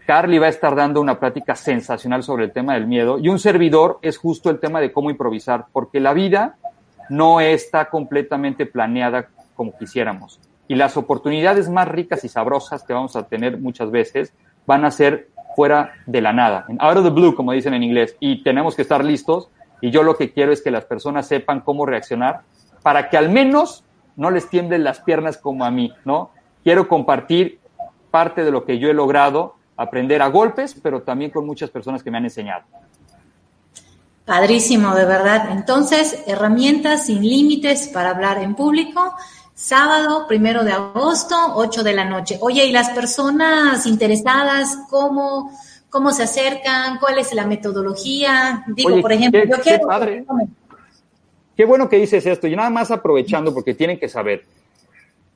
Carly 0.06 0.38
va 0.38 0.46
a 0.46 0.50
estar 0.50 0.76
dando 0.76 1.00
una 1.00 1.18
plática 1.18 1.56
sensacional 1.56 2.22
sobre 2.22 2.44
el 2.44 2.52
tema 2.52 2.74
del 2.74 2.86
miedo 2.86 3.18
y 3.18 3.28
un 3.28 3.40
servidor 3.40 3.98
es 4.02 4.18
justo 4.18 4.50
el 4.50 4.60
tema 4.60 4.80
de 4.80 4.92
cómo 4.92 5.10
improvisar, 5.10 5.66
porque 5.72 5.98
la 5.98 6.14
vida 6.14 6.54
no 7.10 7.40
está 7.40 7.90
completamente 7.90 8.66
planeada 8.66 9.28
como 9.56 9.76
quisiéramos. 9.76 10.40
Y 10.68 10.76
las 10.76 10.96
oportunidades 10.96 11.68
más 11.68 11.88
ricas 11.88 12.24
y 12.24 12.28
sabrosas 12.28 12.84
que 12.84 12.92
vamos 12.92 13.16
a 13.16 13.24
tener 13.24 13.58
muchas 13.58 13.90
veces 13.90 14.32
van 14.64 14.84
a 14.84 14.92
ser 14.92 15.28
fuera 15.56 15.94
de 16.06 16.20
la 16.20 16.32
nada, 16.32 16.66
out 16.78 16.98
of 16.98 17.04
the 17.04 17.10
blue, 17.10 17.34
como 17.34 17.52
dicen 17.52 17.74
en 17.74 17.82
inglés, 17.82 18.16
y 18.20 18.44
tenemos 18.44 18.76
que 18.76 18.82
estar 18.82 19.04
listos. 19.04 19.48
Y 19.80 19.90
yo 19.90 20.02
lo 20.02 20.16
que 20.16 20.32
quiero 20.32 20.52
es 20.52 20.62
que 20.62 20.70
las 20.70 20.84
personas 20.84 21.26
sepan 21.26 21.60
cómo 21.60 21.84
reaccionar 21.84 22.42
para 22.82 23.08
que 23.08 23.16
al 23.16 23.30
menos 23.30 23.84
no 24.14 24.30
les 24.30 24.48
tiemblen 24.48 24.84
las 24.84 25.00
piernas 25.00 25.36
como 25.36 25.64
a 25.64 25.70
mí, 25.70 25.92
¿no? 26.04 26.30
Quiero 26.62 26.88
compartir 26.88 27.58
parte 28.10 28.44
de 28.44 28.50
lo 28.50 28.64
que 28.64 28.78
yo 28.78 28.88
he 28.88 28.94
logrado 28.94 29.56
aprender 29.76 30.22
a 30.22 30.28
golpes, 30.28 30.74
pero 30.82 31.02
también 31.02 31.30
con 31.30 31.46
muchas 31.46 31.70
personas 31.70 32.02
que 32.02 32.10
me 32.10 32.18
han 32.18 32.24
enseñado. 32.24 32.64
Padrísimo, 34.24 34.94
de 34.94 35.04
verdad. 35.04 35.50
Entonces, 35.52 36.24
herramientas 36.26 37.06
sin 37.06 37.22
límites 37.22 37.88
para 37.88 38.10
hablar 38.10 38.38
en 38.38 38.56
público. 38.56 39.14
Sábado, 39.54 40.26
primero 40.26 40.64
de 40.64 40.72
agosto, 40.72 41.36
8 41.54 41.84
de 41.84 41.92
la 41.94 42.04
noche. 42.04 42.36
Oye, 42.40 42.66
¿y 42.66 42.72
las 42.72 42.90
personas 42.90 43.86
interesadas, 43.86 44.80
cómo, 44.90 45.52
cómo 45.88 46.12
se 46.12 46.24
acercan? 46.24 46.98
¿Cuál 46.98 47.18
es 47.18 47.32
la 47.34 47.46
metodología? 47.46 48.64
Digo, 48.66 48.94
Oye, 48.94 49.02
por 49.02 49.12
ejemplo, 49.12 49.40
qué, 49.40 49.48
yo 49.48 49.62
quiero... 49.62 49.86
Padre. 49.86 50.24
qué 51.56 51.64
bueno 51.64 51.88
que 51.88 51.96
dices 51.96 52.26
esto. 52.26 52.48
Y 52.48 52.56
nada 52.56 52.68
más 52.68 52.90
aprovechando, 52.90 53.54
porque 53.54 53.74
tienen 53.74 53.98
que 53.98 54.08
saber, 54.08 54.44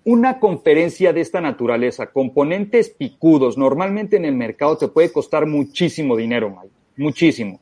una 0.04 0.40
conferencia 0.40 1.12
de 1.12 1.20
esta 1.20 1.40
naturaleza, 1.40 2.06
componentes 2.06 2.90
picudos, 2.90 3.58
normalmente 3.58 4.16
en 4.16 4.24
el 4.24 4.34
mercado 4.34 4.76
te 4.76 4.88
puede 4.88 5.12
costar 5.12 5.46
muchísimo 5.46 6.16
dinero, 6.16 6.50
Mike, 6.50 6.74
muchísimo. 6.96 7.60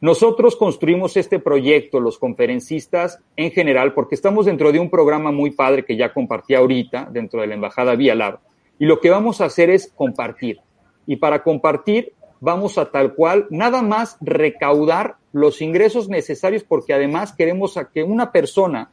Nosotros 0.00 0.56
construimos 0.56 1.16
este 1.16 1.38
proyecto, 1.38 2.00
los 2.00 2.18
conferencistas 2.18 3.20
en 3.36 3.52
general, 3.52 3.94
porque 3.94 4.16
estamos 4.16 4.46
dentro 4.46 4.72
de 4.72 4.80
un 4.80 4.90
programa 4.90 5.30
muy 5.30 5.52
padre 5.52 5.84
que 5.84 5.96
ya 5.96 6.12
compartí 6.12 6.54
ahorita 6.54 7.08
dentro 7.12 7.40
de 7.40 7.46
la 7.46 7.54
Embajada 7.54 7.94
Vía 7.94 8.16
Lab. 8.16 8.40
Y 8.80 8.86
lo 8.86 8.98
que 8.98 9.10
vamos 9.10 9.40
a 9.40 9.44
hacer 9.44 9.70
es 9.70 9.92
compartir. 9.94 10.58
Y 11.06 11.16
para 11.16 11.44
compartir 11.44 12.14
vamos 12.40 12.78
a 12.78 12.90
tal 12.90 13.14
cual 13.14 13.46
nada 13.50 13.82
más 13.82 14.16
recaudar 14.20 15.14
los 15.32 15.62
ingresos 15.62 16.08
necesarios 16.08 16.64
porque 16.64 16.92
además 16.92 17.32
queremos 17.32 17.76
a 17.76 17.88
que 17.88 18.02
una 18.02 18.32
persona 18.32 18.90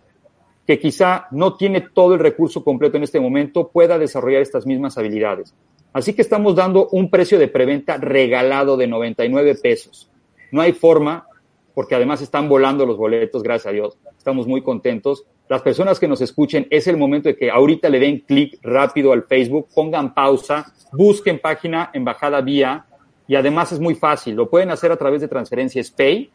que 0.70 0.78
quizá 0.78 1.26
no 1.32 1.56
tiene 1.56 1.82
todo 1.82 2.14
el 2.14 2.20
recurso 2.20 2.64
completo 2.64 2.96
en 2.96 3.02
este 3.02 3.20
momento 3.20 3.70
pueda 3.70 3.98
desarrollar 3.98 4.44
estas 4.44 4.68
mismas 4.68 5.00
habilidades. 5.00 5.56
Así 5.94 6.14
que 6.14 6.22
estamos 6.22 6.56
dando 6.56 6.90
un 6.90 7.10
precio 7.10 7.40
de 7.40 7.48
preventa 7.48 7.98
regalado 7.98 8.78
de 8.78 8.86
99 8.86 9.56
pesos. 9.56 10.12
No 10.52 10.62
hay 10.62 10.74
forma, 10.74 11.26
porque 11.74 11.96
además 11.96 12.22
están 12.22 12.48
volando 12.48 12.86
los 12.86 12.98
boletos, 12.98 13.42
gracias 13.42 13.66
a 13.66 13.72
Dios. 13.72 13.98
Estamos 14.16 14.46
muy 14.46 14.62
contentos. 14.62 15.26
Las 15.48 15.64
personas 15.64 16.00
que 16.00 16.08
nos 16.08 16.22
escuchen, 16.22 16.68
es 16.70 16.86
el 16.86 16.98
momento 16.98 17.30
de 17.30 17.36
que 17.36 17.50
ahorita 17.50 17.90
le 17.90 18.00
den 18.00 18.20
clic 18.20 18.60
rápido 18.62 19.12
al 19.12 19.24
Facebook, 19.24 19.70
pongan 19.74 20.14
pausa, 20.14 20.72
busquen 20.94 21.40
página 21.40 21.90
Embajada 21.96 22.42
Vía 22.42 22.86
y 23.28 23.34
además 23.34 23.72
es 23.72 23.80
muy 23.80 23.96
fácil. 23.96 24.36
Lo 24.36 24.52
pueden 24.52 24.70
hacer 24.70 24.92
a 24.92 24.98
través 24.98 25.22
de 25.22 25.28
transferencias 25.28 25.90
Pay, 25.90 26.30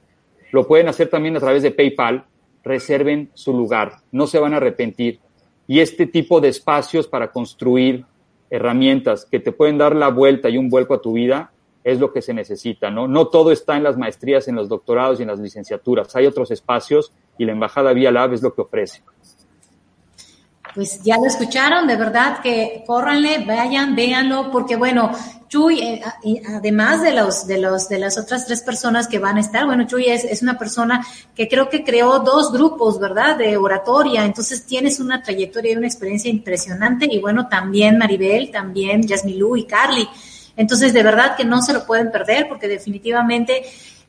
lo 0.51 0.67
pueden 0.67 0.89
hacer 0.89 1.09
también 1.09 1.37
a 1.37 1.41
través 1.41 1.63
de 1.63 1.71
PayPal. 1.71 2.25
Reserven 2.65 3.31
su 3.35 3.53
lugar, 3.53 3.99
no 4.11 4.27
se 4.27 4.39
van 4.39 4.55
a 4.55 4.57
arrepentir. 4.57 5.21
Y 5.67 5.81
este 5.81 6.07
tipo 6.07 6.41
de 6.41 6.49
espacios 6.49 7.07
para 7.07 7.31
construir 7.31 8.05
herramientas 8.51 9.27
que 9.31 9.41
te 9.41 9.53
pueden 9.53 9.79
dar 9.79 9.95
la 9.95 10.09
vuelta 10.09 10.49
y 10.49 10.59
un 10.59 10.69
vuelco 10.69 10.95
a 10.95 11.01
tu 11.01 11.13
vida 11.13 11.53
es 11.83 12.01
lo 12.01 12.13
que 12.13 12.23
se 12.23 12.33
necesita, 12.33 12.91
¿no? 12.91 13.07
No 13.07 13.29
todo 13.29 13.53
está 13.53 13.77
en 13.77 13.83
las 13.83 13.99
maestrías, 13.99 14.49
en 14.49 14.57
los 14.57 14.69
doctorados 14.69 15.19
y 15.19 15.23
en 15.23 15.29
las 15.29 15.39
licenciaturas. 15.39 16.17
Hay 16.17 16.27
otros 16.27 16.51
espacios 16.51 17.13
y 17.37 17.45
la 17.45 17.53
Embajada 17.53 17.93
Vía 17.93 18.11
Lab 18.11 18.33
es 18.33 18.43
lo 18.43 18.55
que 18.55 18.63
ofrece. 18.63 19.03
Pues 20.75 21.03
ya 21.05 21.17
lo 21.19 21.27
escucharon, 21.27 21.87
de 21.87 21.97
verdad 21.97 22.41
que 22.43 22.83
córranle, 22.85 23.45
vayan, 23.45 23.95
véanlo, 23.95 24.51
porque 24.51 24.75
bueno, 24.75 25.13
Chuy, 25.49 25.81
eh, 25.81 26.03
además 26.49 27.01
de 27.01 27.13
los, 27.13 27.47
de 27.47 27.59
los, 27.59 27.89
de 27.89 28.01
las 28.01 28.19
otras 28.19 28.45
tres 28.45 28.61
personas 28.63 29.07
que 29.07 29.21
van 29.21 29.37
a 29.37 29.41
estar, 29.41 29.67
bueno, 29.67 29.87
Chuy 29.87 30.07
es, 30.07 30.25
es 30.25 30.43
una 30.43 30.59
persona 30.59 31.07
que 31.33 31.49
creo 31.49 31.69
que 31.69 31.85
creó 31.85 32.19
dos 32.19 32.51
grupos, 32.51 32.99
¿verdad? 32.99 33.37
De 33.37 33.57
oratoria, 33.57 34.25
entonces 34.25 34.67
tienes 34.67 34.99
una 34.99 35.23
trayectoria 35.23 35.73
y 35.73 35.77
una 35.77 35.87
experiencia 35.87 36.29
impresionante, 36.29 37.07
y 37.09 37.21
bueno, 37.21 37.47
también 37.47 37.97
Maribel, 37.97 38.51
también 38.51 39.07
Yasmilú 39.07 39.57
y 39.57 39.67
Carly. 39.67 40.09
Entonces, 40.57 40.93
de 40.93 41.05
verdad 41.05 41.37
que 41.37 41.45
no 41.45 41.63
se 41.63 41.73
lo 41.73 41.87
pueden 41.87 42.11
perder, 42.11 42.49
porque 42.49 42.67
definitivamente 42.67 43.63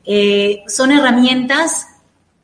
eh, 0.04 0.64
son 0.66 0.90
herramientas 0.90 1.86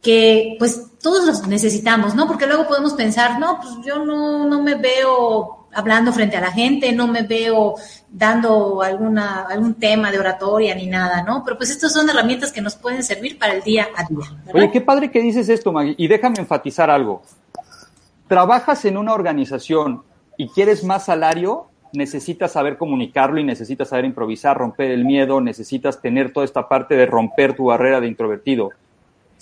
que 0.00 0.56
pues 0.61 0.82
todos 1.03 1.27
los 1.27 1.47
necesitamos, 1.49 2.15
¿no? 2.15 2.27
Porque 2.29 2.47
luego 2.47 2.67
podemos 2.67 2.95
pensar, 2.95 3.38
no, 3.38 3.59
pues 3.61 3.75
yo 3.85 4.05
no, 4.05 4.49
no 4.49 4.62
me 4.62 4.77
veo 4.77 5.67
hablando 5.75 6.12
frente 6.12 6.37
a 6.37 6.41
la 6.41 6.53
gente, 6.53 6.93
no 6.93 7.09
me 7.09 7.23
veo 7.23 7.75
dando 8.09 8.83
alguna, 8.83 9.43
algún 9.43 9.75
tema 9.75 10.12
de 10.12 10.19
oratoria 10.19 10.75
ni 10.75 10.87
nada, 10.87 11.23
¿no? 11.23 11.43
Pero 11.45 11.57
pues 11.57 11.71
estas 11.71 11.93
son 11.93 12.09
herramientas 12.09 12.53
que 12.53 12.61
nos 12.61 12.77
pueden 12.77 13.03
servir 13.03 13.38
para 13.38 13.55
el 13.55 13.62
día 13.62 13.88
a 13.97 14.05
día. 14.05 14.27
Oye, 14.55 14.71
qué 14.71 14.81
padre 14.81 15.11
que 15.11 15.21
dices 15.21 15.49
esto, 15.49 15.73
Maggie, 15.73 15.95
y 15.99 16.07
déjame 16.07 16.38
enfatizar 16.38 16.88
algo. 16.88 17.23
Trabajas 18.29 18.85
en 18.85 18.97
una 18.97 19.12
organización 19.12 20.05
y 20.37 20.49
quieres 20.49 20.85
más 20.85 21.07
salario, 21.07 21.67
necesitas 21.93 22.53
saber 22.53 22.79
comunicarlo 22.79 23.41
y 23.41 23.45
necesitas 23.45 23.88
saber 23.88 24.05
improvisar, 24.05 24.57
romper 24.57 24.93
el 24.93 25.05
miedo, 25.05 25.41
necesitas 25.41 26.01
tener 26.01 26.33
toda 26.33 26.45
esta 26.45 26.69
parte 26.69 26.95
de 26.95 27.07
romper 27.07 27.57
tu 27.57 27.67
barrera 27.67 28.01
de 28.01 28.07
introvertido 28.07 28.71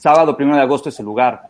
sábado 0.01 0.35
primero 0.35 0.57
de 0.57 0.63
agosto 0.63 0.89
es 0.89 0.99
el 0.99 1.05
lugar. 1.05 1.43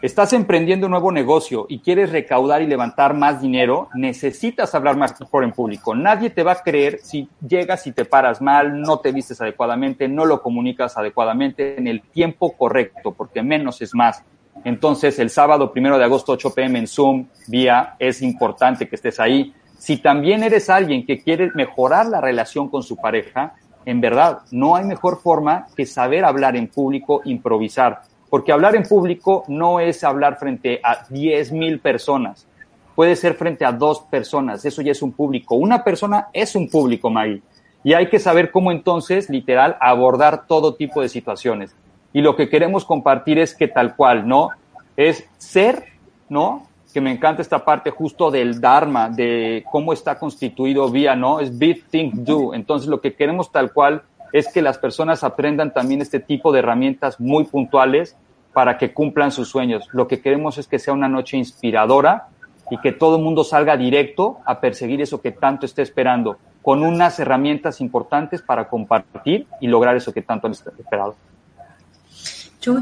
Estás 0.00 0.32
emprendiendo 0.32 0.86
un 0.86 0.92
nuevo 0.92 1.12
negocio 1.12 1.66
y 1.68 1.80
quieres 1.80 2.10
recaudar 2.10 2.62
y 2.62 2.66
levantar 2.66 3.12
más 3.12 3.42
dinero, 3.42 3.88
necesitas 3.94 4.74
hablar 4.74 4.96
más 4.96 5.20
mejor 5.20 5.44
en 5.44 5.52
público. 5.52 5.94
Nadie 5.94 6.30
te 6.30 6.42
va 6.42 6.52
a 6.52 6.62
creer 6.62 6.98
si 7.02 7.28
llegas 7.46 7.86
y 7.86 7.92
te 7.92 8.06
paras 8.06 8.40
mal, 8.40 8.80
no 8.80 9.00
te 9.00 9.12
vistes 9.12 9.38
adecuadamente, 9.42 10.08
no 10.08 10.24
lo 10.24 10.40
comunicas 10.40 10.96
adecuadamente 10.96 11.78
en 11.78 11.86
el 11.86 12.00
tiempo 12.00 12.56
correcto, 12.56 13.12
porque 13.12 13.42
menos 13.42 13.82
es 13.82 13.94
más. 13.94 14.24
Entonces, 14.64 15.18
el 15.18 15.28
sábado 15.28 15.70
primero 15.70 15.98
de 15.98 16.04
agosto, 16.04 16.32
8 16.32 16.54
pm 16.54 16.78
en 16.78 16.86
Zoom, 16.86 17.26
vía, 17.48 17.96
es 17.98 18.22
importante 18.22 18.88
que 18.88 18.96
estés 18.96 19.20
ahí. 19.20 19.52
Si 19.76 19.98
también 19.98 20.42
eres 20.42 20.70
alguien 20.70 21.04
que 21.04 21.18
quiere 21.18 21.50
mejorar 21.54 22.06
la 22.06 22.22
relación 22.22 22.70
con 22.70 22.82
su 22.82 22.96
pareja, 22.96 23.56
en 23.86 24.00
verdad, 24.00 24.40
no 24.50 24.76
hay 24.76 24.84
mejor 24.84 25.20
forma 25.20 25.66
que 25.76 25.86
saber 25.86 26.24
hablar 26.24 26.56
en 26.56 26.68
público, 26.68 27.20
improvisar, 27.24 28.02
porque 28.30 28.52
hablar 28.52 28.74
en 28.76 28.82
público 28.84 29.44
no 29.48 29.80
es 29.80 30.02
hablar 30.04 30.36
frente 30.38 30.80
a 30.82 31.06
10 31.08 31.52
mil 31.52 31.80
personas, 31.80 32.46
puede 32.94 33.16
ser 33.16 33.34
frente 33.34 33.64
a 33.64 33.72
dos 33.72 34.00
personas, 34.00 34.64
eso 34.64 34.82
ya 34.82 34.92
es 34.92 35.02
un 35.02 35.12
público. 35.12 35.56
Una 35.56 35.84
persona 35.84 36.28
es 36.32 36.54
un 36.54 36.68
público, 36.68 37.10
Maggie, 37.10 37.42
y 37.82 37.92
hay 37.92 38.08
que 38.08 38.18
saber 38.18 38.50
cómo 38.50 38.72
entonces, 38.72 39.28
literal, 39.28 39.76
abordar 39.80 40.46
todo 40.46 40.74
tipo 40.74 41.02
de 41.02 41.08
situaciones. 41.08 41.76
Y 42.12 42.22
lo 42.22 42.36
que 42.36 42.48
queremos 42.48 42.84
compartir 42.84 43.38
es 43.38 43.54
que 43.54 43.68
tal 43.68 43.96
cual, 43.96 44.26
¿no? 44.26 44.50
Es 44.96 45.28
ser, 45.36 45.84
¿no? 46.28 46.66
Que 46.94 47.00
me 47.00 47.10
encanta 47.10 47.42
esta 47.42 47.64
parte 47.64 47.90
justo 47.90 48.30
del 48.30 48.60
Dharma, 48.60 49.08
de 49.10 49.64
cómo 49.72 49.92
está 49.92 50.16
constituido 50.16 50.88
vía, 50.88 51.16
¿no? 51.16 51.40
Es 51.40 51.58
be, 51.58 51.82
think, 51.90 52.14
do. 52.14 52.54
Entonces, 52.54 52.88
lo 52.88 53.00
que 53.00 53.14
queremos 53.14 53.50
tal 53.50 53.72
cual 53.72 54.04
es 54.32 54.46
que 54.52 54.62
las 54.62 54.78
personas 54.78 55.24
aprendan 55.24 55.74
también 55.74 56.00
este 56.00 56.20
tipo 56.20 56.52
de 56.52 56.60
herramientas 56.60 57.18
muy 57.18 57.44
puntuales 57.44 58.16
para 58.52 58.78
que 58.78 58.92
cumplan 58.92 59.32
sus 59.32 59.48
sueños. 59.48 59.88
Lo 59.92 60.06
que 60.06 60.20
queremos 60.20 60.56
es 60.56 60.68
que 60.68 60.78
sea 60.78 60.94
una 60.94 61.08
noche 61.08 61.36
inspiradora 61.36 62.28
y 62.70 62.78
que 62.78 62.92
todo 62.92 63.16
el 63.16 63.24
mundo 63.24 63.42
salga 63.42 63.76
directo 63.76 64.38
a 64.46 64.60
perseguir 64.60 65.02
eso 65.02 65.20
que 65.20 65.32
tanto 65.32 65.66
esté 65.66 65.82
esperando, 65.82 66.38
con 66.62 66.84
unas 66.84 67.18
herramientas 67.18 67.80
importantes 67.80 68.40
para 68.40 68.68
compartir 68.68 69.48
y 69.60 69.66
lograr 69.66 69.96
eso 69.96 70.12
que 70.12 70.22
tanto 70.22 70.46
han 70.46 70.52
esperado. 70.52 71.16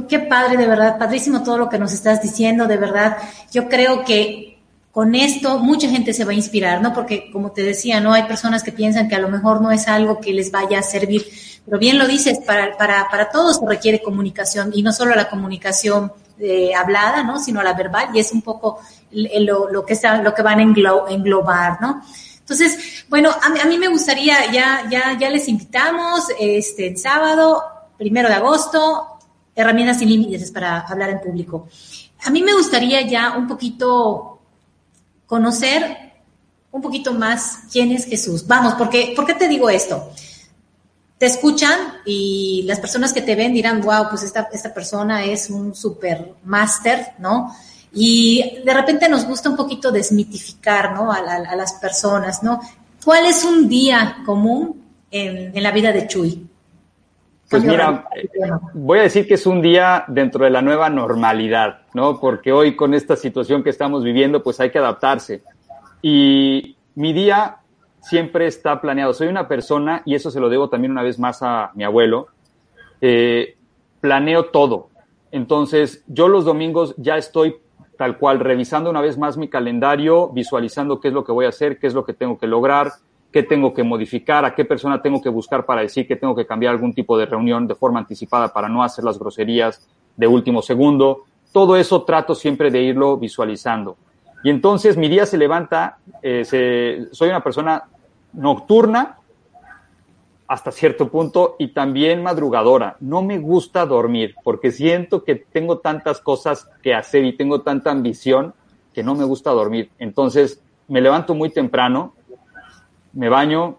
Qué 0.08 0.18
padre, 0.20 0.56
de 0.56 0.66
verdad, 0.66 0.98
padrísimo 0.98 1.42
todo 1.42 1.58
lo 1.58 1.68
que 1.68 1.78
nos 1.78 1.92
estás 1.92 2.22
diciendo, 2.22 2.66
de 2.66 2.76
verdad. 2.76 3.16
Yo 3.52 3.68
creo 3.68 4.04
que 4.04 4.52
con 4.92 5.14
esto 5.14 5.58
mucha 5.58 5.88
gente 5.88 6.12
se 6.12 6.24
va 6.24 6.32
a 6.32 6.34
inspirar, 6.34 6.82
¿no? 6.82 6.92
Porque 6.92 7.30
como 7.32 7.50
te 7.50 7.62
decía, 7.62 7.98
¿no? 8.00 8.12
Hay 8.12 8.24
personas 8.24 8.62
que 8.62 8.72
piensan 8.72 9.08
que 9.08 9.16
a 9.16 9.18
lo 9.18 9.28
mejor 9.28 9.60
no 9.60 9.72
es 9.72 9.88
algo 9.88 10.20
que 10.20 10.32
les 10.34 10.50
vaya 10.50 10.78
a 10.78 10.82
servir, 10.82 11.26
pero 11.64 11.78
bien 11.78 11.98
lo 11.98 12.06
dices, 12.06 12.40
para, 12.46 12.76
para, 12.76 13.08
para 13.10 13.30
todos 13.30 13.56
se 13.56 13.66
requiere 13.66 14.02
comunicación 14.02 14.70
y 14.74 14.82
no 14.82 14.92
solo 14.92 15.14
la 15.14 15.30
comunicación 15.30 16.12
eh, 16.38 16.74
hablada, 16.74 17.22
¿no? 17.22 17.38
Sino 17.38 17.62
la 17.62 17.72
verbal 17.72 18.10
y 18.14 18.18
es 18.18 18.32
un 18.32 18.42
poco 18.42 18.80
lo, 19.10 19.70
lo 19.70 19.86
que, 19.86 19.94
está, 19.94 20.22
lo 20.22 20.34
que 20.34 20.42
van 20.42 20.58
a 20.58 20.62
englobar, 20.62 21.80
¿no? 21.80 22.02
Entonces, 22.38 23.04
bueno, 23.08 23.30
a, 23.30 23.62
a, 23.62 23.64
mí 23.66 23.78
me 23.78 23.88
gustaría, 23.88 24.52
ya, 24.52 24.88
ya, 24.90 25.16
ya 25.18 25.30
les 25.30 25.48
invitamos 25.48 26.26
este 26.38 26.88
el 26.88 26.98
sábado, 26.98 27.62
primero 27.96 28.28
de 28.28 28.34
agosto, 28.34 29.11
herramientas 29.54 29.98
sin 29.98 30.08
límites 30.08 30.50
para 30.50 30.80
hablar 30.80 31.10
en 31.10 31.20
público. 31.20 31.68
A 32.24 32.30
mí 32.30 32.42
me 32.42 32.54
gustaría 32.54 33.02
ya 33.02 33.36
un 33.36 33.46
poquito 33.46 34.40
conocer 35.26 36.12
un 36.72 36.80
poquito 36.80 37.12
más 37.12 37.60
quién 37.70 37.92
es 37.92 38.06
Jesús. 38.06 38.46
Vamos, 38.46 38.74
porque, 38.74 39.12
¿por 39.14 39.26
qué 39.26 39.34
te 39.34 39.46
digo 39.46 39.68
esto? 39.70 40.10
Te 41.18 41.26
escuchan 41.26 41.78
y 42.04 42.62
las 42.66 42.80
personas 42.80 43.12
que 43.12 43.22
te 43.22 43.36
ven 43.36 43.52
dirán, 43.52 43.80
wow, 43.82 44.08
pues 44.08 44.22
esta, 44.22 44.48
esta 44.52 44.74
persona 44.74 45.24
es 45.24 45.50
un 45.50 45.74
super 45.74 46.34
máster, 46.44 47.12
¿no? 47.18 47.54
Y 47.92 48.62
de 48.64 48.74
repente 48.74 49.08
nos 49.08 49.26
gusta 49.26 49.50
un 49.50 49.56
poquito 49.56 49.92
desmitificar, 49.92 50.94
¿no? 50.94 51.12
A, 51.12 51.20
las 51.54 51.74
personas, 51.74 52.42
¿no? 52.42 52.60
¿Cuál 53.04 53.26
es 53.26 53.44
un 53.44 53.68
día 53.68 54.22
común 54.24 54.82
en, 55.10 55.56
en 55.56 55.62
la 55.62 55.70
vida 55.70 55.92
de 55.92 56.08
Chuy? 56.08 56.48
Pues 57.52 57.64
mira, 57.64 58.08
voy 58.72 59.00
a 59.00 59.02
decir 59.02 59.28
que 59.28 59.34
es 59.34 59.46
un 59.46 59.60
día 59.60 60.06
dentro 60.08 60.46
de 60.46 60.50
la 60.50 60.62
nueva 60.62 60.88
normalidad, 60.88 61.82
¿no? 61.92 62.18
Porque 62.18 62.50
hoy 62.50 62.74
con 62.76 62.94
esta 62.94 63.14
situación 63.14 63.62
que 63.62 63.68
estamos 63.68 64.02
viviendo, 64.02 64.42
pues 64.42 64.58
hay 64.58 64.70
que 64.70 64.78
adaptarse. 64.78 65.42
Y 66.00 66.78
mi 66.94 67.12
día 67.12 67.58
siempre 68.00 68.46
está 68.46 68.80
planeado. 68.80 69.12
Soy 69.12 69.28
una 69.28 69.48
persona, 69.48 70.00
y 70.06 70.14
eso 70.14 70.30
se 70.30 70.40
lo 70.40 70.48
debo 70.48 70.70
también 70.70 70.92
una 70.92 71.02
vez 71.02 71.18
más 71.18 71.42
a 71.42 71.72
mi 71.74 71.84
abuelo, 71.84 72.28
eh, 73.02 73.58
planeo 74.00 74.46
todo. 74.46 74.88
Entonces, 75.30 76.04
yo 76.06 76.28
los 76.28 76.46
domingos 76.46 76.94
ya 76.96 77.18
estoy 77.18 77.56
tal 77.98 78.16
cual 78.16 78.40
revisando 78.40 78.88
una 78.88 79.02
vez 79.02 79.18
más 79.18 79.36
mi 79.36 79.48
calendario, 79.48 80.30
visualizando 80.30 81.00
qué 81.00 81.08
es 81.08 81.14
lo 81.14 81.22
que 81.22 81.32
voy 81.32 81.44
a 81.44 81.50
hacer, 81.50 81.78
qué 81.78 81.86
es 81.86 81.92
lo 81.92 82.06
que 82.06 82.14
tengo 82.14 82.38
que 82.38 82.46
lograr, 82.46 82.92
qué 83.32 83.42
tengo 83.42 83.72
que 83.72 83.82
modificar, 83.82 84.44
a 84.44 84.54
qué 84.54 84.64
persona 84.64 85.00
tengo 85.00 85.22
que 85.22 85.28
buscar 85.28 85.64
para 85.64 85.80
decir 85.80 86.06
que 86.06 86.16
tengo 86.16 86.34
que 86.34 86.46
cambiar 86.46 86.74
algún 86.74 86.92
tipo 86.92 87.16
de 87.16 87.26
reunión 87.26 87.66
de 87.66 87.74
forma 87.74 87.98
anticipada 87.98 88.52
para 88.52 88.68
no 88.68 88.82
hacer 88.82 89.04
las 89.04 89.18
groserías 89.18 89.88
de 90.16 90.26
último 90.26 90.60
segundo. 90.60 91.24
Todo 91.52 91.76
eso 91.76 92.02
trato 92.02 92.34
siempre 92.34 92.70
de 92.70 92.82
irlo 92.82 93.16
visualizando. 93.16 93.96
Y 94.44 94.50
entonces 94.50 94.96
mi 94.96 95.08
día 95.08 95.24
se 95.24 95.38
levanta, 95.38 95.98
eh, 96.22 97.06
soy 97.10 97.28
una 97.28 97.42
persona 97.42 97.84
nocturna 98.32 99.18
hasta 100.48 100.70
cierto 100.70 101.08
punto 101.08 101.56
y 101.58 101.68
también 101.68 102.22
madrugadora. 102.22 102.96
No 103.00 103.22
me 103.22 103.38
gusta 103.38 103.86
dormir 103.86 104.34
porque 104.44 104.70
siento 104.70 105.24
que 105.24 105.36
tengo 105.36 105.78
tantas 105.78 106.20
cosas 106.20 106.68
que 106.82 106.94
hacer 106.94 107.24
y 107.24 107.36
tengo 107.36 107.62
tanta 107.62 107.90
ambición 107.90 108.52
que 108.92 109.02
no 109.02 109.14
me 109.14 109.24
gusta 109.24 109.50
dormir. 109.50 109.90
Entonces 109.98 110.62
me 110.88 111.00
levanto 111.00 111.34
muy 111.34 111.48
temprano, 111.48 112.14
me 113.12 113.28
baño, 113.28 113.78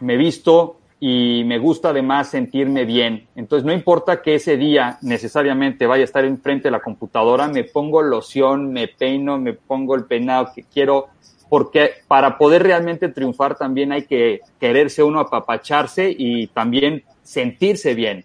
me 0.00 0.16
visto, 0.16 0.78
y 1.00 1.44
me 1.44 1.58
gusta 1.58 1.90
además 1.90 2.28
sentirme 2.28 2.84
bien. 2.84 3.28
Entonces, 3.36 3.64
no 3.64 3.72
importa 3.72 4.20
que 4.20 4.34
ese 4.34 4.56
día 4.56 4.98
necesariamente 5.02 5.86
vaya 5.86 6.02
a 6.02 6.04
estar 6.04 6.24
enfrente 6.24 6.64
de 6.64 6.72
la 6.72 6.80
computadora, 6.80 7.48
me 7.48 7.64
pongo 7.64 8.02
loción, 8.02 8.72
me 8.72 8.88
peino, 8.88 9.38
me 9.38 9.52
pongo 9.52 9.94
el 9.94 10.04
peinado 10.04 10.50
que 10.54 10.64
quiero, 10.64 11.08
porque 11.48 11.92
para 12.08 12.36
poder 12.36 12.64
realmente 12.64 13.08
triunfar 13.08 13.56
también 13.56 13.92
hay 13.92 14.02
que 14.02 14.40
quererse 14.58 15.02
uno 15.02 15.20
apapacharse 15.20 16.14
y 16.16 16.48
también 16.48 17.04
sentirse 17.22 17.94
bien. 17.94 18.24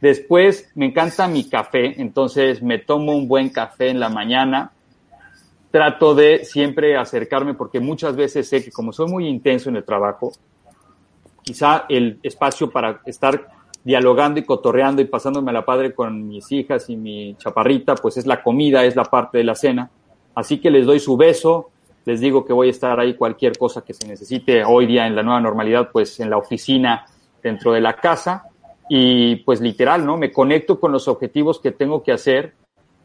Después 0.00 0.70
me 0.74 0.86
encanta 0.86 1.26
mi 1.26 1.44
café, 1.44 2.00
entonces 2.00 2.62
me 2.62 2.78
tomo 2.78 3.12
un 3.12 3.28
buen 3.28 3.48
café 3.48 3.88
en 3.88 4.00
la 4.00 4.08
mañana. 4.08 4.72
Trato 5.70 6.14
de 6.14 6.44
siempre 6.44 6.96
acercarme 6.96 7.54
porque 7.54 7.78
muchas 7.78 8.16
veces 8.16 8.48
sé 8.48 8.64
que 8.64 8.72
como 8.72 8.92
soy 8.92 9.08
muy 9.08 9.28
intenso 9.28 9.68
en 9.68 9.76
el 9.76 9.84
trabajo, 9.84 10.32
quizá 11.42 11.84
el 11.88 12.18
espacio 12.22 12.70
para 12.70 13.00
estar 13.06 13.48
dialogando 13.84 14.40
y 14.40 14.44
cotorreando 14.44 15.00
y 15.00 15.06
pasándome 15.06 15.50
a 15.50 15.54
la 15.54 15.64
padre 15.64 15.94
con 15.94 16.28
mis 16.28 16.50
hijas 16.52 16.90
y 16.90 16.96
mi 16.96 17.34
chaparrita, 17.36 17.94
pues 17.94 18.16
es 18.16 18.26
la 18.26 18.42
comida, 18.42 18.84
es 18.84 18.96
la 18.96 19.04
parte 19.04 19.38
de 19.38 19.44
la 19.44 19.54
cena. 19.54 19.90
Así 20.34 20.58
que 20.60 20.70
les 20.70 20.86
doy 20.86 21.00
su 21.00 21.16
beso, 21.16 21.70
les 22.04 22.20
digo 22.20 22.44
que 22.44 22.52
voy 22.52 22.68
a 22.68 22.70
estar 22.70 22.98
ahí 22.98 23.14
cualquier 23.14 23.56
cosa 23.56 23.82
que 23.82 23.94
se 23.94 24.06
necesite 24.06 24.64
hoy 24.64 24.86
día 24.86 25.06
en 25.06 25.16
la 25.16 25.22
nueva 25.22 25.40
normalidad, 25.40 25.90
pues 25.92 26.18
en 26.20 26.30
la 26.30 26.36
oficina, 26.36 27.06
dentro 27.42 27.72
de 27.72 27.80
la 27.80 27.94
casa. 27.94 28.44
Y 28.88 29.36
pues 29.36 29.60
literal, 29.60 30.04
¿no? 30.04 30.16
Me 30.16 30.32
conecto 30.32 30.80
con 30.80 30.90
los 30.90 31.06
objetivos 31.06 31.60
que 31.60 31.70
tengo 31.70 32.02
que 32.02 32.12
hacer 32.12 32.54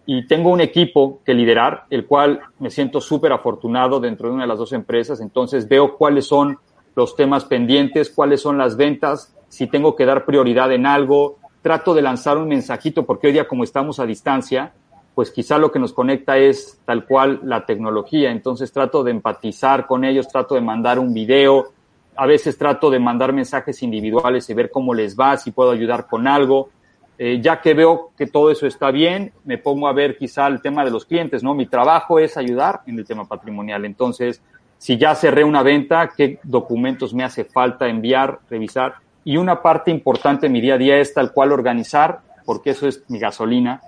y 0.05 0.27
tengo 0.27 0.49
un 0.49 0.61
equipo 0.61 1.19
que 1.25 1.33
liderar, 1.33 1.85
el 1.89 2.05
cual 2.05 2.39
me 2.59 2.69
siento 2.69 3.01
súper 3.01 3.31
afortunado 3.31 3.99
dentro 3.99 4.27
de 4.27 4.35
una 4.35 4.43
de 4.43 4.47
las 4.47 4.59
dos 4.59 4.73
empresas. 4.73 5.19
Entonces 5.19 5.67
veo 5.67 5.97
cuáles 5.97 6.27
son 6.27 6.59
los 6.95 7.15
temas 7.15 7.45
pendientes, 7.45 8.09
cuáles 8.09 8.41
son 8.41 8.57
las 8.57 8.77
ventas, 8.77 9.35
si 9.49 9.67
tengo 9.67 9.95
que 9.95 10.05
dar 10.05 10.25
prioridad 10.25 10.71
en 10.71 10.85
algo, 10.85 11.37
trato 11.61 11.93
de 11.93 12.01
lanzar 12.01 12.37
un 12.37 12.47
mensajito, 12.47 13.05
porque 13.05 13.27
hoy 13.27 13.33
día 13.33 13.47
como 13.47 13.63
estamos 13.63 13.99
a 13.99 14.05
distancia, 14.05 14.73
pues 15.15 15.31
quizá 15.31 15.57
lo 15.57 15.71
que 15.71 15.79
nos 15.79 15.93
conecta 15.93 16.37
es 16.37 16.79
tal 16.85 17.05
cual 17.05 17.39
la 17.43 17.65
tecnología, 17.65 18.31
entonces 18.31 18.71
trato 18.71 19.03
de 19.03 19.11
empatizar 19.11 19.87
con 19.87 20.03
ellos, 20.03 20.27
trato 20.27 20.55
de 20.55 20.61
mandar 20.61 20.99
un 20.99 21.13
video, 21.13 21.71
a 22.17 22.25
veces 22.25 22.57
trato 22.57 22.89
de 22.89 22.99
mandar 22.99 23.33
mensajes 23.33 23.81
individuales 23.81 24.49
y 24.49 24.53
ver 24.53 24.69
cómo 24.69 24.93
les 24.93 25.17
va, 25.17 25.37
si 25.37 25.51
puedo 25.51 25.71
ayudar 25.71 26.07
con 26.07 26.27
algo. 26.27 26.69
Eh, 27.17 27.39
ya 27.41 27.61
que 27.61 27.73
veo 27.73 28.11
que 28.17 28.27
todo 28.27 28.51
eso 28.51 28.67
está 28.67 28.91
bien, 28.91 29.31
me 29.45 29.57
pongo 29.57 29.87
a 29.87 29.93
ver 29.93 30.17
quizá 30.17 30.47
el 30.47 30.61
tema 30.61 30.83
de 30.83 30.91
los 30.91 31.05
clientes, 31.05 31.43
¿no? 31.43 31.53
Mi 31.53 31.65
trabajo 31.65 32.19
es 32.19 32.35
ayudar 32.35 32.81
en 32.87 32.99
el 32.99 33.05
tema 33.05 33.25
patrimonial. 33.25 33.85
Entonces, 33.85 34.41
si 34.77 34.97
ya 34.97 35.15
cerré 35.15 35.43
una 35.43 35.63
venta, 35.63 36.11
qué 36.15 36.39
documentos 36.43 37.13
me 37.13 37.23
hace 37.23 37.45
falta 37.45 37.87
enviar, 37.87 38.39
revisar. 38.49 38.95
Y 39.23 39.37
una 39.37 39.61
parte 39.61 39.91
importante 39.91 40.47
en 40.47 40.51
mi 40.51 40.61
día 40.61 40.75
a 40.75 40.77
día 40.77 40.97
es 40.99 41.13
tal 41.13 41.31
cual 41.31 41.53
organizar, 41.53 42.19
porque 42.45 42.71
eso 42.71 42.87
es 42.87 43.03
mi 43.07 43.17
gasolina. 43.17 43.81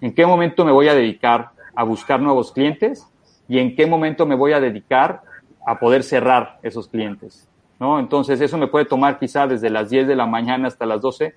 ¿En 0.00 0.14
qué 0.14 0.26
momento 0.26 0.64
me 0.64 0.72
voy 0.72 0.88
a 0.88 0.94
dedicar 0.94 1.50
a 1.74 1.82
buscar 1.82 2.20
nuevos 2.20 2.52
clientes? 2.52 3.06
¿Y 3.48 3.58
en 3.58 3.74
qué 3.74 3.86
momento 3.86 4.26
me 4.26 4.34
voy 4.34 4.52
a 4.52 4.60
dedicar 4.60 5.22
a 5.66 5.78
poder 5.78 6.02
cerrar 6.02 6.58
esos 6.62 6.88
clientes? 6.88 7.48
¿No? 7.78 7.98
Entonces, 7.98 8.40
eso 8.40 8.58
me 8.58 8.68
puede 8.68 8.84
tomar 8.84 9.18
quizá 9.18 9.46
desde 9.46 9.70
las 9.70 9.88
10 9.88 10.06
de 10.06 10.14
la 10.14 10.26
mañana 10.26 10.68
hasta 10.68 10.84
las 10.84 11.00
12. 11.00 11.34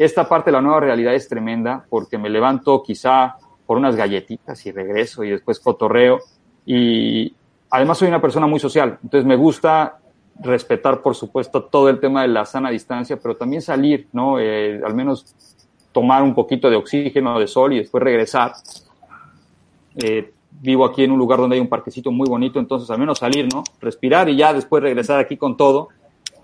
Esta 0.00 0.26
parte 0.26 0.48
de 0.48 0.52
la 0.52 0.62
nueva 0.62 0.80
realidad 0.80 1.14
es 1.14 1.28
tremenda 1.28 1.84
porque 1.90 2.16
me 2.16 2.30
levanto 2.30 2.82
quizá 2.82 3.36
por 3.66 3.76
unas 3.76 3.96
galletitas 3.96 4.64
y 4.64 4.72
regreso 4.72 5.24
y 5.24 5.28
después 5.28 5.60
cotorreo 5.60 6.20
y, 6.64 7.34
además 7.68 7.98
soy 7.98 8.08
una 8.08 8.22
persona 8.22 8.46
muy 8.46 8.58
social, 8.58 8.98
entonces 9.02 9.26
me 9.26 9.36
gusta 9.36 9.98
respetar, 10.42 11.02
por 11.02 11.14
supuesto, 11.14 11.64
todo 11.64 11.90
el 11.90 12.00
tema 12.00 12.22
de 12.22 12.28
la 12.28 12.46
sana 12.46 12.70
distancia, 12.70 13.18
pero 13.22 13.36
también 13.36 13.60
salir, 13.60 14.08
¿no? 14.14 14.40
Eh, 14.40 14.80
al 14.82 14.94
menos 14.94 15.36
tomar 15.92 16.22
un 16.22 16.34
poquito 16.34 16.70
de 16.70 16.76
oxígeno, 16.76 17.38
de 17.38 17.46
sol 17.46 17.74
y 17.74 17.80
después 17.80 18.02
regresar. 18.02 18.54
Eh, 19.96 20.32
vivo 20.62 20.86
aquí 20.86 21.04
en 21.04 21.10
un 21.10 21.18
lugar 21.18 21.40
donde 21.40 21.56
hay 21.56 21.60
un 21.60 21.68
parquecito 21.68 22.10
muy 22.10 22.26
bonito, 22.26 22.58
entonces 22.58 22.88
al 22.88 22.98
menos 22.98 23.18
salir, 23.18 23.52
¿no? 23.52 23.64
Respirar 23.82 24.30
y 24.30 24.36
ya 24.38 24.54
después 24.54 24.82
regresar 24.82 25.20
aquí 25.20 25.36
con 25.36 25.58
todo, 25.58 25.88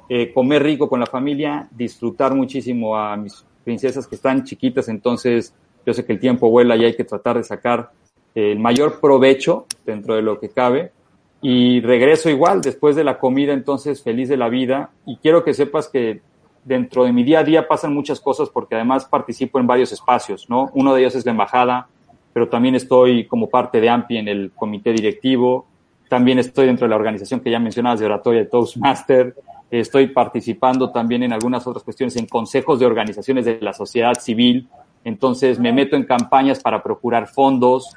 eh, 0.09 0.33
comer 0.33 0.63
rico 0.63 0.89
con 0.89 1.01
la 1.01 1.07
familia, 1.07 1.69
disfrutar 1.71 2.35
muchísimo 2.35 2.97
a 2.97 3.17
mis 3.17 3.45
princesas 3.65 4.07
que 4.07 4.15
están 4.15 4.45
chiquitas, 4.45 4.89
entonces 4.89 5.55
yo 5.85 5.93
sé 5.93 6.05
que 6.05 6.13
el 6.13 6.21
tiempo 6.21 6.51
vuela 6.51 6.77
y 6.77 6.85
hay 6.85 6.95
que 6.95 7.05
tratar 7.05 7.37
de 7.37 7.45
sacar 7.45 7.91
el 8.35 8.59
mayor 8.59 9.01
provecho 9.01 9.67
dentro 9.85 10.15
de 10.15 10.23
lo 10.23 10.39
que 10.39 10.51
cabe 10.51 10.93
y 11.41 11.81
regreso 11.81 12.31
igual 12.31 12.61
después 12.61 12.97
de 12.97 13.05
la 13.05 13.19
comida, 13.19 13.53
entonces 13.53 14.03
feliz 14.03 14.29
de 14.29 14.37
la 14.37 14.49
vida. 14.49 14.91
Y 15.07 15.17
quiero 15.19 15.45
que 15.45 15.55
sepas 15.55 15.89
que 15.89 16.21
dentro 16.65 17.05
de 17.05 17.13
mi 17.13 17.23
día 17.23 17.41
a 17.41 17.45
día 17.45 17.69
pasan 17.69 17.95
muchas 17.95 18.21
cosas 18.21 18.49
porque 18.49 18.75
además 18.75 19.05
participo 19.05 19.61
en 19.61 19.67
varios 19.67 19.93
espacios, 19.93 20.51
¿no? 20.51 20.71
Uno 20.75 20.95
de 20.95 21.03
ellos 21.03 21.15
es 21.15 21.25
la 21.25 21.33
embajada, 21.33 21.89
pero 22.33 22.49
también 22.49 22.75
estoy 22.75 23.27
como 23.27 23.49
parte 23.49 23.81
de 23.81 23.89
AMPI 23.89 24.17
en 24.19 24.29
el 24.29 24.53
comité 24.53 24.93
directivo. 24.93 25.67
También 26.09 26.39
estoy 26.39 26.67
dentro 26.67 26.87
de 26.87 26.91
la 26.91 26.97
organización 26.97 27.41
que 27.41 27.51
ya 27.51 27.59
mencionabas 27.59 28.01
de 28.01 28.07
oratoria 28.07 28.41
de 28.41 28.47
Toastmaster. 28.47 29.35
Estoy 29.71 30.09
participando 30.09 30.91
también 30.91 31.23
en 31.23 31.33
algunas 31.33 31.67
otras 31.67 31.83
cuestiones 31.83 32.17
en 32.17 32.27
consejos 32.27 32.79
de 32.79 32.87
organizaciones 32.87 33.45
de 33.45 33.59
la 33.61 33.73
sociedad 33.73 34.15
civil. 34.15 34.69
Entonces 35.05 35.59
me 35.59 35.73
meto 35.73 35.97
en 35.97 36.05
campañas 36.05 36.61
para 36.61 36.83
procurar 36.83 37.27
fondos, 37.27 37.97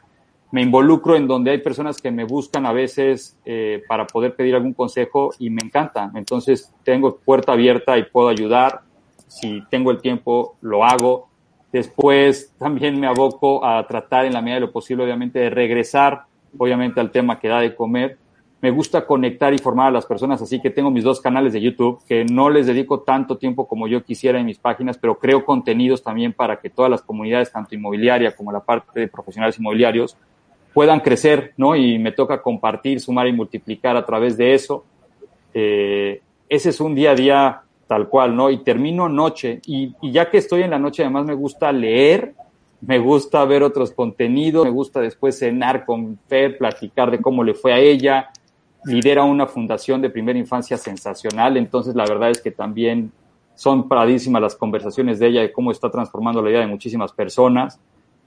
me 0.51 0.63
involucro 0.63 1.15
en 1.15 1.27
donde 1.27 1.51
hay 1.51 1.59
personas 1.59 2.01
que 2.01 2.09
me 2.09 2.23
buscan 2.23 2.65
a 2.65 2.71
veces 2.71 3.37
eh, 3.45 3.83
para 3.87 4.07
poder 4.07 4.35
pedir 4.35 4.55
algún 4.55 4.73
consejo 4.73 5.31
y 5.37 5.49
me 5.51 5.61
encanta. 5.63 6.11
Entonces 6.15 6.73
tengo 6.83 7.17
puerta 7.17 7.51
abierta 7.51 7.97
y 7.97 8.03
puedo 8.03 8.29
ayudar. 8.29 8.81
Si 9.27 9.63
tengo 9.69 9.91
el 9.91 10.01
tiempo, 10.01 10.55
lo 10.61 10.83
hago. 10.83 11.29
Después 11.71 12.51
también 12.57 12.99
me 12.99 13.05
aboco 13.05 13.63
a 13.63 13.85
tratar 13.85 14.25
en 14.25 14.33
la 14.33 14.41
medida 14.41 14.55
de 14.55 14.61
lo 14.61 14.71
posible, 14.71 15.03
obviamente, 15.03 15.37
de 15.37 15.51
regresar, 15.51 16.23
obviamente, 16.57 16.99
al 16.99 17.11
tema 17.11 17.39
que 17.39 17.47
da 17.47 17.59
de 17.59 17.75
comer. 17.75 18.17
Me 18.61 18.71
gusta 18.71 19.05
conectar 19.05 19.53
y 19.53 19.57
formar 19.57 19.87
a 19.87 19.91
las 19.91 20.05
personas, 20.05 20.41
así 20.41 20.59
que 20.59 20.69
tengo 20.69 20.91
mis 20.91 21.03
dos 21.03 21.21
canales 21.21 21.53
de 21.53 21.61
YouTube, 21.61 22.01
que 22.05 22.25
no 22.25 22.49
les 22.49 22.67
dedico 22.67 22.99
tanto 23.01 23.37
tiempo 23.37 23.67
como 23.67 23.87
yo 23.87 24.03
quisiera 24.03 24.37
en 24.39 24.45
mis 24.45 24.59
páginas, 24.59 24.97
pero 24.97 25.17
creo 25.17 25.45
contenidos 25.45 26.03
también 26.03 26.33
para 26.33 26.59
que 26.59 26.69
todas 26.69 26.91
las 26.91 27.01
comunidades, 27.01 27.51
tanto 27.51 27.73
inmobiliaria 27.73 28.35
como 28.35 28.51
la 28.51 28.59
parte 28.59 28.99
de 28.99 29.07
profesionales 29.07 29.57
inmobiliarios, 29.57 30.17
puedan 30.73 30.99
crecer, 30.99 31.53
¿no? 31.57 31.75
Y 31.75 31.97
me 31.99 32.11
toca 32.11 32.41
compartir, 32.41 32.99
sumar 32.99 33.27
y 33.27 33.33
multiplicar 33.33 33.95
a 33.95 34.05
través 34.05 34.35
de 34.35 34.53
eso. 34.53 34.83
Eh, 35.53 36.21
ese 36.47 36.69
es 36.69 36.79
un 36.81 36.95
día 36.95 37.11
a 37.11 37.15
día 37.15 37.61
tal 37.87 38.07
cual, 38.09 38.35
¿no? 38.35 38.49
Y 38.49 38.57
termino 38.57 39.09
noche. 39.09 39.61
Y, 39.65 39.95
y, 40.01 40.11
ya 40.11 40.29
que 40.29 40.37
estoy 40.37 40.63
en 40.63 40.71
la 40.71 40.79
noche, 40.79 41.03
además 41.03 41.25
me 41.25 41.33
gusta 41.33 41.71
leer, 41.71 42.33
me 42.81 42.99
gusta 42.99 43.43
ver 43.45 43.63
otros 43.63 43.91
contenidos, 43.91 44.65
me 44.65 44.71
gusta 44.71 44.99
después 44.99 45.39
cenar 45.39 45.85
con 45.85 46.19
Fer, 46.27 46.57
platicar 46.57 47.09
de 47.09 47.21
cómo 47.21 47.43
le 47.43 47.53
fue 47.53 47.73
a 47.73 47.79
ella. 47.79 48.29
Lidera 48.85 49.23
una 49.23 49.45
fundación 49.45 50.01
de 50.01 50.09
primera 50.09 50.39
infancia 50.39 50.77
sensacional, 50.77 51.57
entonces 51.57 51.95
la 51.95 52.05
verdad 52.05 52.29
es 52.29 52.41
que 52.41 52.51
también 52.51 53.11
son 53.55 53.89
paradísimas 53.89 54.41
las 54.41 54.55
conversaciones 54.55 55.19
de 55.19 55.27
ella 55.27 55.41
de 55.41 55.51
cómo 55.51 55.71
está 55.71 55.91
transformando 55.91 56.41
la 56.41 56.49
vida 56.49 56.59
de 56.61 56.67
muchísimas 56.67 57.11
personas. 57.11 57.79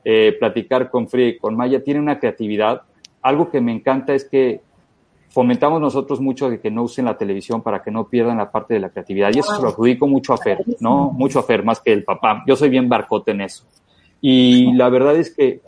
Eh, 0.05 0.37
platicar 0.39 0.91
con 0.91 1.09
Frida 1.09 1.29
y 1.29 1.39
con 1.39 1.57
Maya, 1.57 1.83
tiene 1.83 2.01
una 2.01 2.19
creatividad. 2.19 2.83
Algo 3.23 3.51
que 3.51 3.61
me 3.61 3.73
encanta 3.73 4.15
es 4.15 4.25
que 4.25 4.61
fomentamos 5.31 5.81
nosotros 5.81 6.21
mucho 6.21 6.51
de 6.51 6.61
que 6.61 6.71
no 6.71 6.83
usen 6.83 7.07
la 7.07 7.17
televisión 7.17 7.63
para 7.63 7.83
que 7.83 7.91
no 7.91 8.09
pierdan 8.09 8.37
la 8.37 8.51
parte 8.51 8.75
de 8.75 8.81
la 8.81 8.91
creatividad. 8.91 9.31
Y 9.33 9.39
eso 9.39 9.57
se 9.57 9.63
lo 9.63 9.69
adjudico 9.69 10.07
mucho 10.07 10.35
a 10.35 10.37
Fer, 10.37 10.59
¿no? 10.81 11.11
Mucho 11.13 11.39
a 11.39 11.45
Fer, 11.45 11.65
más 11.65 11.81
que 11.81 11.93
el 11.93 12.05
papá. 12.05 12.43
Yo 12.47 12.55
soy 12.55 12.69
bien 12.69 12.89
barcote 12.89 13.31
en 13.31 13.41
eso. 13.41 13.65
Y 14.21 14.73
la 14.75 14.91
verdad 14.91 15.17
es 15.17 15.35
que 15.35 15.63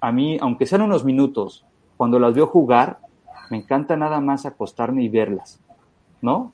a 0.00 0.10
mí, 0.10 0.36
aunque 0.40 0.66
sean 0.66 0.82
unos 0.82 1.04
minutos, 1.04 1.64
cuando 1.96 2.18
las 2.18 2.34
veo 2.34 2.48
jugar, 2.48 2.98
me 3.50 3.58
encanta 3.58 3.96
nada 3.96 4.20
más 4.20 4.46
acostarme 4.46 5.02
y 5.02 5.08
verlas, 5.08 5.60
¿no? 6.22 6.52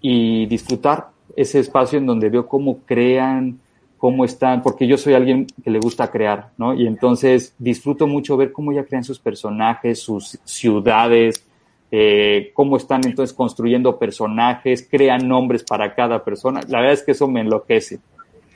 Y 0.00 0.46
disfrutar 0.46 1.08
ese 1.36 1.60
espacio 1.60 1.98
en 1.98 2.06
donde 2.06 2.30
veo 2.30 2.46
cómo 2.46 2.78
crean, 2.86 3.60
cómo 3.98 4.24
están, 4.24 4.62
porque 4.62 4.86
yo 4.86 4.96
soy 4.96 5.14
alguien 5.14 5.46
que 5.62 5.70
le 5.70 5.80
gusta 5.80 6.10
crear, 6.10 6.50
¿no? 6.56 6.74
Y 6.74 6.86
entonces 6.86 7.54
disfruto 7.58 8.06
mucho 8.06 8.36
ver 8.36 8.52
cómo 8.52 8.72
ya 8.72 8.84
crean 8.84 9.04
sus 9.04 9.18
personajes, 9.18 10.00
sus 10.00 10.38
ciudades, 10.44 11.44
eh, 11.90 12.52
cómo 12.54 12.76
están 12.76 13.00
entonces 13.04 13.34
construyendo 13.34 13.98
personajes, 13.98 14.86
crean 14.88 15.26
nombres 15.26 15.64
para 15.64 15.94
cada 15.94 16.22
persona. 16.22 16.60
La 16.68 16.78
verdad 16.78 16.94
es 16.94 17.02
que 17.02 17.12
eso 17.12 17.26
me 17.26 17.40
enloquece, 17.40 17.98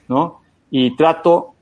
¿no? 0.09 0.41
Y 0.71 0.97
trato, 0.97 1.55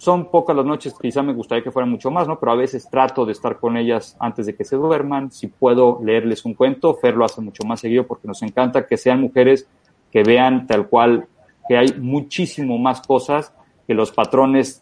son 0.00 0.30
pocas 0.30 0.56
las 0.56 0.64
noches, 0.64 0.94
quizá 0.98 1.22
me 1.22 1.34
gustaría 1.34 1.62
que 1.62 1.70
fueran 1.70 1.90
mucho 1.90 2.10
más, 2.10 2.26
¿no? 2.26 2.40
Pero 2.40 2.52
a 2.52 2.54
veces 2.54 2.88
trato 2.88 3.26
de 3.26 3.32
estar 3.32 3.58
con 3.58 3.76
ellas 3.76 4.16
antes 4.18 4.46
de 4.46 4.56
que 4.56 4.64
se 4.64 4.74
duerman. 4.76 5.30
Si 5.30 5.46
puedo 5.46 6.00
leerles 6.02 6.46
un 6.46 6.54
cuento, 6.54 6.94
Fer 6.94 7.14
lo 7.14 7.26
hace 7.26 7.42
mucho 7.42 7.64
más 7.64 7.80
seguido 7.80 8.06
porque 8.06 8.26
nos 8.26 8.40
encanta 8.40 8.86
que 8.86 8.96
sean 8.96 9.20
mujeres 9.20 9.68
que 10.10 10.22
vean 10.22 10.66
tal 10.66 10.88
cual 10.88 11.26
que 11.68 11.76
hay 11.76 11.92
muchísimo 12.00 12.78
más 12.78 13.02
cosas 13.02 13.52
que 13.86 13.92
los 13.92 14.10
patrones 14.10 14.80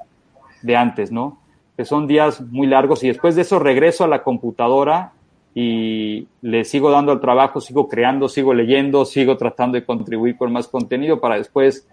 de 0.63 0.77
antes, 0.77 1.11
¿no? 1.11 1.41
Que 1.77 1.85
son 1.85 2.07
días 2.07 2.41
muy 2.41 2.69
largos 2.69 3.03
y 3.03 3.09
después 3.09 3.35
de 3.35 3.43
eso 3.43 3.59
regreso 3.59 4.05
a 4.05 4.09
la 4.09 4.23
computadora 4.23 5.15
y 5.53 6.29
le 6.43 6.65
sigo 6.65 6.93
dando 6.93 7.11
al 7.11 7.21
trabajo, 7.21 7.61
sigo 7.61 7.89
creando, 7.89 8.29
sigo 8.29 8.55
leyendo, 8.55 9.05
sigo 9.05 9.37
tratando 9.37 9.81
de 9.81 9.85
contribuir 9.85 10.37
con 10.37 10.53
más 10.53 10.69
contenido 10.69 11.19
para 11.19 11.39
después 11.39 11.89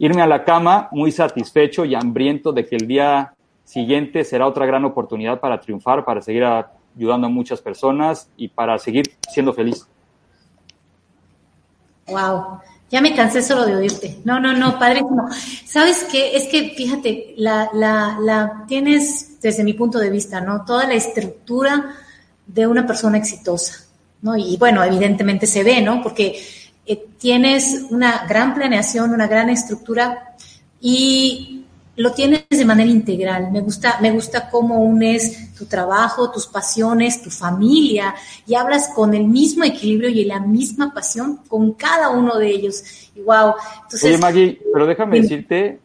irme 0.00 0.22
a 0.22 0.26
la 0.26 0.44
cama 0.44 0.88
muy 0.92 1.12
satisfecho 1.12 1.84
y 1.84 1.94
hambriento 1.94 2.52
de 2.52 2.66
que 2.66 2.74
el 2.74 2.88
día 2.88 3.34
siguiente 3.64 4.24
será 4.24 4.46
otra 4.46 4.64
gran 4.64 4.84
oportunidad 4.86 5.38
para 5.40 5.60
triunfar, 5.60 6.06
para 6.06 6.22
seguir 6.22 6.42
ayudando 6.42 7.26
a 7.26 7.30
muchas 7.30 7.60
personas 7.60 8.28
y 8.36 8.48
para 8.48 8.78
seguir 8.78 9.12
siendo 9.30 9.52
feliz. 9.52 9.86
Wow, 12.06 12.60
ya 12.90 13.02
me 13.02 13.14
cansé 13.14 13.42
solo 13.42 13.66
de 13.66 13.76
oírte. 13.76 14.18
No, 14.24 14.40
no, 14.40 14.54
no, 14.54 14.78
padrísimo. 14.78 15.28
¿Sabes 15.66 16.08
qué? 16.10 16.34
Es 16.34 16.48
que, 16.48 16.70
fíjate, 16.70 17.34
la, 17.36 17.68
la, 17.74 18.16
la 18.20 18.64
tienes 18.66 19.38
desde 19.42 19.62
mi 19.62 19.74
punto 19.74 19.98
de 19.98 20.08
vista, 20.08 20.40
¿no? 20.40 20.64
Toda 20.64 20.86
la 20.86 20.94
estructura 20.94 21.94
de 22.46 22.66
una 22.66 22.86
persona 22.86 23.18
exitosa, 23.18 23.84
¿no? 24.22 24.34
Y 24.34 24.56
bueno, 24.56 24.82
evidentemente 24.82 25.46
se 25.46 25.62
ve, 25.62 25.82
¿no? 25.82 26.02
Porque 26.02 26.40
eh, 26.86 27.06
tienes 27.18 27.86
una 27.90 28.26
gran 28.28 28.54
planeación, 28.54 29.12
una 29.12 29.26
gran 29.26 29.50
estructura 29.50 30.34
y 30.80 31.64
lo 31.96 32.12
tienes 32.12 32.46
de 32.48 32.64
manera 32.64 32.90
integral. 32.90 33.52
Me 33.52 33.60
gusta, 33.60 33.98
me 34.00 34.10
gusta 34.10 34.48
cómo 34.48 34.78
unes 34.80 35.54
tu 35.54 35.66
trabajo, 35.66 36.30
tus 36.30 36.46
pasiones, 36.46 37.22
tu 37.22 37.30
familia 37.30 38.14
y 38.46 38.54
hablas 38.54 38.90
con 38.94 39.12
el 39.12 39.24
mismo 39.24 39.64
equilibrio 39.64 40.08
y 40.08 40.24
la 40.24 40.40
misma 40.40 40.94
pasión 40.94 41.40
con 41.46 41.74
cada 41.74 42.10
uno 42.10 42.38
de 42.38 42.48
ellos. 42.48 43.10
Y 43.14 43.20
wow. 43.20 43.54
Entonces, 43.82 44.04
Oye, 44.04 44.18
Maggie, 44.18 44.60
pero 44.72 44.86
déjame 44.86 45.20
decirte, 45.20 45.78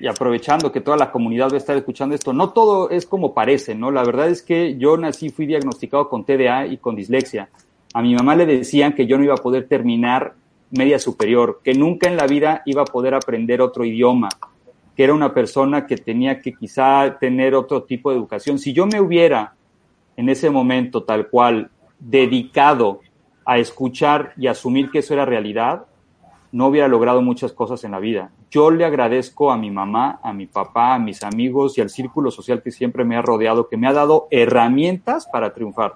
y 0.00 0.08
aprovechando 0.08 0.72
que 0.72 0.80
toda 0.80 0.96
la 0.96 1.12
comunidad 1.12 1.50
va 1.50 1.54
a 1.54 1.58
estar 1.58 1.76
escuchando 1.76 2.14
esto, 2.14 2.32
no 2.32 2.50
todo 2.50 2.88
es 2.88 3.04
como 3.04 3.34
parece, 3.34 3.74
¿no? 3.74 3.90
La 3.90 4.02
verdad 4.02 4.28
es 4.28 4.42
que 4.42 4.76
yo 4.78 4.96
nací, 4.96 5.28
fui 5.28 5.46
diagnosticado 5.46 6.08
con 6.08 6.24
TDA 6.24 6.66
y 6.66 6.78
con 6.78 6.96
dislexia. 6.96 7.50
A 7.92 8.00
mi 8.00 8.14
mamá 8.14 8.34
le 8.34 8.46
decían 8.46 8.94
que 8.94 9.06
yo 9.06 9.18
no 9.18 9.24
iba 9.24 9.34
a 9.34 9.42
poder 9.42 9.68
terminar 9.68 10.34
media 10.70 10.98
superior, 10.98 11.60
que 11.62 11.74
nunca 11.74 12.08
en 12.08 12.16
la 12.16 12.26
vida 12.26 12.62
iba 12.66 12.82
a 12.82 12.86
poder 12.86 13.14
aprender 13.14 13.60
otro 13.60 13.84
idioma 13.84 14.28
que 15.00 15.04
era 15.04 15.14
una 15.14 15.32
persona 15.32 15.86
que 15.86 15.96
tenía 15.96 16.40
que 16.40 16.52
quizá 16.52 17.16
tener 17.18 17.54
otro 17.54 17.84
tipo 17.84 18.10
de 18.10 18.16
educación. 18.16 18.58
Si 18.58 18.74
yo 18.74 18.86
me 18.86 19.00
hubiera 19.00 19.54
en 20.16 20.28
ese 20.28 20.50
momento 20.50 21.04
tal 21.04 21.28
cual 21.28 21.70
dedicado 21.98 23.00
a 23.46 23.56
escuchar 23.56 24.34
y 24.36 24.46
asumir 24.46 24.90
que 24.90 24.98
eso 24.98 25.14
era 25.14 25.24
realidad, 25.24 25.86
no 26.52 26.66
hubiera 26.66 26.86
logrado 26.86 27.22
muchas 27.22 27.52
cosas 27.52 27.82
en 27.84 27.92
la 27.92 27.98
vida. 27.98 28.30
Yo 28.50 28.70
le 28.70 28.84
agradezco 28.84 29.50
a 29.50 29.56
mi 29.56 29.70
mamá, 29.70 30.20
a 30.22 30.34
mi 30.34 30.44
papá, 30.46 30.94
a 30.94 30.98
mis 30.98 31.22
amigos 31.22 31.78
y 31.78 31.80
al 31.80 31.88
círculo 31.88 32.30
social 32.30 32.62
que 32.62 32.70
siempre 32.70 33.02
me 33.02 33.16
ha 33.16 33.22
rodeado, 33.22 33.68
que 33.68 33.78
me 33.78 33.86
ha 33.86 33.94
dado 33.94 34.28
herramientas 34.30 35.26
para 35.32 35.54
triunfar. 35.54 35.94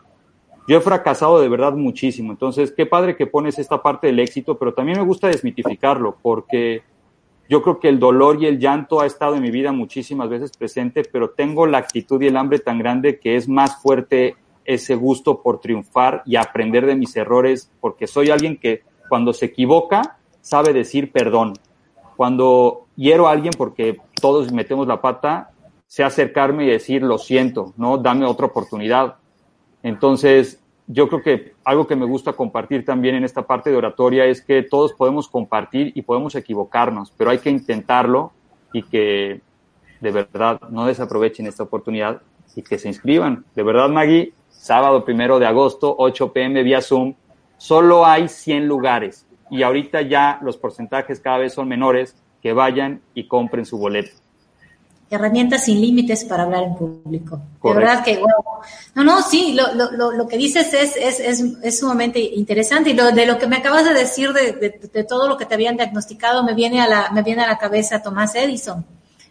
Yo 0.66 0.78
he 0.78 0.80
fracasado 0.80 1.40
de 1.40 1.48
verdad 1.48 1.74
muchísimo, 1.74 2.32
entonces 2.32 2.72
qué 2.72 2.86
padre 2.86 3.16
que 3.16 3.26
pones 3.26 3.58
esta 3.58 3.82
parte 3.82 4.06
del 4.06 4.18
éxito, 4.18 4.58
pero 4.58 4.72
también 4.72 4.98
me 4.98 5.04
gusta 5.04 5.28
desmitificarlo, 5.28 6.16
porque 6.22 6.82
yo 7.48 7.62
creo 7.62 7.78
que 7.78 7.90
el 7.90 7.98
dolor 7.98 8.42
y 8.42 8.46
el 8.46 8.58
llanto 8.58 9.00
ha 9.00 9.06
estado 9.06 9.36
en 9.36 9.42
mi 9.42 9.50
vida 9.50 9.72
muchísimas 9.72 10.30
veces 10.30 10.56
presente, 10.56 11.02
pero 11.04 11.30
tengo 11.30 11.66
la 11.66 11.78
actitud 11.78 12.20
y 12.22 12.28
el 12.28 12.36
hambre 12.38 12.58
tan 12.58 12.78
grande 12.78 13.18
que 13.18 13.36
es 13.36 13.48
más 13.48 13.82
fuerte 13.82 14.36
ese 14.64 14.94
gusto 14.94 15.42
por 15.42 15.60
triunfar 15.60 16.22
y 16.24 16.36
aprender 16.36 16.86
de 16.86 16.96
mis 16.96 17.14
errores, 17.16 17.70
porque 17.80 18.06
soy 18.06 18.30
alguien 18.30 18.56
que 18.56 18.82
cuando 19.10 19.34
se 19.34 19.46
equivoca 19.46 20.18
sabe 20.40 20.72
decir 20.72 21.12
perdón. 21.12 21.54
Cuando 22.16 22.86
hiero 22.96 23.28
a 23.28 23.32
alguien, 23.32 23.52
porque 23.56 23.98
todos 24.20 24.52
metemos 24.52 24.86
la 24.86 25.00
pata, 25.00 25.50
sé 25.86 26.04
acercarme 26.04 26.64
y 26.64 26.70
decir 26.70 27.02
lo 27.02 27.18
siento, 27.18 27.74
no, 27.76 27.98
dame 27.98 28.24
otra 28.24 28.46
oportunidad. 28.46 29.16
Entonces, 29.84 30.60
yo 30.86 31.08
creo 31.08 31.22
que 31.22 31.52
algo 31.62 31.86
que 31.86 31.94
me 31.94 32.06
gusta 32.06 32.32
compartir 32.32 32.86
también 32.86 33.16
en 33.16 33.24
esta 33.24 33.42
parte 33.42 33.70
de 33.70 33.76
oratoria 33.76 34.24
es 34.24 34.40
que 34.40 34.62
todos 34.62 34.94
podemos 34.94 35.28
compartir 35.28 35.92
y 35.94 36.00
podemos 36.00 36.34
equivocarnos, 36.34 37.12
pero 37.16 37.30
hay 37.30 37.38
que 37.38 37.50
intentarlo 37.50 38.32
y 38.72 38.82
que 38.82 39.42
de 40.00 40.10
verdad 40.10 40.58
no 40.70 40.86
desaprovechen 40.86 41.46
esta 41.46 41.64
oportunidad 41.64 42.22
y 42.56 42.62
que 42.62 42.78
se 42.78 42.88
inscriban. 42.88 43.44
De 43.54 43.62
verdad, 43.62 43.90
Maggie, 43.90 44.32
sábado 44.48 45.04
primero 45.04 45.38
de 45.38 45.46
agosto, 45.46 45.94
8 45.98 46.32
pm 46.32 46.62
vía 46.62 46.80
Zoom, 46.80 47.14
solo 47.58 48.06
hay 48.06 48.28
100 48.28 48.66
lugares 48.66 49.26
y 49.50 49.62
ahorita 49.62 50.00
ya 50.00 50.38
los 50.40 50.56
porcentajes 50.56 51.20
cada 51.20 51.38
vez 51.38 51.52
son 51.52 51.68
menores, 51.68 52.16
que 52.42 52.54
vayan 52.54 53.02
y 53.14 53.26
compren 53.28 53.66
su 53.66 53.78
boleto 53.78 54.23
herramientas 55.10 55.64
sin 55.64 55.80
límites 55.80 56.24
para 56.24 56.44
hablar 56.44 56.64
en 56.64 56.76
público. 56.76 57.40
De 57.62 57.72
verdad 57.72 58.04
que, 58.04 58.20
no, 58.94 59.04
no, 59.04 59.22
sí, 59.22 59.54
lo, 59.54 59.74
lo, 59.74 60.12
lo 60.12 60.28
que 60.28 60.36
dices 60.36 60.72
es, 60.74 60.96
es, 60.96 61.20
es, 61.20 61.44
es, 61.62 61.78
sumamente 61.78 62.20
interesante 62.20 62.90
y 62.90 62.94
lo, 62.94 63.10
de 63.12 63.26
lo 63.26 63.38
que 63.38 63.46
me 63.46 63.56
acabas 63.56 63.84
de 63.84 63.94
decir 63.94 64.32
de, 64.32 64.52
de, 64.52 64.80
de, 64.92 65.04
todo 65.04 65.28
lo 65.28 65.36
que 65.36 65.46
te 65.46 65.54
habían 65.54 65.76
diagnosticado 65.76 66.42
me 66.42 66.54
viene 66.54 66.80
a 66.80 66.88
la, 66.88 67.10
me 67.10 67.22
viene 67.22 67.42
a 67.42 67.48
la 67.48 67.58
cabeza 67.58 68.02
Tomás 68.02 68.34
Edison. 68.34 68.84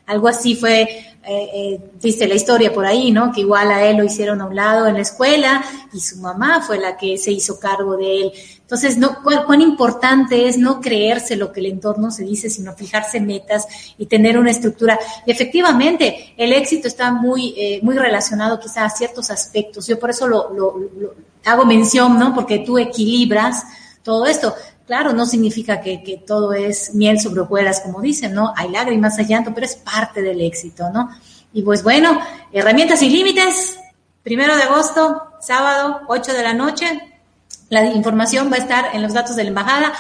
Algo 0.06 0.28
así 0.28 0.56
fue, 0.56 0.82
eh, 0.82 1.18
eh, 1.24 1.80
dice 2.02 2.28
la 2.28 2.36
historia 2.36 2.74
por 2.74 2.86
ahí, 2.86 3.12
¿no? 3.12 3.32
Que 3.32 3.42
igual 3.42 3.72
a 3.72 3.86
él 3.86 3.98
lo 3.98 4.04
hicieron 4.04 4.42
a 4.42 4.46
un 4.48 4.56
lado 4.56 4.86
en 4.86 4.96
la 4.96 5.02
escuela 5.02 5.64
y 5.94 6.00
su 6.02 6.18
mamá 6.18 6.62
fue 6.62 6.78
la 6.78 6.98
que 6.98 7.18
se 7.18 7.32
hizo 7.32 7.58
cargo 7.58 7.96
de 7.96 8.24
él. 8.24 8.32
Entonces, 8.64 8.98
no, 8.98 9.22
cuán, 9.22 9.62
importante 9.62 10.48
es 10.48 10.58
no 10.58 10.80
creerse 10.80 11.36
lo 11.36 11.52
que 11.52 11.60
el 11.60 11.68
entorno 11.68 12.10
se 12.12 12.24
dice, 12.24 12.50
sino 12.50 12.74
fijarse 12.74 13.20
metas 13.20 13.68
y 13.98 14.06
tener 14.06 14.40
una 14.40 14.52
estructura. 14.52 14.98
Y 15.26 15.32
efectivamente, 15.32 16.34
el 16.38 16.54
éxito 16.54 16.88
está 16.88 17.12
muy, 17.12 17.54
eh, 17.58 17.80
muy 17.84 17.96
relacionado 17.98 18.60
quizá 18.60 18.86
a 18.86 18.90
ciertos 18.90 19.30
aspectos. 19.30 19.86
Yo 19.86 20.00
por 20.00 20.10
eso 20.10 20.28
lo, 20.28 20.54
lo, 20.54 21.14
hago 21.46 21.66
mención, 21.66 22.18
¿no? 22.18 22.34
Porque 22.34 22.60
tú 22.60 22.78
equilibras 22.78 23.64
todo 24.02 24.26
esto. 24.26 24.56
Claro, 24.88 25.12
no 25.14 25.26
significa 25.26 25.82
que, 25.82 26.02
que, 26.02 26.18
todo 26.18 26.54
es 26.54 26.96
miel 26.96 27.20
sobre 27.20 27.42
hojuelas, 27.42 27.82
como 27.82 28.02
dicen, 28.02 28.34
¿no? 28.34 28.54
Hay 28.56 28.70
lágrimas, 28.70 29.20
hay 29.20 29.26
llanto, 29.26 29.54
pero 29.54 29.66
es 29.66 29.76
parte 29.76 30.22
del 30.22 30.40
éxito, 30.42 30.90
¿no? 30.90 31.10
Y 31.52 31.62
pues 31.62 31.84
bueno, 31.84 32.20
herramientas 32.52 33.00
sin 33.00 33.12
límites, 33.12 33.78
primero 34.24 34.56
de 34.56 34.64
agosto, 34.64 35.22
sábado, 35.42 36.02
8 36.08 36.34
de 36.34 36.44
la 36.44 36.54
noche. 36.54 37.13
La 37.74 37.88
información 37.88 38.52
va 38.52 38.58
a 38.58 38.60
estar 38.60 38.86
en 38.94 39.02
los 39.02 39.16
datos 39.16 39.36
de 39.36 39.46
la 39.46 39.50
embajada. 39.50 39.94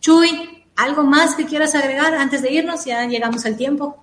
Chuy, 0.00 0.64
¿algo 0.76 1.02
más 1.02 1.34
que 1.34 1.44
quieras 1.44 1.74
agregar 1.74 2.14
antes 2.14 2.40
de 2.40 2.50
irnos? 2.50 2.86
Ya 2.86 3.04
llegamos 3.04 3.44
al 3.44 3.54
tiempo. 3.54 4.02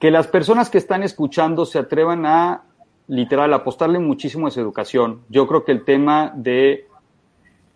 Que 0.00 0.10
las 0.10 0.26
personas 0.26 0.68
que 0.68 0.78
están 0.78 1.04
escuchando 1.04 1.64
se 1.64 1.78
atrevan 1.78 2.26
a, 2.26 2.64
literal, 3.06 3.54
apostarle 3.54 4.00
muchísimo 4.00 4.48
a 4.48 4.50
su 4.50 4.58
educación. 4.58 5.22
Yo 5.28 5.46
creo 5.46 5.64
que 5.64 5.70
el 5.70 5.84
tema 5.84 6.32
de 6.34 6.88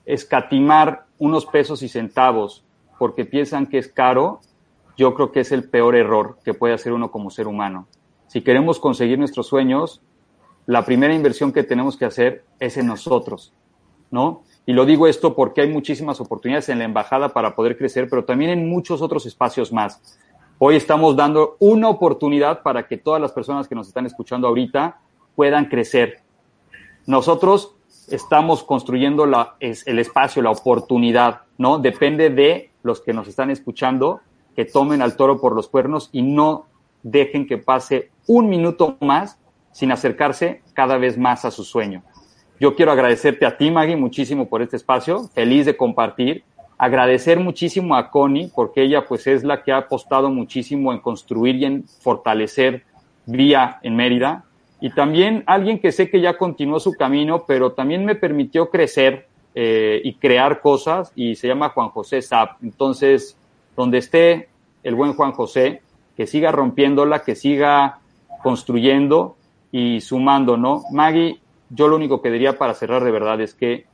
escatimar 0.06 1.06
unos 1.20 1.46
pesos 1.46 1.80
y 1.84 1.88
centavos 1.88 2.64
porque 2.98 3.24
piensan 3.24 3.68
que 3.68 3.78
es 3.78 3.86
caro, 3.86 4.40
yo 4.96 5.14
creo 5.14 5.30
que 5.30 5.38
es 5.38 5.52
el 5.52 5.70
peor 5.70 5.94
error 5.94 6.38
que 6.44 6.52
puede 6.52 6.74
hacer 6.74 6.92
uno 6.92 7.12
como 7.12 7.30
ser 7.30 7.46
humano. 7.46 7.86
Si 8.26 8.42
queremos 8.42 8.80
conseguir 8.80 9.20
nuestros 9.20 9.46
sueños, 9.46 10.02
la 10.66 10.84
primera 10.84 11.14
inversión 11.14 11.52
que 11.52 11.62
tenemos 11.62 11.96
que 11.96 12.06
hacer 12.06 12.44
es 12.58 12.76
en 12.76 12.88
nosotros, 12.88 13.52
¿no? 14.12 14.44
Y 14.64 14.74
lo 14.74 14.86
digo 14.86 15.08
esto 15.08 15.34
porque 15.34 15.62
hay 15.62 15.68
muchísimas 15.68 16.20
oportunidades 16.20 16.68
en 16.68 16.78
la 16.78 16.84
embajada 16.84 17.30
para 17.30 17.56
poder 17.56 17.76
crecer, 17.76 18.08
pero 18.08 18.24
también 18.24 18.52
en 18.52 18.68
muchos 18.68 19.02
otros 19.02 19.26
espacios 19.26 19.72
más. 19.72 20.00
Hoy 20.58 20.76
estamos 20.76 21.16
dando 21.16 21.56
una 21.58 21.88
oportunidad 21.88 22.62
para 22.62 22.86
que 22.86 22.96
todas 22.96 23.20
las 23.20 23.32
personas 23.32 23.66
que 23.66 23.74
nos 23.74 23.88
están 23.88 24.06
escuchando 24.06 24.46
ahorita 24.46 25.00
puedan 25.34 25.64
crecer. 25.64 26.20
Nosotros 27.06 27.74
estamos 28.08 28.62
construyendo 28.62 29.26
la, 29.26 29.56
es, 29.58 29.84
el 29.88 29.98
espacio, 29.98 30.42
la 30.42 30.50
oportunidad, 30.50 31.40
¿no? 31.58 31.78
Depende 31.78 32.30
de 32.30 32.70
los 32.84 33.00
que 33.00 33.12
nos 33.12 33.26
están 33.26 33.50
escuchando 33.50 34.20
que 34.54 34.64
tomen 34.64 35.02
al 35.02 35.16
toro 35.16 35.40
por 35.40 35.56
los 35.56 35.68
cuernos 35.68 36.10
y 36.12 36.22
no 36.22 36.66
dejen 37.02 37.48
que 37.48 37.58
pase 37.58 38.10
un 38.28 38.48
minuto 38.48 38.96
más 39.00 39.38
sin 39.72 39.90
acercarse 39.90 40.62
cada 40.74 40.98
vez 40.98 41.18
más 41.18 41.44
a 41.44 41.50
su 41.50 41.64
sueño. 41.64 42.04
Yo 42.60 42.74
quiero 42.74 42.92
agradecerte 42.92 43.46
a 43.46 43.56
ti, 43.56 43.70
Maggie, 43.70 43.96
muchísimo 43.96 44.48
por 44.48 44.62
este 44.62 44.76
espacio, 44.76 45.28
feliz 45.34 45.66
de 45.66 45.76
compartir. 45.76 46.44
Agradecer 46.78 47.38
muchísimo 47.38 47.96
a 47.96 48.10
Connie, 48.10 48.50
porque 48.54 48.82
ella 48.82 49.04
pues 49.06 49.26
es 49.26 49.44
la 49.44 49.62
que 49.62 49.72
ha 49.72 49.78
apostado 49.78 50.30
muchísimo 50.30 50.92
en 50.92 51.00
construir 51.00 51.56
y 51.56 51.64
en 51.64 51.84
fortalecer 51.84 52.84
Vía 53.26 53.78
en 53.82 53.94
Mérida 53.96 54.44
y 54.82 54.90
también 54.90 55.44
alguien 55.46 55.78
que 55.78 55.92
sé 55.92 56.10
que 56.10 56.20
ya 56.20 56.36
continuó 56.36 56.80
su 56.80 56.94
camino, 56.94 57.44
pero 57.46 57.70
también 57.70 58.04
me 58.04 58.16
permitió 58.16 58.68
crecer 58.68 59.28
eh, 59.54 60.00
y 60.02 60.14
crear 60.14 60.60
cosas 60.60 61.12
y 61.14 61.36
se 61.36 61.46
llama 61.46 61.68
Juan 61.68 61.90
José 61.90 62.20
Zap. 62.20 62.60
Entonces, 62.64 63.36
donde 63.76 63.98
esté 63.98 64.48
el 64.82 64.96
buen 64.96 65.12
Juan 65.12 65.30
José, 65.30 65.82
que 66.16 66.26
siga 66.26 66.50
rompiéndola, 66.50 67.22
que 67.22 67.36
siga 67.36 68.00
construyendo 68.42 69.36
y 69.70 70.00
sumando, 70.00 70.56
¿no? 70.56 70.82
Maggie, 70.90 71.38
yo 71.74 71.88
lo 71.88 71.96
único 71.96 72.22
que 72.22 72.30
diría 72.30 72.58
para 72.58 72.74
cerrar 72.74 73.02
de 73.04 73.10
verdad 73.10 73.40
es 73.40 73.54
que 73.54 73.86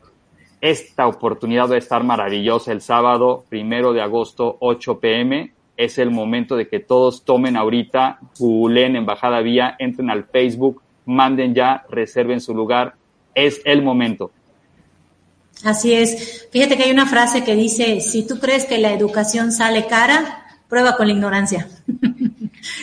esta 0.61 1.07
oportunidad 1.07 1.71
va 1.71 1.77
a 1.77 1.79
estar 1.79 2.03
maravillosa 2.03 2.73
el 2.73 2.81
sábado, 2.81 3.45
primero 3.49 3.93
de 3.93 4.03
agosto, 4.03 4.57
8 4.61 4.99
pm 4.99 5.53
es 5.79 5.97
el 5.99 6.11
momento 6.11 6.57
de 6.57 6.69
que 6.69 6.81
todos 6.81 7.25
tomen 7.25 7.57
ahorita, 7.57 8.19
googleen 8.37 8.97
Embajada 8.97 9.41
Vía, 9.41 9.77
entren 9.79 10.11
al 10.11 10.25
Facebook, 10.25 10.83
manden 11.07 11.55
ya, 11.55 11.85
reserven 11.89 12.41
su 12.41 12.53
lugar. 12.53 12.97
es 13.33 13.63
el 13.65 13.83
momento. 13.83 14.33
Así 15.65 15.95
es. 15.95 16.49
Fíjate 16.51 16.77
que 16.77 16.83
hay 16.83 16.91
una 16.91 17.07
frase 17.07 17.45
que 17.45 17.55
dice, 17.55 18.01
si 18.01 18.27
tú 18.27 18.41
crees 18.41 18.65
que 18.65 18.79
la 18.79 18.93
educación 18.93 19.53
sale 19.53 19.87
cara, 19.87 20.47
prueba 20.69 20.97
con 20.97 21.07
la 21.07 21.13
ignorancia. 21.13 21.69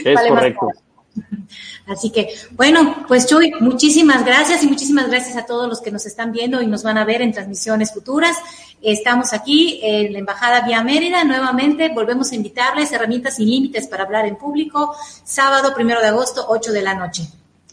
Es 0.05 0.19
correcto. 0.29 0.69
Así 1.87 2.09
que, 2.09 2.29
bueno, 2.51 3.05
pues 3.07 3.27
Chuy, 3.27 3.51
muchísimas 3.59 4.25
gracias 4.25 4.63
y 4.63 4.67
muchísimas 4.67 5.07
gracias 5.09 5.37
a 5.37 5.45
todos 5.45 5.67
los 5.69 5.81
que 5.81 5.91
nos 5.91 6.05
están 6.05 6.31
viendo 6.31 6.61
y 6.61 6.67
nos 6.67 6.83
van 6.83 6.97
a 6.97 7.05
ver 7.05 7.21
en 7.21 7.31
transmisiones 7.31 7.93
futuras. 7.93 8.35
Estamos 8.81 9.33
aquí 9.33 9.79
en 9.81 10.13
la 10.13 10.19
Embajada 10.19 10.61
Vía 10.61 10.83
Mérida, 10.83 11.23
nuevamente 11.23 11.89
volvemos 11.89 12.31
a 12.31 12.35
invitarles 12.35 12.91
herramientas 12.91 13.35
sin 13.35 13.49
límites 13.49 13.87
para 13.87 14.03
hablar 14.03 14.25
en 14.25 14.35
público, 14.35 14.95
sábado 15.23 15.73
primero 15.73 16.01
de 16.01 16.07
agosto, 16.07 16.45
8 16.47 16.71
de 16.71 16.81
la 16.81 16.93
noche. 16.93 17.27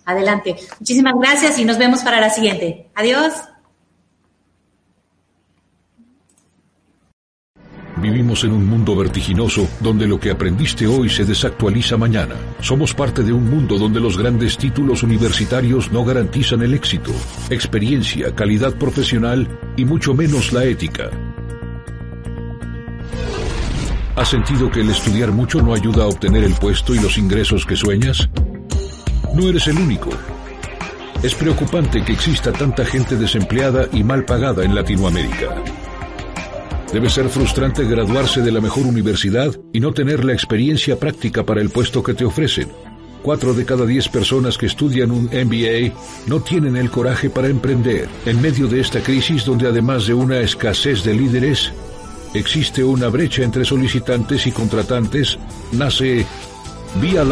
Adelante. 0.04 0.56
Muchísimas 0.80 1.14
gracias 1.14 1.58
y 1.58 1.64
nos 1.64 1.78
vemos 1.78 2.02
para 2.02 2.20
la 2.20 2.30
siguiente. 2.30 2.88
Adiós. 2.94 3.51
Vivimos 8.02 8.42
en 8.42 8.50
un 8.50 8.66
mundo 8.66 8.96
vertiginoso 8.96 9.68
donde 9.78 10.08
lo 10.08 10.18
que 10.18 10.32
aprendiste 10.32 10.88
hoy 10.88 11.08
se 11.08 11.24
desactualiza 11.24 11.96
mañana. 11.96 12.34
Somos 12.60 12.92
parte 12.94 13.22
de 13.22 13.32
un 13.32 13.48
mundo 13.48 13.78
donde 13.78 14.00
los 14.00 14.18
grandes 14.18 14.58
títulos 14.58 15.04
universitarios 15.04 15.92
no 15.92 16.04
garantizan 16.04 16.62
el 16.62 16.74
éxito, 16.74 17.12
experiencia, 17.48 18.34
calidad 18.34 18.74
profesional 18.74 19.46
y 19.76 19.84
mucho 19.84 20.14
menos 20.14 20.52
la 20.52 20.64
ética. 20.64 21.10
¿Has 24.16 24.28
sentido 24.28 24.68
que 24.68 24.80
el 24.80 24.90
estudiar 24.90 25.30
mucho 25.30 25.62
no 25.62 25.72
ayuda 25.72 26.02
a 26.02 26.08
obtener 26.08 26.42
el 26.42 26.54
puesto 26.54 26.96
y 26.96 26.98
los 26.98 27.16
ingresos 27.18 27.64
que 27.64 27.76
sueñas? 27.76 28.28
No 29.32 29.48
eres 29.48 29.68
el 29.68 29.78
único. 29.78 30.10
Es 31.22 31.36
preocupante 31.36 32.04
que 32.04 32.14
exista 32.14 32.50
tanta 32.50 32.84
gente 32.84 33.14
desempleada 33.14 33.86
y 33.92 34.02
mal 34.02 34.24
pagada 34.24 34.64
en 34.64 34.74
Latinoamérica. 34.74 35.81
Debe 36.92 37.08
ser 37.08 37.30
frustrante 37.30 37.84
graduarse 37.84 38.42
de 38.42 38.52
la 38.52 38.60
mejor 38.60 38.86
universidad 38.86 39.58
y 39.72 39.80
no 39.80 39.94
tener 39.94 40.26
la 40.26 40.34
experiencia 40.34 40.98
práctica 41.00 41.42
para 41.42 41.62
el 41.62 41.70
puesto 41.70 42.02
que 42.02 42.12
te 42.12 42.26
ofrecen. 42.26 42.68
Cuatro 43.22 43.54
de 43.54 43.64
cada 43.64 43.86
diez 43.86 44.10
personas 44.10 44.58
que 44.58 44.66
estudian 44.66 45.10
un 45.10 45.24
MBA 45.24 45.94
no 46.26 46.40
tienen 46.42 46.76
el 46.76 46.90
coraje 46.90 47.30
para 47.30 47.48
emprender. 47.48 48.08
En 48.26 48.42
medio 48.42 48.66
de 48.66 48.80
esta 48.80 49.00
crisis 49.00 49.46
donde 49.46 49.68
además 49.68 50.06
de 50.06 50.12
una 50.12 50.40
escasez 50.40 51.02
de 51.02 51.14
líderes, 51.14 51.72
existe 52.34 52.84
una 52.84 53.08
brecha 53.08 53.42
entre 53.42 53.64
solicitantes 53.64 54.46
y 54.46 54.52
contratantes, 54.52 55.38
nace 55.72 56.26
Via 57.00 57.24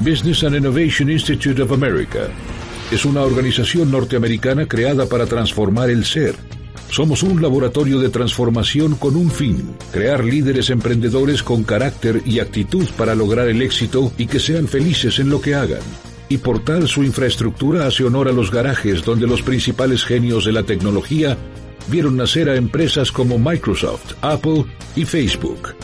Business 0.00 0.44
and 0.44 0.56
Innovation 0.56 1.10
Institute 1.10 1.62
of 1.62 1.72
America. 1.72 2.28
Es 2.90 3.06
una 3.06 3.22
organización 3.22 3.90
norteamericana 3.90 4.66
creada 4.66 5.06
para 5.06 5.24
transformar 5.24 5.88
el 5.88 6.04
ser 6.04 6.34
somos 6.92 7.22
un 7.22 7.40
laboratorio 7.40 7.98
de 7.98 8.10
transformación 8.10 8.96
con 8.96 9.16
un 9.16 9.30
fin, 9.30 9.74
crear 9.92 10.22
líderes 10.22 10.68
emprendedores 10.68 11.42
con 11.42 11.64
carácter 11.64 12.20
y 12.26 12.38
actitud 12.38 12.86
para 12.98 13.14
lograr 13.14 13.48
el 13.48 13.62
éxito 13.62 14.12
y 14.18 14.26
que 14.26 14.38
sean 14.38 14.68
felices 14.68 15.18
en 15.18 15.30
lo 15.30 15.40
que 15.40 15.54
hagan. 15.54 15.80
Y 16.28 16.36
por 16.36 16.62
tal 16.62 16.88
su 16.88 17.02
infraestructura 17.02 17.86
hace 17.86 18.04
honor 18.04 18.28
a 18.28 18.32
los 18.32 18.50
garajes 18.50 19.02
donde 19.04 19.26
los 19.26 19.40
principales 19.40 20.04
genios 20.04 20.44
de 20.44 20.52
la 20.52 20.64
tecnología 20.64 21.38
vieron 21.88 22.18
nacer 22.18 22.50
a 22.50 22.56
empresas 22.56 23.10
como 23.10 23.38
Microsoft, 23.38 24.12
Apple 24.20 24.66
y 24.94 25.06
Facebook. 25.06 25.74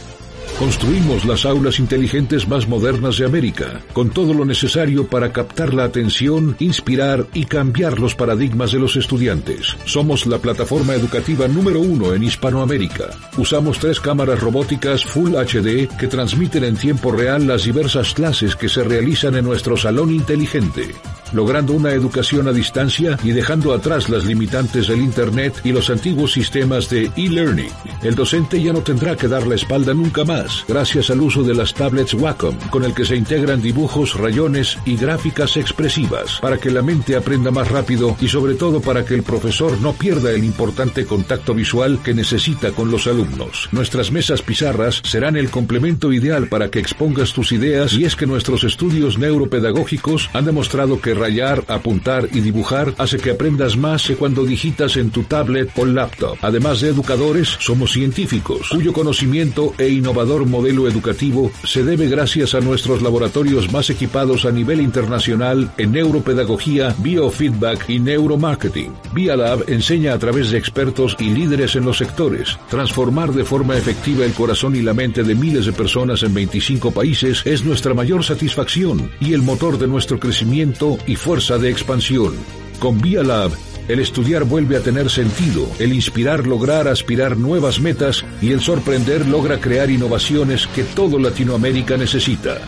Construimos 0.59 1.25
las 1.25 1.47
aulas 1.47 1.79
inteligentes 1.79 2.49
más 2.49 2.67
modernas 2.67 3.17
de 3.17 3.25
América, 3.25 3.81
con 3.93 4.11
todo 4.11 4.35
lo 4.35 4.45
necesario 4.45 5.07
para 5.07 5.33
captar 5.33 5.73
la 5.73 5.85
atención, 5.85 6.57
inspirar 6.59 7.29
y 7.33 7.45
cambiar 7.45 8.01
los 8.01 8.17
paradigmas 8.17 8.73
de 8.73 8.81
los 8.81 8.97
estudiantes. 8.97 9.77
Somos 9.85 10.27
la 10.27 10.39
plataforma 10.39 10.97
educativa 10.97 11.47
número 11.47 11.79
uno 11.79 12.13
en 12.13 12.25
Hispanoamérica. 12.25 13.11
Usamos 13.37 13.79
tres 13.79 14.01
cámaras 14.01 14.41
robóticas 14.41 15.05
Full 15.05 15.37
HD 15.37 15.87
que 15.97 16.09
transmiten 16.09 16.65
en 16.65 16.77
tiempo 16.77 17.13
real 17.13 17.47
las 17.47 17.63
diversas 17.63 18.13
clases 18.13 18.57
que 18.57 18.69
se 18.69 18.83
realizan 18.83 19.37
en 19.37 19.45
nuestro 19.45 19.77
salón 19.77 20.13
inteligente 20.13 20.93
logrando 21.33 21.73
una 21.73 21.93
educación 21.93 22.49
a 22.49 22.53
distancia 22.53 23.19
y 23.23 23.33
dejando 23.33 23.73
atrás 23.73 24.09
las 24.09 24.25
limitantes 24.25 24.89
del 24.89 25.01
Internet 25.01 25.61
y 25.65 25.73
los 25.73 25.91
antiguos 25.91 26.33
sistemas 26.33 26.89
de 26.89 27.11
e-learning. 27.17 27.71
El 28.03 28.15
docente 28.15 28.63
ya 28.63 28.73
no 28.73 28.81
tendrá 28.81 29.17
que 29.17 29.29
dar 29.29 29.47
la 29.47 29.55
espalda 29.55 29.95
nunca 29.95 30.25
más, 30.25 30.48
gracias 30.67 31.11
al 31.11 31.21
uso 31.21 31.43
de 31.43 31.55
las 31.55 31.75
tablets 31.75 32.15
Wacom, 32.15 32.57
con 32.71 32.85
el 32.85 32.95
que 32.95 33.05
se 33.05 33.17
integran 33.17 33.61
dibujos, 33.63 34.15
rayones 34.15 34.79
y 34.85 34.97
gráficas 34.97 35.57
expresivas, 35.57 36.39
para 36.41 36.59
que 36.59 36.71
la 36.71 36.83
mente 36.83 37.17
aprenda 37.17 37.51
más 37.51 37.71
rápido 37.71 38.17
y 38.21 38.29
sobre 38.29 38.55
todo 38.55 38.81
para 38.81 39.05
que 39.05 39.15
el 39.15 39.23
profesor 39.23 39.81
no 39.81 39.93
pierda 39.93 40.31
el 40.33 40.45
importante 40.45 41.05
contacto 41.05 41.55
visual 41.55 42.01
que 42.03 42.15
necesita 42.15 42.73
con 42.73 42.91
los 42.91 43.07
alumnos. 43.07 43.69
Nuestras 43.73 44.11
mesas 44.11 44.43
pizarras 44.43 45.01
serán 45.05 45.37
el 45.37 45.51
complemento 45.51 46.13
ideal 46.13 46.49
para 46.49 46.71
que 46.71 46.79
expongas 46.79 47.33
tus 47.33 47.53
ideas 47.53 47.93
y 47.93 48.05
es 48.05 48.17
que 48.17 48.27
nuestros 48.27 48.65
estudios 48.65 49.19
neuropedagógicos 49.19 50.31
han 50.33 50.45
demostrado 50.45 51.01
que 51.01 51.15
rayar, 51.15 51.65
apuntar 51.69 52.29
y 52.33 52.41
dibujar 52.41 52.95
hace 52.99 53.19
que 53.19 53.33
aprendas 53.33 53.77
más 53.77 54.07
que 54.07 54.17
cuando 54.17 54.45
digitas 54.45 54.97
en 54.97 55.11
tu 55.11 55.25
tablet 55.25 55.71
o 55.77 55.85
laptop. 55.85 56.37
Además 56.43 56.81
de 56.81 56.89
educadores, 56.89 57.57
somos 57.61 57.93
científicos, 57.93 58.69
cuyo 58.71 58.93
conocimiento 58.93 59.75
e 59.79 59.89
innovador 59.89 60.38
modelo 60.47 60.89
educativo 60.89 61.51
se 61.65 61.85
debe 61.85 62.09
gracias 62.09 62.55
a 62.55 62.61
nuestros 62.61 63.03
laboratorios 63.03 63.73
más 63.73 63.91
equipados 63.91 64.45
a 64.45 64.53
nivel 64.53 64.81
internacional 64.81 65.73
en 65.77 65.93
neuropedagogía, 65.93 66.95
biofeedback 66.99 67.89
y 67.89 68.01
neuromarketing. 68.01 68.93
ViaLab 69.13 69.65
enseña 69.69 70.15
a 70.15 70.19
través 70.19 70.51
de 70.51 70.59
expertos 70.59 71.17
y 71.19 71.31
líderes 71.31 71.77
en 71.77 71.85
los 71.85 71.99
sectores. 71.99 72.59
Transformar 72.69 73.33
de 73.33 73.45
forma 73.45 73.77
efectiva 73.77 74.25
el 74.25 74.33
corazón 74.33 74.77
y 74.77 74.83
la 74.83 74.95
mente 74.95 75.23
de 75.23 75.35
miles 75.35 75.67
de 75.67 75.73
personas 75.73 76.23
en 76.23 76.35
25 76.35 76.91
países 76.91 77.43
es 77.45 77.65
nuestra 77.65 77.95
mayor 77.95 78.25
satisfacción 78.25 79.11
y 79.21 79.33
el 79.33 79.43
motor 79.43 79.79
de 79.79 79.87
nuestro 79.87 80.19
crecimiento 80.19 80.99
y 81.07 81.17
fuerza 81.17 81.59
de 81.59 81.71
expansión. 81.71 82.35
Con 82.79 83.01
Via 83.01 83.23
Lab, 83.23 83.51
el 83.89 84.01
estudiar 84.01 84.45
vuelve 84.45 84.77
a 84.77 84.81
tener 84.81 85.11
sentido, 85.11 85.67
el 85.79 85.93
inspirar 85.93 86.47
lograr 86.47 86.87
aspirar 86.89 87.37
nuevas 87.37 87.81
metas 87.81 88.25
y 88.41 88.53
el 88.53 88.61
sorprender 88.61 89.27
logra 89.27 89.59
crear 89.59 89.91
innovaciones 89.91 90.67
que 90.69 90.85
todo 90.85 91.19
Latinoamérica 91.19 91.97
necesita. 91.97 92.59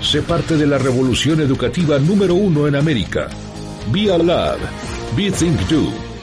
Sé 0.00 0.20
parte 0.22 0.56
de 0.56 0.66
la 0.66 0.76
revolución 0.76 1.40
educativa 1.40 1.98
número 1.98 2.34
uno 2.34 2.68
en 2.68 2.76
América. 2.76 3.28
Via 3.90 4.18
Lab. 4.18 4.58
Be 5.16 5.30
Think 5.30 5.58
Do. 5.62 6.13